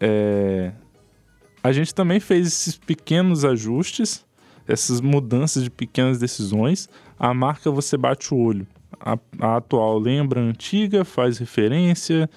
é, 0.00 0.72
A 1.62 1.72
gente 1.72 1.94
também 1.94 2.20
fez 2.20 2.46
esses 2.46 2.76
pequenos 2.76 3.44
ajustes, 3.44 4.24
essas 4.68 5.00
mudanças 5.00 5.64
de 5.64 5.70
pequenas 5.70 6.18
decisões. 6.18 6.88
A 7.18 7.32
marca 7.32 7.70
você 7.70 7.96
bate 7.96 8.32
o 8.32 8.38
olho. 8.38 8.66
A, 9.00 9.18
a 9.40 9.56
atual 9.56 9.98
lembra 9.98 10.40
a 10.40 10.44
antiga, 10.44 11.04
faz 11.04 11.38
referência, 11.38 12.28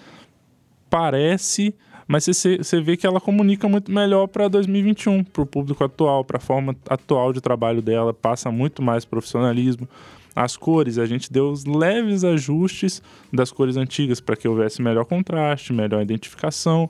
parece, 0.89 1.75
mas 2.07 2.25
você, 2.25 2.57
você 2.57 2.81
vê 2.81 2.97
que 2.97 3.07
ela 3.07 3.21
comunica 3.21 3.67
muito 3.67 3.91
melhor 3.91 4.27
para 4.27 4.47
2021, 4.47 5.23
para 5.23 5.41
o 5.41 5.45
público 5.45 5.83
atual, 5.83 6.23
para 6.25 6.37
a 6.37 6.41
forma 6.41 6.75
atual 6.89 7.31
de 7.31 7.41
trabalho 7.41 7.81
dela, 7.81 8.13
passa 8.13 8.51
muito 8.51 8.81
mais 8.81 9.05
profissionalismo. 9.05 9.87
As 10.35 10.55
cores, 10.55 10.97
a 10.97 11.05
gente 11.05 11.31
deu 11.31 11.49
os 11.49 11.65
leves 11.65 12.23
ajustes 12.23 13.01
das 13.31 13.51
cores 13.51 13.75
antigas 13.75 14.19
para 14.19 14.35
que 14.35 14.47
houvesse 14.47 14.81
melhor 14.81 15.05
contraste, 15.05 15.73
melhor 15.73 16.01
identificação. 16.01 16.89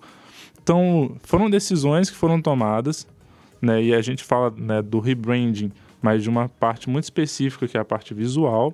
Então, 0.61 1.15
foram 1.23 1.49
decisões 1.49 2.09
que 2.09 2.15
foram 2.15 2.41
tomadas, 2.41 3.07
né? 3.61 3.83
E 3.83 3.93
a 3.93 4.01
gente 4.01 4.23
fala 4.23 4.53
né, 4.57 4.81
do 4.81 4.99
rebranding, 4.99 5.71
mas 6.01 6.23
de 6.23 6.29
uma 6.29 6.49
parte 6.49 6.89
muito 6.89 7.03
específica, 7.03 7.67
que 7.67 7.77
é 7.77 7.79
a 7.79 7.85
parte 7.85 8.13
visual. 8.13 8.73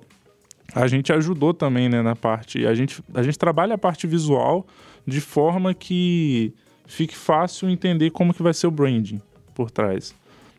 A 0.74 0.86
gente 0.86 1.12
ajudou 1.12 1.52
também 1.52 1.88
né, 1.88 2.02
na 2.02 2.16
parte. 2.16 2.66
A 2.66 2.74
gente, 2.74 3.02
a 3.14 3.22
gente 3.22 3.38
trabalha 3.38 3.74
a 3.74 3.78
parte 3.78 4.06
visual 4.06 4.66
de 5.06 5.20
forma 5.20 5.74
que 5.74 6.52
fique 6.86 7.16
fácil 7.16 7.68
entender 7.68 8.10
como 8.10 8.32
que 8.32 8.42
vai 8.42 8.54
ser 8.54 8.66
o 8.66 8.70
branding 8.70 9.20
por 9.54 9.70
trás. 9.70 10.14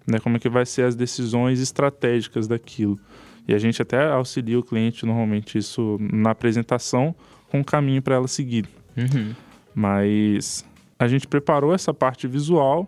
Né, 0.05 0.19
como 0.19 0.37
é 0.37 0.39
que 0.39 0.49
vai 0.49 0.65
ser 0.65 0.83
as 0.83 0.95
decisões 0.95 1.59
estratégicas 1.59 2.47
daquilo. 2.47 2.99
E 3.47 3.53
a 3.53 3.57
gente 3.57 3.81
até 3.81 4.07
auxilia 4.11 4.59
o 4.59 4.63
cliente, 4.63 5.05
normalmente, 5.05 5.57
isso 5.57 5.97
na 5.99 6.31
apresentação, 6.31 7.15
com 7.49 7.59
um 7.59 7.63
caminho 7.63 8.01
para 8.01 8.15
ela 8.15 8.27
seguir. 8.27 8.67
Uhum. 8.95 9.33
Mas 9.73 10.63
a 10.99 11.07
gente 11.07 11.27
preparou 11.27 11.73
essa 11.73 11.93
parte 11.93 12.27
visual 12.27 12.87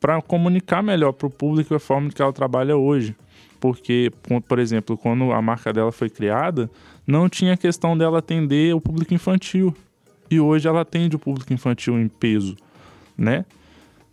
para 0.00 0.20
comunicar 0.22 0.82
melhor 0.82 1.12
para 1.12 1.26
o 1.26 1.30
público 1.30 1.74
a 1.74 1.80
forma 1.80 2.10
que 2.10 2.22
ela 2.22 2.32
trabalha 2.32 2.76
hoje. 2.76 3.16
Porque, 3.60 4.12
por- 4.46 4.58
exemplo, 4.60 4.96
quando 4.96 5.32
a 5.32 5.42
marca 5.42 5.72
dela 5.72 5.90
foi 5.90 6.08
criada, 6.08 6.70
não 7.06 7.28
tinha 7.28 7.56
questão 7.56 7.98
dela 7.98 8.18
atender 8.20 8.74
o 8.74 8.80
público 8.80 9.12
infantil. 9.14 9.74
e 10.30 10.38
hoje 10.38 10.68
ela 10.68 10.82
atende 10.82 11.16
o 11.16 11.18
público 11.18 11.52
infantil 11.54 11.98
em 11.98 12.06
peso, 12.06 12.54
né? 13.16 13.46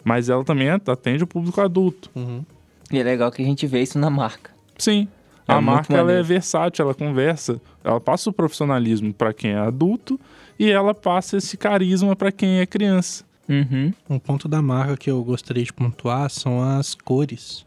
Mas 0.04 0.30
ela 0.30 0.46
também 0.46 0.70
atende 0.70 1.26
o 1.26 1.28
público 1.28 1.60
adulto. 1.60 2.10
Uhum. 2.16 2.42
E 2.90 2.98
é 2.98 3.04
legal 3.04 3.30
que 3.32 3.42
a 3.42 3.46
gente 3.46 3.68
vê 3.68 3.82
isso 3.82 4.00
na 4.00 4.10
marca. 4.10 4.52
Sim. 4.78 5.10
É 5.48 5.52
a 5.54 5.60
marca 5.60 5.94
ela 5.94 6.12
é 6.14 6.24
versátil, 6.24 6.84
ela 6.86 6.94
conversa, 6.94 7.60
ela 7.84 8.00
passa 8.00 8.30
o 8.30 8.34
profissionalismo 8.34 9.14
para 9.14 9.34
quem 9.34 9.52
é 9.52 9.58
adulto 9.58 10.18
e 10.58 10.72
ela 10.72 10.94
passa 10.94 11.36
esse 11.38 11.58
carisma 11.58 12.16
para 12.16 12.32
quem 12.32 12.60
é 12.60 12.66
criança. 12.66 13.26
Uhum. 13.48 13.94
Um 14.10 14.20
ponto 14.20 14.48
da 14.48 14.62
marca 14.62 14.98
que 14.98 15.10
eu 15.10 15.24
gostaria 15.24 15.64
de 15.64 15.72
pontuar 15.72 16.30
são 16.30 16.62
as 16.62 16.96
cores. 16.96 17.66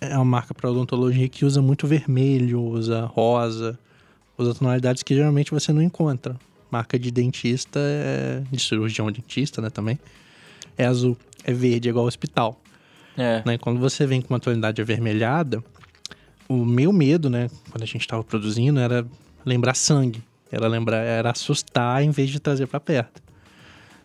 É 0.00 0.14
uma 0.16 0.24
marca 0.24 0.54
para 0.54 0.70
odontologia 0.70 1.28
que 1.28 1.44
usa 1.44 1.60
muito 1.60 1.86
vermelho, 1.86 2.62
usa 2.62 3.06
rosa, 3.06 3.78
usa 4.38 4.54
tonalidades 4.54 5.02
que 5.02 5.14
geralmente 5.14 5.50
você 5.50 5.72
não 5.72 5.82
encontra. 5.82 6.36
Marca 6.70 6.98
de 6.98 7.10
dentista, 7.10 7.80
é... 7.80 8.42
de 8.50 8.60
cirurgião 8.60 9.10
dentista, 9.10 9.60
né, 9.62 9.70
também. 9.70 9.98
É 10.76 10.86
azul, 10.86 11.16
é 11.44 11.52
verde, 11.52 11.88
é 11.88 11.90
igual 11.90 12.04
ao 12.04 12.08
hospital. 12.08 12.60
É. 13.16 13.42
né? 13.46 13.56
Quando 13.58 13.80
você 13.80 14.06
vem 14.06 14.20
com 14.20 14.34
uma 14.34 14.40
tonalidade 14.40 14.80
avermelhada, 14.82 15.64
o 16.48 16.64
meu 16.64 16.92
medo, 16.92 17.30
né, 17.30 17.48
quando 17.70 17.82
a 17.82 17.86
gente 17.86 18.02
estava 18.02 18.22
produzindo, 18.22 18.78
era 18.78 19.06
lembrar 19.44 19.74
sangue. 19.74 20.22
Era 20.50 20.68
lembrar, 20.68 20.98
era 20.98 21.30
assustar 21.30 22.02
em 22.02 22.10
vez 22.10 22.30
de 22.30 22.38
trazer 22.38 22.66
para 22.66 22.78
perto. 22.78 23.22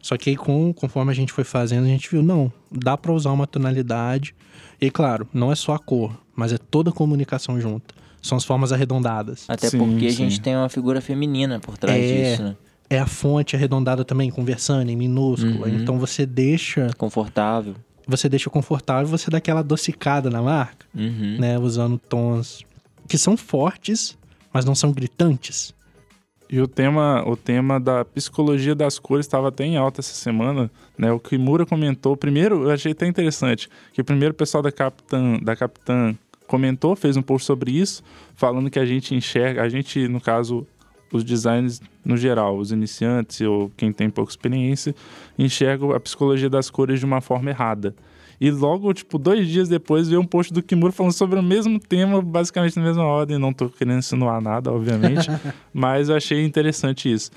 Só 0.01 0.17
que 0.17 0.31
aí, 0.31 0.35
com, 0.35 0.73
conforme 0.73 1.11
a 1.11 1.15
gente 1.15 1.31
foi 1.31 1.43
fazendo, 1.43 1.85
a 1.85 1.87
gente 1.87 2.09
viu, 2.09 2.23
não, 2.23 2.51
dá 2.71 2.97
para 2.97 3.11
usar 3.13 3.31
uma 3.31 3.45
tonalidade. 3.47 4.33
E 4.79 4.89
claro, 4.89 5.27
não 5.33 5.51
é 5.51 5.55
só 5.55 5.73
a 5.73 5.79
cor, 5.79 6.11
mas 6.35 6.51
é 6.51 6.57
toda 6.57 6.89
a 6.89 6.93
comunicação 6.93 7.59
junto. 7.61 7.93
São 8.21 8.37
as 8.37 8.43
formas 8.43 8.71
arredondadas. 8.71 9.45
Até 9.47 9.69
Sim, 9.69 9.77
porque 9.79 10.07
a 10.07 10.09
sim. 10.09 10.15
gente 10.17 10.41
tem 10.41 10.55
uma 10.55 10.69
figura 10.69 11.01
feminina 11.01 11.59
por 11.59 11.77
trás 11.77 12.03
É. 12.03 12.31
disso, 12.31 12.43
né? 12.43 12.55
É 12.89 12.99
a 12.99 13.05
fonte 13.07 13.55
arredondada 13.55 14.03
também, 14.03 14.29
conversando 14.29 14.89
em 14.89 14.95
minúscula. 14.95 15.67
Uhum. 15.67 15.75
Então 15.81 15.97
você 15.97 16.25
deixa, 16.25 16.89
Confortável. 16.97 17.73
você 18.07 18.27
deixa 18.27 18.49
confortável, 18.49 19.07
você 19.07 19.29
dá 19.31 19.37
aquela 19.37 19.61
adocicada 19.61 20.29
na 20.29 20.41
marca. 20.41 20.85
Uhum. 20.93 21.37
né, 21.39 21.57
usando 21.57 21.97
tons 21.97 22.65
que 23.07 23.17
são 23.17 23.37
fortes, 23.37 24.17
mas 24.53 24.65
não 24.65 24.75
são 24.75 24.91
gritantes. 24.91 25.73
E 26.51 26.59
o 26.59 26.67
tema, 26.67 27.23
o 27.25 27.37
tema 27.37 27.79
da 27.79 28.03
psicologia 28.03 28.75
das 28.75 28.99
cores 28.99 29.25
estava 29.25 29.47
até 29.47 29.63
em 29.63 29.77
alta 29.77 30.01
essa 30.01 30.13
semana, 30.13 30.69
né? 30.97 31.09
O 31.09 31.17
Kimura 31.17 31.65
comentou, 31.65 32.17
primeiro, 32.17 32.63
eu 32.63 32.71
achei 32.71 32.91
até 32.91 33.07
interessante, 33.07 33.69
que 33.93 34.03
primeiro 34.03 34.33
o 34.33 34.35
pessoal 34.35 34.61
da 34.61 34.69
Capitã, 34.69 35.39
da 35.41 35.55
Capitã 35.55 36.13
comentou, 36.47 36.93
fez 36.93 37.15
um 37.15 37.21
post 37.21 37.45
sobre 37.45 37.71
isso, 37.71 38.03
falando 38.35 38.69
que 38.69 38.77
a 38.77 38.85
gente 38.85 39.15
enxerga, 39.15 39.63
a 39.63 39.69
gente, 39.69 40.09
no 40.09 40.19
caso, 40.19 40.67
os 41.13 41.23
designers 41.23 41.81
no 42.03 42.17
geral, 42.17 42.57
os 42.57 42.73
iniciantes 42.73 43.39
ou 43.39 43.71
quem 43.77 43.93
tem 43.93 44.09
pouca 44.09 44.31
experiência, 44.31 44.93
enxergam 45.39 45.93
a 45.93 45.99
psicologia 46.01 46.49
das 46.49 46.69
cores 46.69 46.99
de 46.99 47.05
uma 47.05 47.21
forma 47.21 47.49
errada. 47.49 47.95
E 48.41 48.49
logo, 48.49 48.91
tipo, 48.91 49.19
dois 49.19 49.47
dias 49.47 49.69
depois, 49.69 50.09
veio 50.09 50.19
um 50.19 50.25
post 50.25 50.51
do 50.51 50.63
Kimura 50.63 50.91
falando 50.91 51.11
sobre 51.13 51.37
o 51.39 51.43
mesmo 51.43 51.79
tema, 51.79 52.19
basicamente 52.23 52.75
na 52.75 52.81
mesma 52.83 53.03
ordem. 53.03 53.37
Não 53.37 53.53
tô 53.53 53.69
querendo 53.69 53.99
insinuar 53.99 54.41
nada, 54.41 54.71
obviamente, 54.73 55.27
mas 55.71 56.09
eu 56.09 56.15
achei 56.15 56.43
interessante 56.43 57.11
isso. 57.13 57.29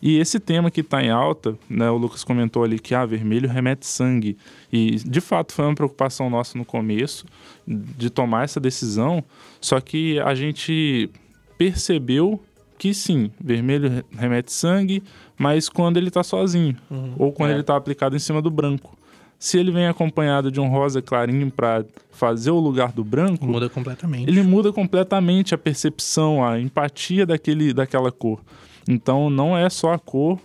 E 0.00 0.18
esse 0.18 0.38
tema 0.40 0.70
que 0.70 0.80
está 0.80 1.02
em 1.02 1.10
alta, 1.10 1.56
né, 1.68 1.90
o 1.90 1.96
Lucas 1.96 2.22
comentou 2.24 2.62
ali 2.64 2.78
que 2.78 2.94
ah, 2.94 3.04
vermelho 3.04 3.48
remete 3.48 3.86
sangue. 3.86 4.36
E 4.72 4.96
de 4.96 5.20
fato 5.20 5.52
foi 5.52 5.64
uma 5.64 5.74
preocupação 5.74 6.30
nossa 6.30 6.56
no 6.56 6.64
começo 6.64 7.24
de 7.66 8.08
tomar 8.10 8.44
essa 8.44 8.58
decisão, 8.60 9.22
só 9.60 9.80
que 9.80 10.18
a 10.20 10.34
gente 10.34 11.10
percebeu 11.58 12.40
que 12.78 12.92
sim, 12.92 13.30
vermelho 13.40 13.88
re- 13.88 14.04
remete 14.16 14.52
sangue, 14.52 15.02
mas 15.38 15.68
quando 15.68 15.96
ele 15.98 16.08
está 16.08 16.22
sozinho, 16.24 16.76
ou 17.16 17.32
quando 17.32 17.50
É. 17.50 17.52
ele 17.54 17.60
está 17.60 17.76
aplicado 17.76 18.16
em 18.16 18.18
cima 18.18 18.42
do 18.42 18.50
branco. 18.50 18.96
Se 19.42 19.58
ele 19.58 19.72
vem 19.72 19.88
acompanhado 19.88 20.52
de 20.52 20.60
um 20.60 20.68
rosa 20.68 21.02
clarinho 21.02 21.50
para 21.50 21.84
fazer 22.12 22.52
o 22.52 22.60
lugar 22.60 22.92
do 22.92 23.02
branco, 23.02 23.44
Muda 23.44 23.68
completamente. 23.68 24.30
ele 24.30 24.40
muda 24.40 24.72
completamente 24.72 25.52
a 25.52 25.58
percepção, 25.58 26.44
a 26.44 26.60
empatia 26.60 27.26
daquele, 27.26 27.74
daquela 27.74 28.12
cor. 28.12 28.40
Então 28.88 29.28
não 29.28 29.58
é 29.58 29.68
só 29.68 29.92
a 29.94 29.98
cor 29.98 30.38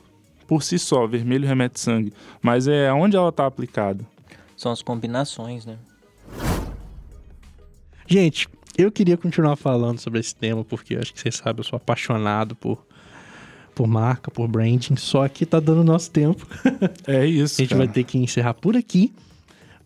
por 0.47 0.63
si 0.63 0.79
só, 0.79 1.05
vermelho 1.05 1.47
remete 1.47 1.79
sangue, 1.79 2.11
mas 2.41 2.67
é 2.67 2.91
onde 2.91 3.15
ela 3.15 3.29
está 3.29 3.45
aplicada. 3.45 4.03
São 4.55 4.71
as 4.71 4.81
combinações, 4.81 5.63
né? 5.63 5.77
Gente, 8.07 8.49
eu 8.75 8.91
queria 8.91 9.15
continuar 9.15 9.57
falando 9.57 9.99
sobre 9.99 10.19
esse 10.21 10.35
tema, 10.35 10.65
porque 10.65 10.95
acho 10.95 11.13
que 11.13 11.19
vocês 11.19 11.35
sabem, 11.35 11.59
eu 11.59 11.63
sou 11.63 11.77
apaixonado 11.77 12.55
por, 12.55 12.83
por 13.77 13.87
marca, 13.87 14.31
por 14.31 14.47
branding, 14.47 14.95
só 14.95 15.27
que 15.27 15.45
tá 15.45 15.59
dando 15.59 15.83
nosso 15.83 16.09
tempo. 16.09 16.45
É 17.05 17.25
isso. 17.25 17.61
A 17.61 17.63
gente 17.63 17.69
cara. 17.69 17.85
vai 17.85 17.93
ter 17.93 18.03
que 18.03 18.17
encerrar 18.17 18.55
por 18.55 18.75
aqui, 18.75 19.13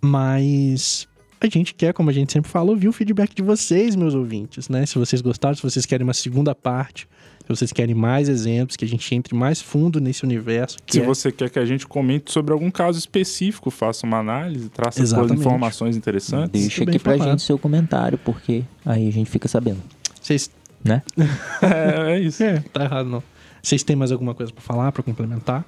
mas 0.01 1.07
a 1.39 1.47
gente 1.47 1.73
quer, 1.73 1.93
como 1.93 2.09
a 2.09 2.13
gente 2.13 2.31
sempre 2.31 2.49
fala, 2.49 2.69
ouvir 2.69 2.87
o 2.87 2.93
feedback 2.93 3.35
de 3.35 3.41
vocês, 3.41 3.95
meus 3.95 4.13
ouvintes, 4.15 4.69
né? 4.69 4.85
Se 4.85 4.97
vocês 4.97 5.21
gostaram, 5.21 5.55
se 5.55 5.61
vocês 5.61 5.85
querem 5.85 6.03
uma 6.05 6.13
segunda 6.13 6.55
parte, 6.55 7.07
se 7.41 7.49
vocês 7.49 7.73
querem 7.73 7.93
mais 7.93 8.29
exemplos, 8.29 8.75
que 8.77 8.85
a 8.85 8.87
gente 8.87 9.13
entre 9.13 9.35
mais 9.35 9.61
fundo 9.61 9.99
nesse 9.99 10.23
universo. 10.23 10.77
Que 10.85 10.93
Se 10.93 11.01
é- 11.01 11.05
você 11.05 11.31
quer 11.31 11.49
que 11.49 11.59
a 11.59 11.65
gente 11.65 11.85
comente 11.85 12.31
sobre 12.31 12.53
algum 12.53 12.71
caso 12.71 12.97
específico, 12.97 13.69
faça 13.69 14.05
uma 14.07 14.19
análise, 14.19 14.69
traça 14.69 15.01
Exatamente. 15.01 15.39
informações 15.41 15.97
interessantes. 15.97 16.61
Deixa 16.61 16.83
aqui 16.83 16.97
pra 16.99 17.17
gente 17.17 17.41
seu 17.41 17.57
comentário, 17.59 18.17
porque 18.17 18.63
aí 18.85 19.07
a 19.07 19.11
gente 19.11 19.29
fica 19.29 19.47
sabendo, 19.47 19.81
Vocês. 20.21 20.49
né? 20.83 21.01
É, 21.61 22.13
é 22.13 22.19
isso. 22.19 22.41
É, 22.43 22.59
tá 22.73 22.83
errado 22.85 23.09
não. 23.09 23.23
Vocês 23.61 23.83
têm 23.83 23.95
mais 23.95 24.11
alguma 24.11 24.33
coisa 24.33 24.51
pra 24.51 24.61
falar, 24.61 24.91
pra 24.91 25.03
complementar? 25.03 25.65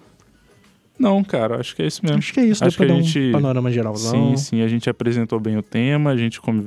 Não, 0.97 1.23
cara, 1.23 1.59
acho 1.59 1.75
que 1.75 1.81
é 1.81 1.87
isso 1.87 2.01
mesmo. 2.03 2.19
Acho 2.19 2.33
que 2.33 2.39
é 2.39 2.45
isso, 2.45 2.63
Acho 2.63 2.77
deu 2.77 2.77
pra 2.77 2.85
que 2.87 2.91
a 2.91 2.95
dar 2.95 3.01
gente- 3.01 3.29
um 3.29 3.31
panorama 3.31 3.71
geralzão. 3.71 4.11
Sim, 4.11 4.37
sim, 4.37 4.61
a 4.61 4.67
gente 4.67 4.89
apresentou 4.89 5.39
bem 5.39 5.57
o 5.57 5.63
tema, 5.63 6.11
a 6.11 6.17
gente 6.17 6.39
com- 6.39 6.65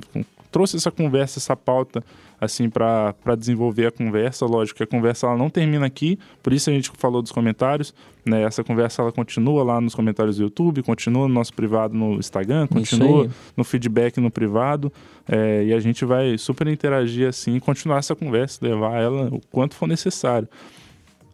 trouxe 0.51 0.77
essa 0.77 0.91
conversa, 0.91 1.39
essa 1.39 1.55
pauta, 1.55 2.03
assim, 2.41 2.69
para 2.69 3.15
desenvolver 3.39 3.87
a 3.87 3.91
conversa. 3.93 4.45
Lógico 4.47 4.79
que 4.79 4.83
a 4.83 4.87
conversa 4.87 5.27
ela 5.27 5.37
não 5.37 5.49
termina 5.49 5.87
aqui, 5.87 6.19
por 6.43 6.53
isso 6.53 6.69
a 6.71 6.73
gente 6.73 6.91
falou 6.99 7.23
dos 7.23 7.31
comentários, 7.31 7.95
né? 8.25 8.43
Essa 8.43 8.65
conversa 8.65 9.01
ela 9.03 9.13
continua 9.13 9.63
lá 9.63 9.81
nos 9.81 9.95
comentários 9.95 10.39
do 10.39 10.43
YouTube, 10.43 10.83
continua 10.83 11.29
no 11.29 11.35
nosso 11.35 11.53
privado 11.55 11.95
no 11.95 12.15
Instagram, 12.15 12.67
continua 12.67 13.29
no 13.57 13.63
feedback 13.65 14.19
no 14.21 14.31
privado, 14.31 14.93
é, 15.29 15.65
e 15.67 15.73
a 15.73 15.79
gente 15.79 16.05
vai 16.05 16.37
super 16.37 16.67
interagir 16.67 17.29
assim, 17.29 17.55
e 17.57 17.61
continuar 17.61 17.99
essa 17.99 18.15
conversa, 18.17 18.59
levar 18.67 19.01
ela 19.01 19.29
o 19.33 19.41
quanto 19.53 19.75
for 19.77 19.87
necessário. 19.87 20.49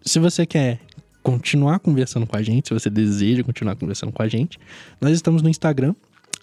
Se 0.05 0.19
você 0.19 0.45
quer 0.45 0.81
continuar 1.23 1.79
conversando 1.79 2.27
com 2.27 2.37
a 2.37 2.43
gente, 2.43 2.69
se 2.69 2.75
você 2.75 2.91
deseja 2.91 3.45
continuar 3.45 3.77
conversando 3.77 4.13
com 4.13 4.23
a 4.23 4.29
gente, 4.29 4.59
nós 5.01 5.13
estamos 5.13 5.43
no 5.43 5.49
Instagram, 5.49 5.95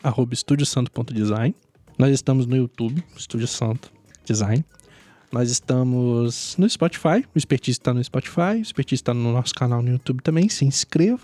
arroba 0.01 0.33
estudiosanto.design. 0.33 1.53
Nós 1.97 2.11
estamos 2.13 2.45
no 2.45 2.55
YouTube, 2.55 3.03
Estúdio 3.17 3.47
Santo 3.47 3.91
Design. 4.23 4.63
Nós 5.31 5.51
estamos 5.51 6.55
no 6.57 6.67
Spotify, 6.69 7.25
o 7.35 7.37
Expertise 7.37 7.77
está 7.77 7.93
no 7.93 8.01
Spotify, 8.03 8.57
o 8.57 8.61
Expertise 8.61 9.01
está 9.01 9.13
no 9.13 9.33
nosso 9.33 9.53
canal 9.53 9.81
no 9.81 9.89
YouTube 9.89 10.23
também, 10.23 10.47
se 10.47 10.63
inscreva. 10.63 11.19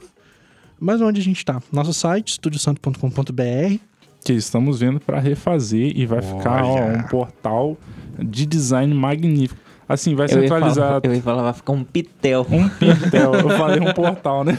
Mas 0.77 0.99
onde 0.99 1.21
a 1.21 1.23
gente 1.23 1.37
está? 1.37 1.61
Nosso 1.71 1.93
site, 1.93 2.33
estudiosanto.com.br. 2.33 3.79
Que 4.25 4.33
estamos 4.33 4.79
vendo 4.81 4.99
para 4.99 5.19
refazer 5.19 5.93
e 5.95 6.05
vai 6.05 6.21
ficar 6.21 6.65
ó, 6.65 6.73
Olha. 6.73 6.97
um 6.97 7.03
portal 7.03 7.77
de 8.19 8.45
design 8.45 8.93
magnífico. 8.93 9.64
Assim, 9.87 10.15
vai 10.15 10.25
Eu 10.25 10.29
centralizar 10.29 10.87
falar, 10.87 11.01
eu 11.03 11.13
ia 11.13 11.21
falar, 11.21 11.43
vai 11.43 11.53
ficar 11.53 11.73
um 11.73 11.83
pitel. 11.83 12.45
Um 12.49 12.67
pintel, 12.67 13.35
eu 13.35 13.49
falei 13.51 13.79
um 13.79 13.93
portal, 13.93 14.43
né? 14.43 14.57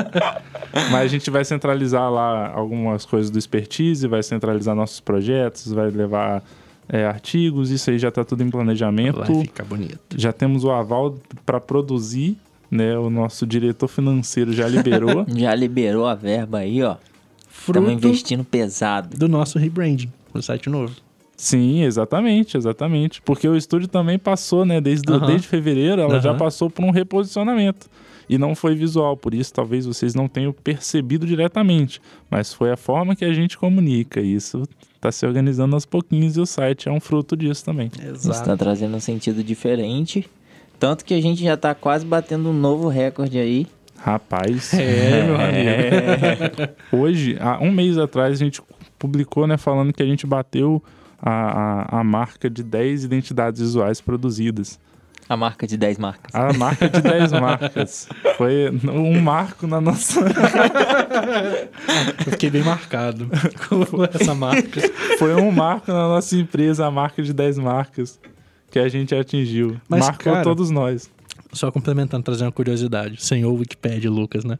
Mas 0.90 1.02
a 1.02 1.06
gente 1.06 1.30
vai 1.30 1.44
centralizar 1.44 2.10
lá 2.10 2.50
algumas 2.50 3.04
coisas 3.04 3.30
do 3.30 3.38
expertise, 3.38 4.06
vai 4.06 4.22
centralizar 4.22 4.74
nossos 4.74 5.00
projetos, 5.00 5.70
vai 5.70 5.90
levar 5.90 6.42
é, 6.88 7.04
artigos, 7.04 7.70
isso 7.70 7.90
aí 7.90 7.98
já 7.98 8.08
está 8.08 8.24
tudo 8.24 8.42
em 8.42 8.50
planejamento. 8.50 9.18
Vai 9.18 9.42
ficar 9.42 9.64
bonito. 9.64 9.98
Já 10.16 10.32
temos 10.32 10.64
o 10.64 10.70
aval 10.70 11.18
para 11.44 11.60
produzir, 11.60 12.38
né? 12.70 12.98
O 12.98 13.10
nosso 13.10 13.46
diretor 13.46 13.88
financeiro 13.88 14.52
já 14.52 14.66
liberou. 14.66 15.26
Já 15.36 15.54
liberou 15.54 16.06
a 16.06 16.14
verba 16.14 16.58
aí, 16.58 16.82
ó. 16.82 16.96
Estamos 17.50 17.92
investindo 17.92 18.44
pesado. 18.44 19.16
do 19.18 19.28
nosso 19.28 19.58
rebranding, 19.58 20.10
do 20.32 20.42
site 20.42 20.70
novo. 20.70 20.94
Sim, 21.38 21.84
exatamente, 21.84 22.56
exatamente. 22.56 23.22
Porque 23.22 23.48
o 23.48 23.56
estúdio 23.56 23.86
também 23.86 24.18
passou, 24.18 24.64
né? 24.64 24.80
Desde, 24.80 25.06
desde 25.20 25.46
fevereiro, 25.46 26.02
ela 26.02 26.20
já 26.20 26.34
passou 26.34 26.68
por 26.68 26.84
um 26.84 26.90
reposicionamento. 26.90 27.86
E 28.28 28.36
não 28.36 28.54
foi 28.54 28.74
visual, 28.74 29.16
por 29.16 29.32
isso 29.32 29.54
talvez 29.54 29.86
vocês 29.86 30.14
não 30.14 30.28
tenham 30.28 30.52
percebido 30.52 31.24
diretamente. 31.24 32.02
Mas 32.28 32.52
foi 32.52 32.72
a 32.72 32.76
forma 32.76 33.14
que 33.14 33.24
a 33.24 33.32
gente 33.32 33.56
comunica. 33.56 34.20
E 34.20 34.34
isso 34.34 34.64
está 34.96 35.12
se 35.12 35.24
organizando 35.24 35.76
aos 35.76 35.86
pouquinhos 35.86 36.36
e 36.36 36.40
o 36.40 36.44
site 36.44 36.88
é 36.88 36.92
um 36.92 37.00
fruto 37.00 37.36
disso 37.36 37.64
também. 37.64 37.90
Está 38.12 38.56
trazendo 38.56 38.96
um 38.96 39.00
sentido 39.00 39.42
diferente. 39.42 40.28
Tanto 40.78 41.04
que 41.04 41.14
a 41.14 41.22
gente 41.22 41.42
já 41.42 41.56
tá 41.56 41.72
quase 41.72 42.04
batendo 42.04 42.50
um 42.50 42.52
novo 42.52 42.88
recorde 42.88 43.38
aí. 43.38 43.66
Rapaz. 43.96 44.74
É, 44.74 45.24
meu 45.24 45.36
é. 45.36 46.74
Hoje, 46.92 47.36
há 47.40 47.60
um 47.60 47.70
mês 47.70 47.96
atrás, 47.96 48.40
a 48.40 48.44
gente 48.44 48.60
publicou, 48.98 49.46
né, 49.46 49.56
falando 49.56 49.92
que 49.92 50.02
a 50.02 50.06
gente 50.06 50.26
bateu 50.26 50.82
a, 51.20 51.96
a, 51.96 52.00
a 52.00 52.04
marca 52.04 52.48
de 52.48 52.62
10 52.62 53.04
identidades 53.04 53.60
visuais 53.60 54.00
produzidas. 54.00 54.78
A 55.28 55.36
marca 55.36 55.66
de 55.66 55.76
10 55.76 55.98
marcas. 55.98 56.34
A 56.34 56.52
marca 56.54 56.88
de 56.88 57.02
10 57.02 57.32
marcas. 57.32 58.08
Foi 58.38 58.70
um 58.70 59.20
marco 59.20 59.66
na 59.66 59.78
nossa. 59.78 60.20
Eu 62.26 62.32
fiquei 62.32 62.48
bem 62.48 62.62
marcado 62.62 63.28
com 63.68 64.04
essa 64.04 64.34
marca. 64.34 64.80
Foi 65.18 65.34
um 65.34 65.50
marco 65.50 65.92
na 65.92 66.08
nossa 66.08 66.34
empresa, 66.34 66.86
a 66.86 66.90
marca 66.90 67.22
de 67.22 67.34
10 67.34 67.58
marcas 67.58 68.18
que 68.70 68.78
a 68.78 68.88
gente 68.88 69.14
atingiu. 69.14 69.78
Mas, 69.86 70.06
Marcou 70.06 70.32
cara, 70.32 70.44
todos 70.44 70.70
nós. 70.70 71.10
Só 71.52 71.70
complementando, 71.70 72.22
trazendo 72.22 72.46
uma 72.46 72.52
curiosidade. 72.52 73.22
Senhor 73.22 73.52
Wikipedia, 73.52 74.10
Lucas, 74.10 74.44
né? 74.44 74.58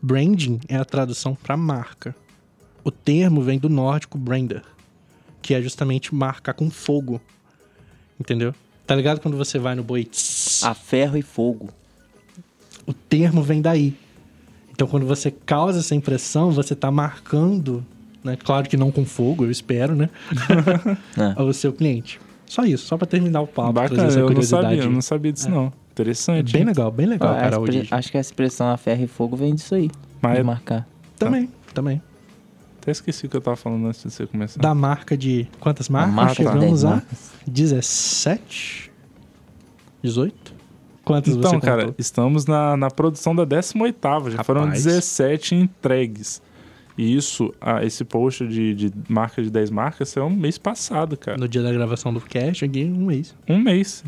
Branding 0.00 0.60
é 0.68 0.76
a 0.76 0.84
tradução 0.84 1.34
para 1.34 1.56
marca. 1.56 2.14
O 2.84 2.90
termo 2.90 3.40
vem 3.42 3.58
do 3.58 3.68
nórdico 3.68 4.18
brander, 4.18 4.62
que 5.42 5.54
é 5.54 5.60
justamente 5.60 6.14
marcar 6.14 6.54
com 6.54 6.70
fogo. 6.70 7.20
Entendeu? 8.18 8.54
Tá 8.86 8.94
ligado 8.94 9.20
quando 9.20 9.36
você 9.36 9.58
vai 9.58 9.74
no 9.74 9.82
boi? 9.82 10.04
tss, 10.04 10.64
A 10.64 10.74
ferro 10.74 11.16
e 11.16 11.22
fogo. 11.22 11.68
O 12.86 12.92
termo 12.92 13.42
vem 13.42 13.60
daí. 13.60 13.94
Então, 14.70 14.86
quando 14.86 15.06
você 15.06 15.30
causa 15.30 15.80
essa 15.80 15.94
impressão, 15.94 16.50
você 16.50 16.74
tá 16.74 16.90
marcando, 16.90 17.84
né? 18.24 18.36
Claro 18.36 18.68
que 18.68 18.76
não 18.76 18.90
com 18.90 19.04
fogo, 19.04 19.44
eu 19.44 19.50
espero, 19.50 19.94
né? 19.94 20.08
É. 21.36 21.40
o 21.42 21.52
seu 21.52 21.72
cliente. 21.72 22.20
Só 22.46 22.64
isso, 22.64 22.86
só 22.86 22.96
pra 22.96 23.06
terminar 23.06 23.40
o 23.40 23.46
papo, 23.46 23.72
trazer 23.72 23.88
Bacana, 23.90 24.08
essa 24.08 24.18
eu 24.18 24.20
não 24.22 24.26
curiosidade. 24.28 24.64
sabia, 24.64 24.82
eu 24.82 24.90
não 24.90 25.00
sabia 25.00 25.32
disso 25.32 25.50
não. 25.50 25.66
É 25.66 25.72
Interessante. 25.92 26.52
bem 26.52 26.62
hein? 26.62 26.66
legal, 26.68 26.90
bem 26.90 27.06
legal, 27.06 27.34
a 27.34 27.40
cara, 27.40 27.60
origem. 27.60 27.88
Acho 27.90 28.10
que 28.10 28.16
a 28.16 28.20
expressão 28.20 28.68
a 28.68 28.76
ferro 28.76 29.04
e 29.04 29.06
fogo 29.06 29.36
vem 29.36 29.54
disso 29.54 29.74
aí. 29.74 29.90
Mas 30.20 30.36
de 30.36 30.42
marcar. 30.42 30.86
Também, 31.18 31.48
também. 31.72 32.02
Até 32.82 32.90
esqueci 32.90 33.26
o 33.26 33.28
que 33.28 33.36
eu 33.36 33.40
tava 33.40 33.56
falando 33.56 33.86
antes 33.86 34.02
de 34.02 34.10
você 34.10 34.26
começar. 34.26 34.60
Da 34.60 34.74
marca 34.74 35.16
de. 35.16 35.46
Quantas 35.60 35.88
marcas? 35.88 36.14
marca 36.14 36.34
Chegamos 36.34 36.60
10 36.60 36.84
a 36.84 36.90
marcas. 36.90 37.30
17? 37.46 38.90
18? 40.02 40.54
Quantas 41.04 41.34
Então, 41.34 41.52
você 41.52 41.60
cara, 41.60 41.82
contou? 41.82 41.94
estamos 41.98 42.44
na, 42.46 42.76
na 42.76 42.90
produção 42.90 43.34
da 43.34 43.46
18ª. 43.46 44.30
Já 44.30 44.42
foram 44.44 44.62
Rapaz. 44.62 44.84
17 44.84 45.54
entregues. 45.54 46.42
E 46.98 47.16
isso, 47.16 47.54
ah, 47.60 47.84
esse 47.84 48.04
post 48.04 48.46
de, 48.46 48.74
de 48.74 48.92
marca 49.08 49.42
de 49.42 49.48
10 49.50 49.70
marcas 49.70 50.16
é 50.16 50.22
um 50.22 50.30
mês 50.30 50.58
passado, 50.58 51.16
cara. 51.16 51.38
No 51.38 51.48
dia 51.48 51.62
da 51.62 51.72
gravação 51.72 52.12
do 52.12 52.20
cast, 52.20 52.64
aqui, 52.64 52.84
um 52.84 53.06
mês. 53.06 53.34
Um 53.48 53.58
mês. 53.58 54.04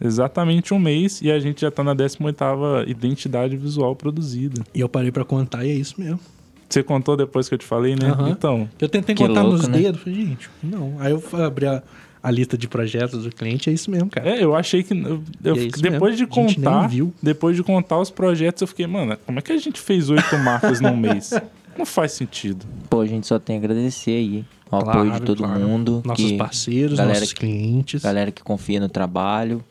Exatamente 0.00 0.72
um 0.72 0.78
mês. 0.78 1.20
E 1.22 1.30
a 1.30 1.38
gente 1.40 1.62
já 1.62 1.70
tá 1.70 1.82
na 1.82 1.94
18ª 1.94 2.86
identidade 2.86 3.56
visual 3.56 3.96
produzida. 3.96 4.62
E 4.74 4.80
eu 4.80 4.88
parei 4.88 5.10
pra 5.10 5.24
contar 5.24 5.64
e 5.64 5.70
é 5.70 5.74
isso 5.74 5.94
mesmo. 5.98 6.20
Você 6.68 6.82
contou 6.82 7.16
depois 7.16 7.48
que 7.48 7.54
eu 7.54 7.58
te 7.58 7.64
falei, 7.64 7.94
né? 7.96 8.10
Aham. 8.10 8.28
Então, 8.30 8.68
Eu 8.80 8.88
tentei 8.88 9.14
Que 9.14 9.26
contar 9.26 9.42
louco, 9.42 9.56
nos 9.58 9.68
né? 9.68 9.78
dedos, 9.78 10.02
falei, 10.02 10.26
gente, 10.26 10.50
não. 10.62 10.96
Aí 10.98 11.12
eu 11.12 11.22
abri 11.44 11.66
a, 11.66 11.82
a 12.22 12.30
lista 12.30 12.58
de 12.58 12.68
projetos 12.68 13.24
do 13.24 13.30
cliente, 13.30 13.70
é 13.70 13.72
isso 13.72 13.90
mesmo, 13.90 14.10
cara. 14.10 14.28
é, 14.28 14.44
eu 14.44 14.54
achei 14.54 14.82
que... 14.82 14.92
Eu, 14.92 15.22
eu 15.42 15.54
é 15.54 15.66
depois 15.80 16.12
mesmo. 16.12 16.16
de 16.16 16.26
contar... 16.26 16.86
viu. 16.88 17.14
Depois 17.22 17.56
de 17.56 17.62
contar 17.62 17.98
os 17.98 18.10
projetos, 18.10 18.60
eu 18.60 18.66
fiquei, 18.68 18.86
mano, 18.86 19.16
como 19.24 19.38
é 19.38 19.42
que 19.42 19.50
a 19.52 19.56
gente 19.58 19.80
fez 19.80 20.10
oito 20.10 20.36
marcas 20.44 20.80
num 20.80 20.96
mês? 20.96 21.32
Não 21.78 21.86
faz 21.86 22.12
sentido. 22.12 22.66
Pô, 22.90 23.00
a 23.00 23.06
gente 23.06 23.26
só 23.26 23.38
tem 23.38 23.56
a 23.56 23.58
agradecer 23.60 24.10
aí 24.10 24.44
ao 24.70 24.82
Claro, 24.82 24.98
apoio 25.00 25.12
de 25.14 25.20
todo 25.22 25.38
claro. 25.38 25.60
mundo. 25.60 26.02
Nossos 26.04 26.26
que- 26.32 26.36
parceiros, 26.36 26.98
galera 26.98 27.18
nossos 27.20 27.32
que- 27.32 27.40
clientes. 27.40 28.02
Galera 28.02 28.30
que 28.30 28.42
confia 28.42 28.78
no 28.80 28.88
trabalho, 28.90 29.64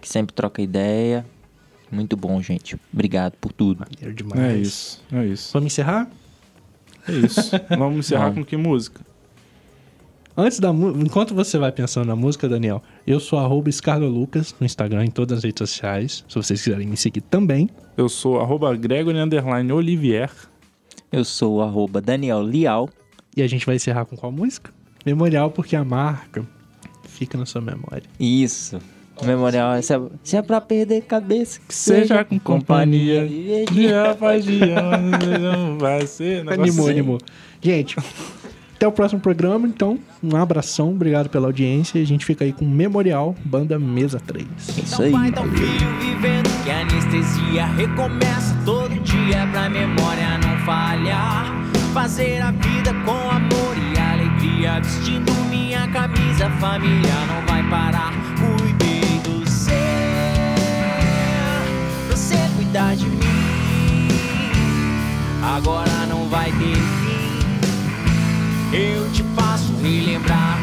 que 0.00 0.08
sempre 0.08 0.32
troca 0.34 0.62
ideia. 0.62 1.24
Muito 1.90 2.16
bom, 2.16 2.40
gente. 2.42 2.76
Obrigado 2.92 3.32
por 3.40 3.50
tudo. 3.52 3.80
Maneiro 3.90 4.14
demais. 4.14 4.40
É 4.52 4.56
isso, 4.58 5.02
é 5.12 5.26
isso. 5.26 5.50
Vamos 5.52 5.66
encerrar? 5.72 6.08
É 7.08 7.12
isso. 7.12 7.50
Vamos 7.70 7.98
encerrar 7.98 8.30
Vamos. 8.30 8.38
com 8.40 8.44
que 8.44 8.56
música? 8.56 9.00
Antes 10.36 10.58
da 10.58 10.72
música, 10.72 11.04
enquanto 11.04 11.34
você 11.34 11.58
vai 11.58 11.70
pensando 11.70 12.06
na 12.06 12.16
música, 12.16 12.48
Daniel, 12.48 12.82
eu 13.06 13.20
sou 13.20 13.38
arroba 13.38 13.70
Scarlo 13.70 14.08
Lucas 14.08 14.54
no 14.58 14.66
Instagram, 14.66 15.04
em 15.04 15.10
todas 15.10 15.38
as 15.38 15.44
redes 15.44 15.60
sociais. 15.60 16.24
Se 16.28 16.34
vocês 16.34 16.60
quiserem 16.60 16.88
me 16.88 16.96
seguir 16.96 17.20
também. 17.20 17.70
Eu 17.96 18.08
sou 18.08 18.40
arroba 18.40 18.74
Gregory 18.74 19.18
underline 19.18 19.70
Olivier. 19.72 20.30
Eu 21.12 21.24
sou 21.24 21.56
o 21.58 21.62
arroba 21.62 22.00
Daniel 22.00 22.42
Lial. 22.42 22.88
E 23.36 23.42
a 23.42 23.46
gente 23.46 23.64
vai 23.64 23.76
encerrar 23.76 24.06
com 24.06 24.16
qual 24.16 24.32
música? 24.32 24.72
Memorial, 25.06 25.50
porque 25.50 25.76
a 25.76 25.84
marca 25.84 26.44
fica 27.04 27.38
na 27.38 27.46
sua 27.46 27.60
memória. 27.60 28.02
Isso. 28.18 28.78
Memorial, 29.22 29.80
se 29.82 29.94
é, 29.94 30.00
se 30.22 30.36
é 30.36 30.42
pra 30.42 30.60
perder 30.60 31.02
cabeça, 31.02 31.60
que 31.66 31.74
Seja 31.74 32.24
com 32.24 32.38
companhia. 32.38 33.26
De- 33.26 33.64
Dia 33.66 34.10
após 34.10 34.44
dia, 34.44 34.74
não 35.40 35.78
vai 35.78 36.06
ser. 36.06 36.40
Animou, 36.48 36.84
assim. 36.86 36.90
animou. 36.90 37.18
Gente, 37.62 37.96
até 38.74 38.86
o 38.88 38.92
próximo 38.92 39.20
programa. 39.20 39.66
Então, 39.68 39.98
um 40.22 40.36
abração, 40.36 40.90
obrigado 40.90 41.28
pela 41.28 41.46
audiência. 41.46 42.00
A 42.02 42.04
gente 42.04 42.24
fica 42.26 42.44
aí 42.44 42.52
com 42.52 42.64
Memorial, 42.66 43.34
banda 43.44 43.78
Mesa 43.78 44.20
3. 44.26 44.46
Isso 44.82 45.00
Não 45.10 45.20
aí. 45.22 45.32
vivendo 46.00 46.64
que 46.64 46.70
a 46.70 46.80
anestesia 46.80 47.66
recomeça 47.66 48.54
todo 48.64 48.90
dia 49.00 49.46
pra 49.52 49.70
memória 49.70 50.38
não 50.38 50.58
falhar. 50.66 51.54
Fazer 51.94 52.40
a 52.42 52.50
vida 52.50 52.92
com 53.04 53.12
amor 53.30 53.76
e 53.94 53.98
alegria, 53.98 54.80
vestindo 54.80 55.32
minha 55.48 55.86
camisa, 55.92 56.50
família 56.58 57.14
não 57.28 57.46
vai 57.46 57.62
parar. 57.70 58.12
cuidar 62.74 62.96
de 62.96 63.06
mim. 63.06 63.20
Agora 65.44 66.06
não 66.08 66.28
vai 66.28 66.50
ter 66.50 66.74
fim. 66.74 67.16
Eu 68.76 69.08
te 69.12 69.22
faço 69.36 69.72
relembrar. 69.80 70.58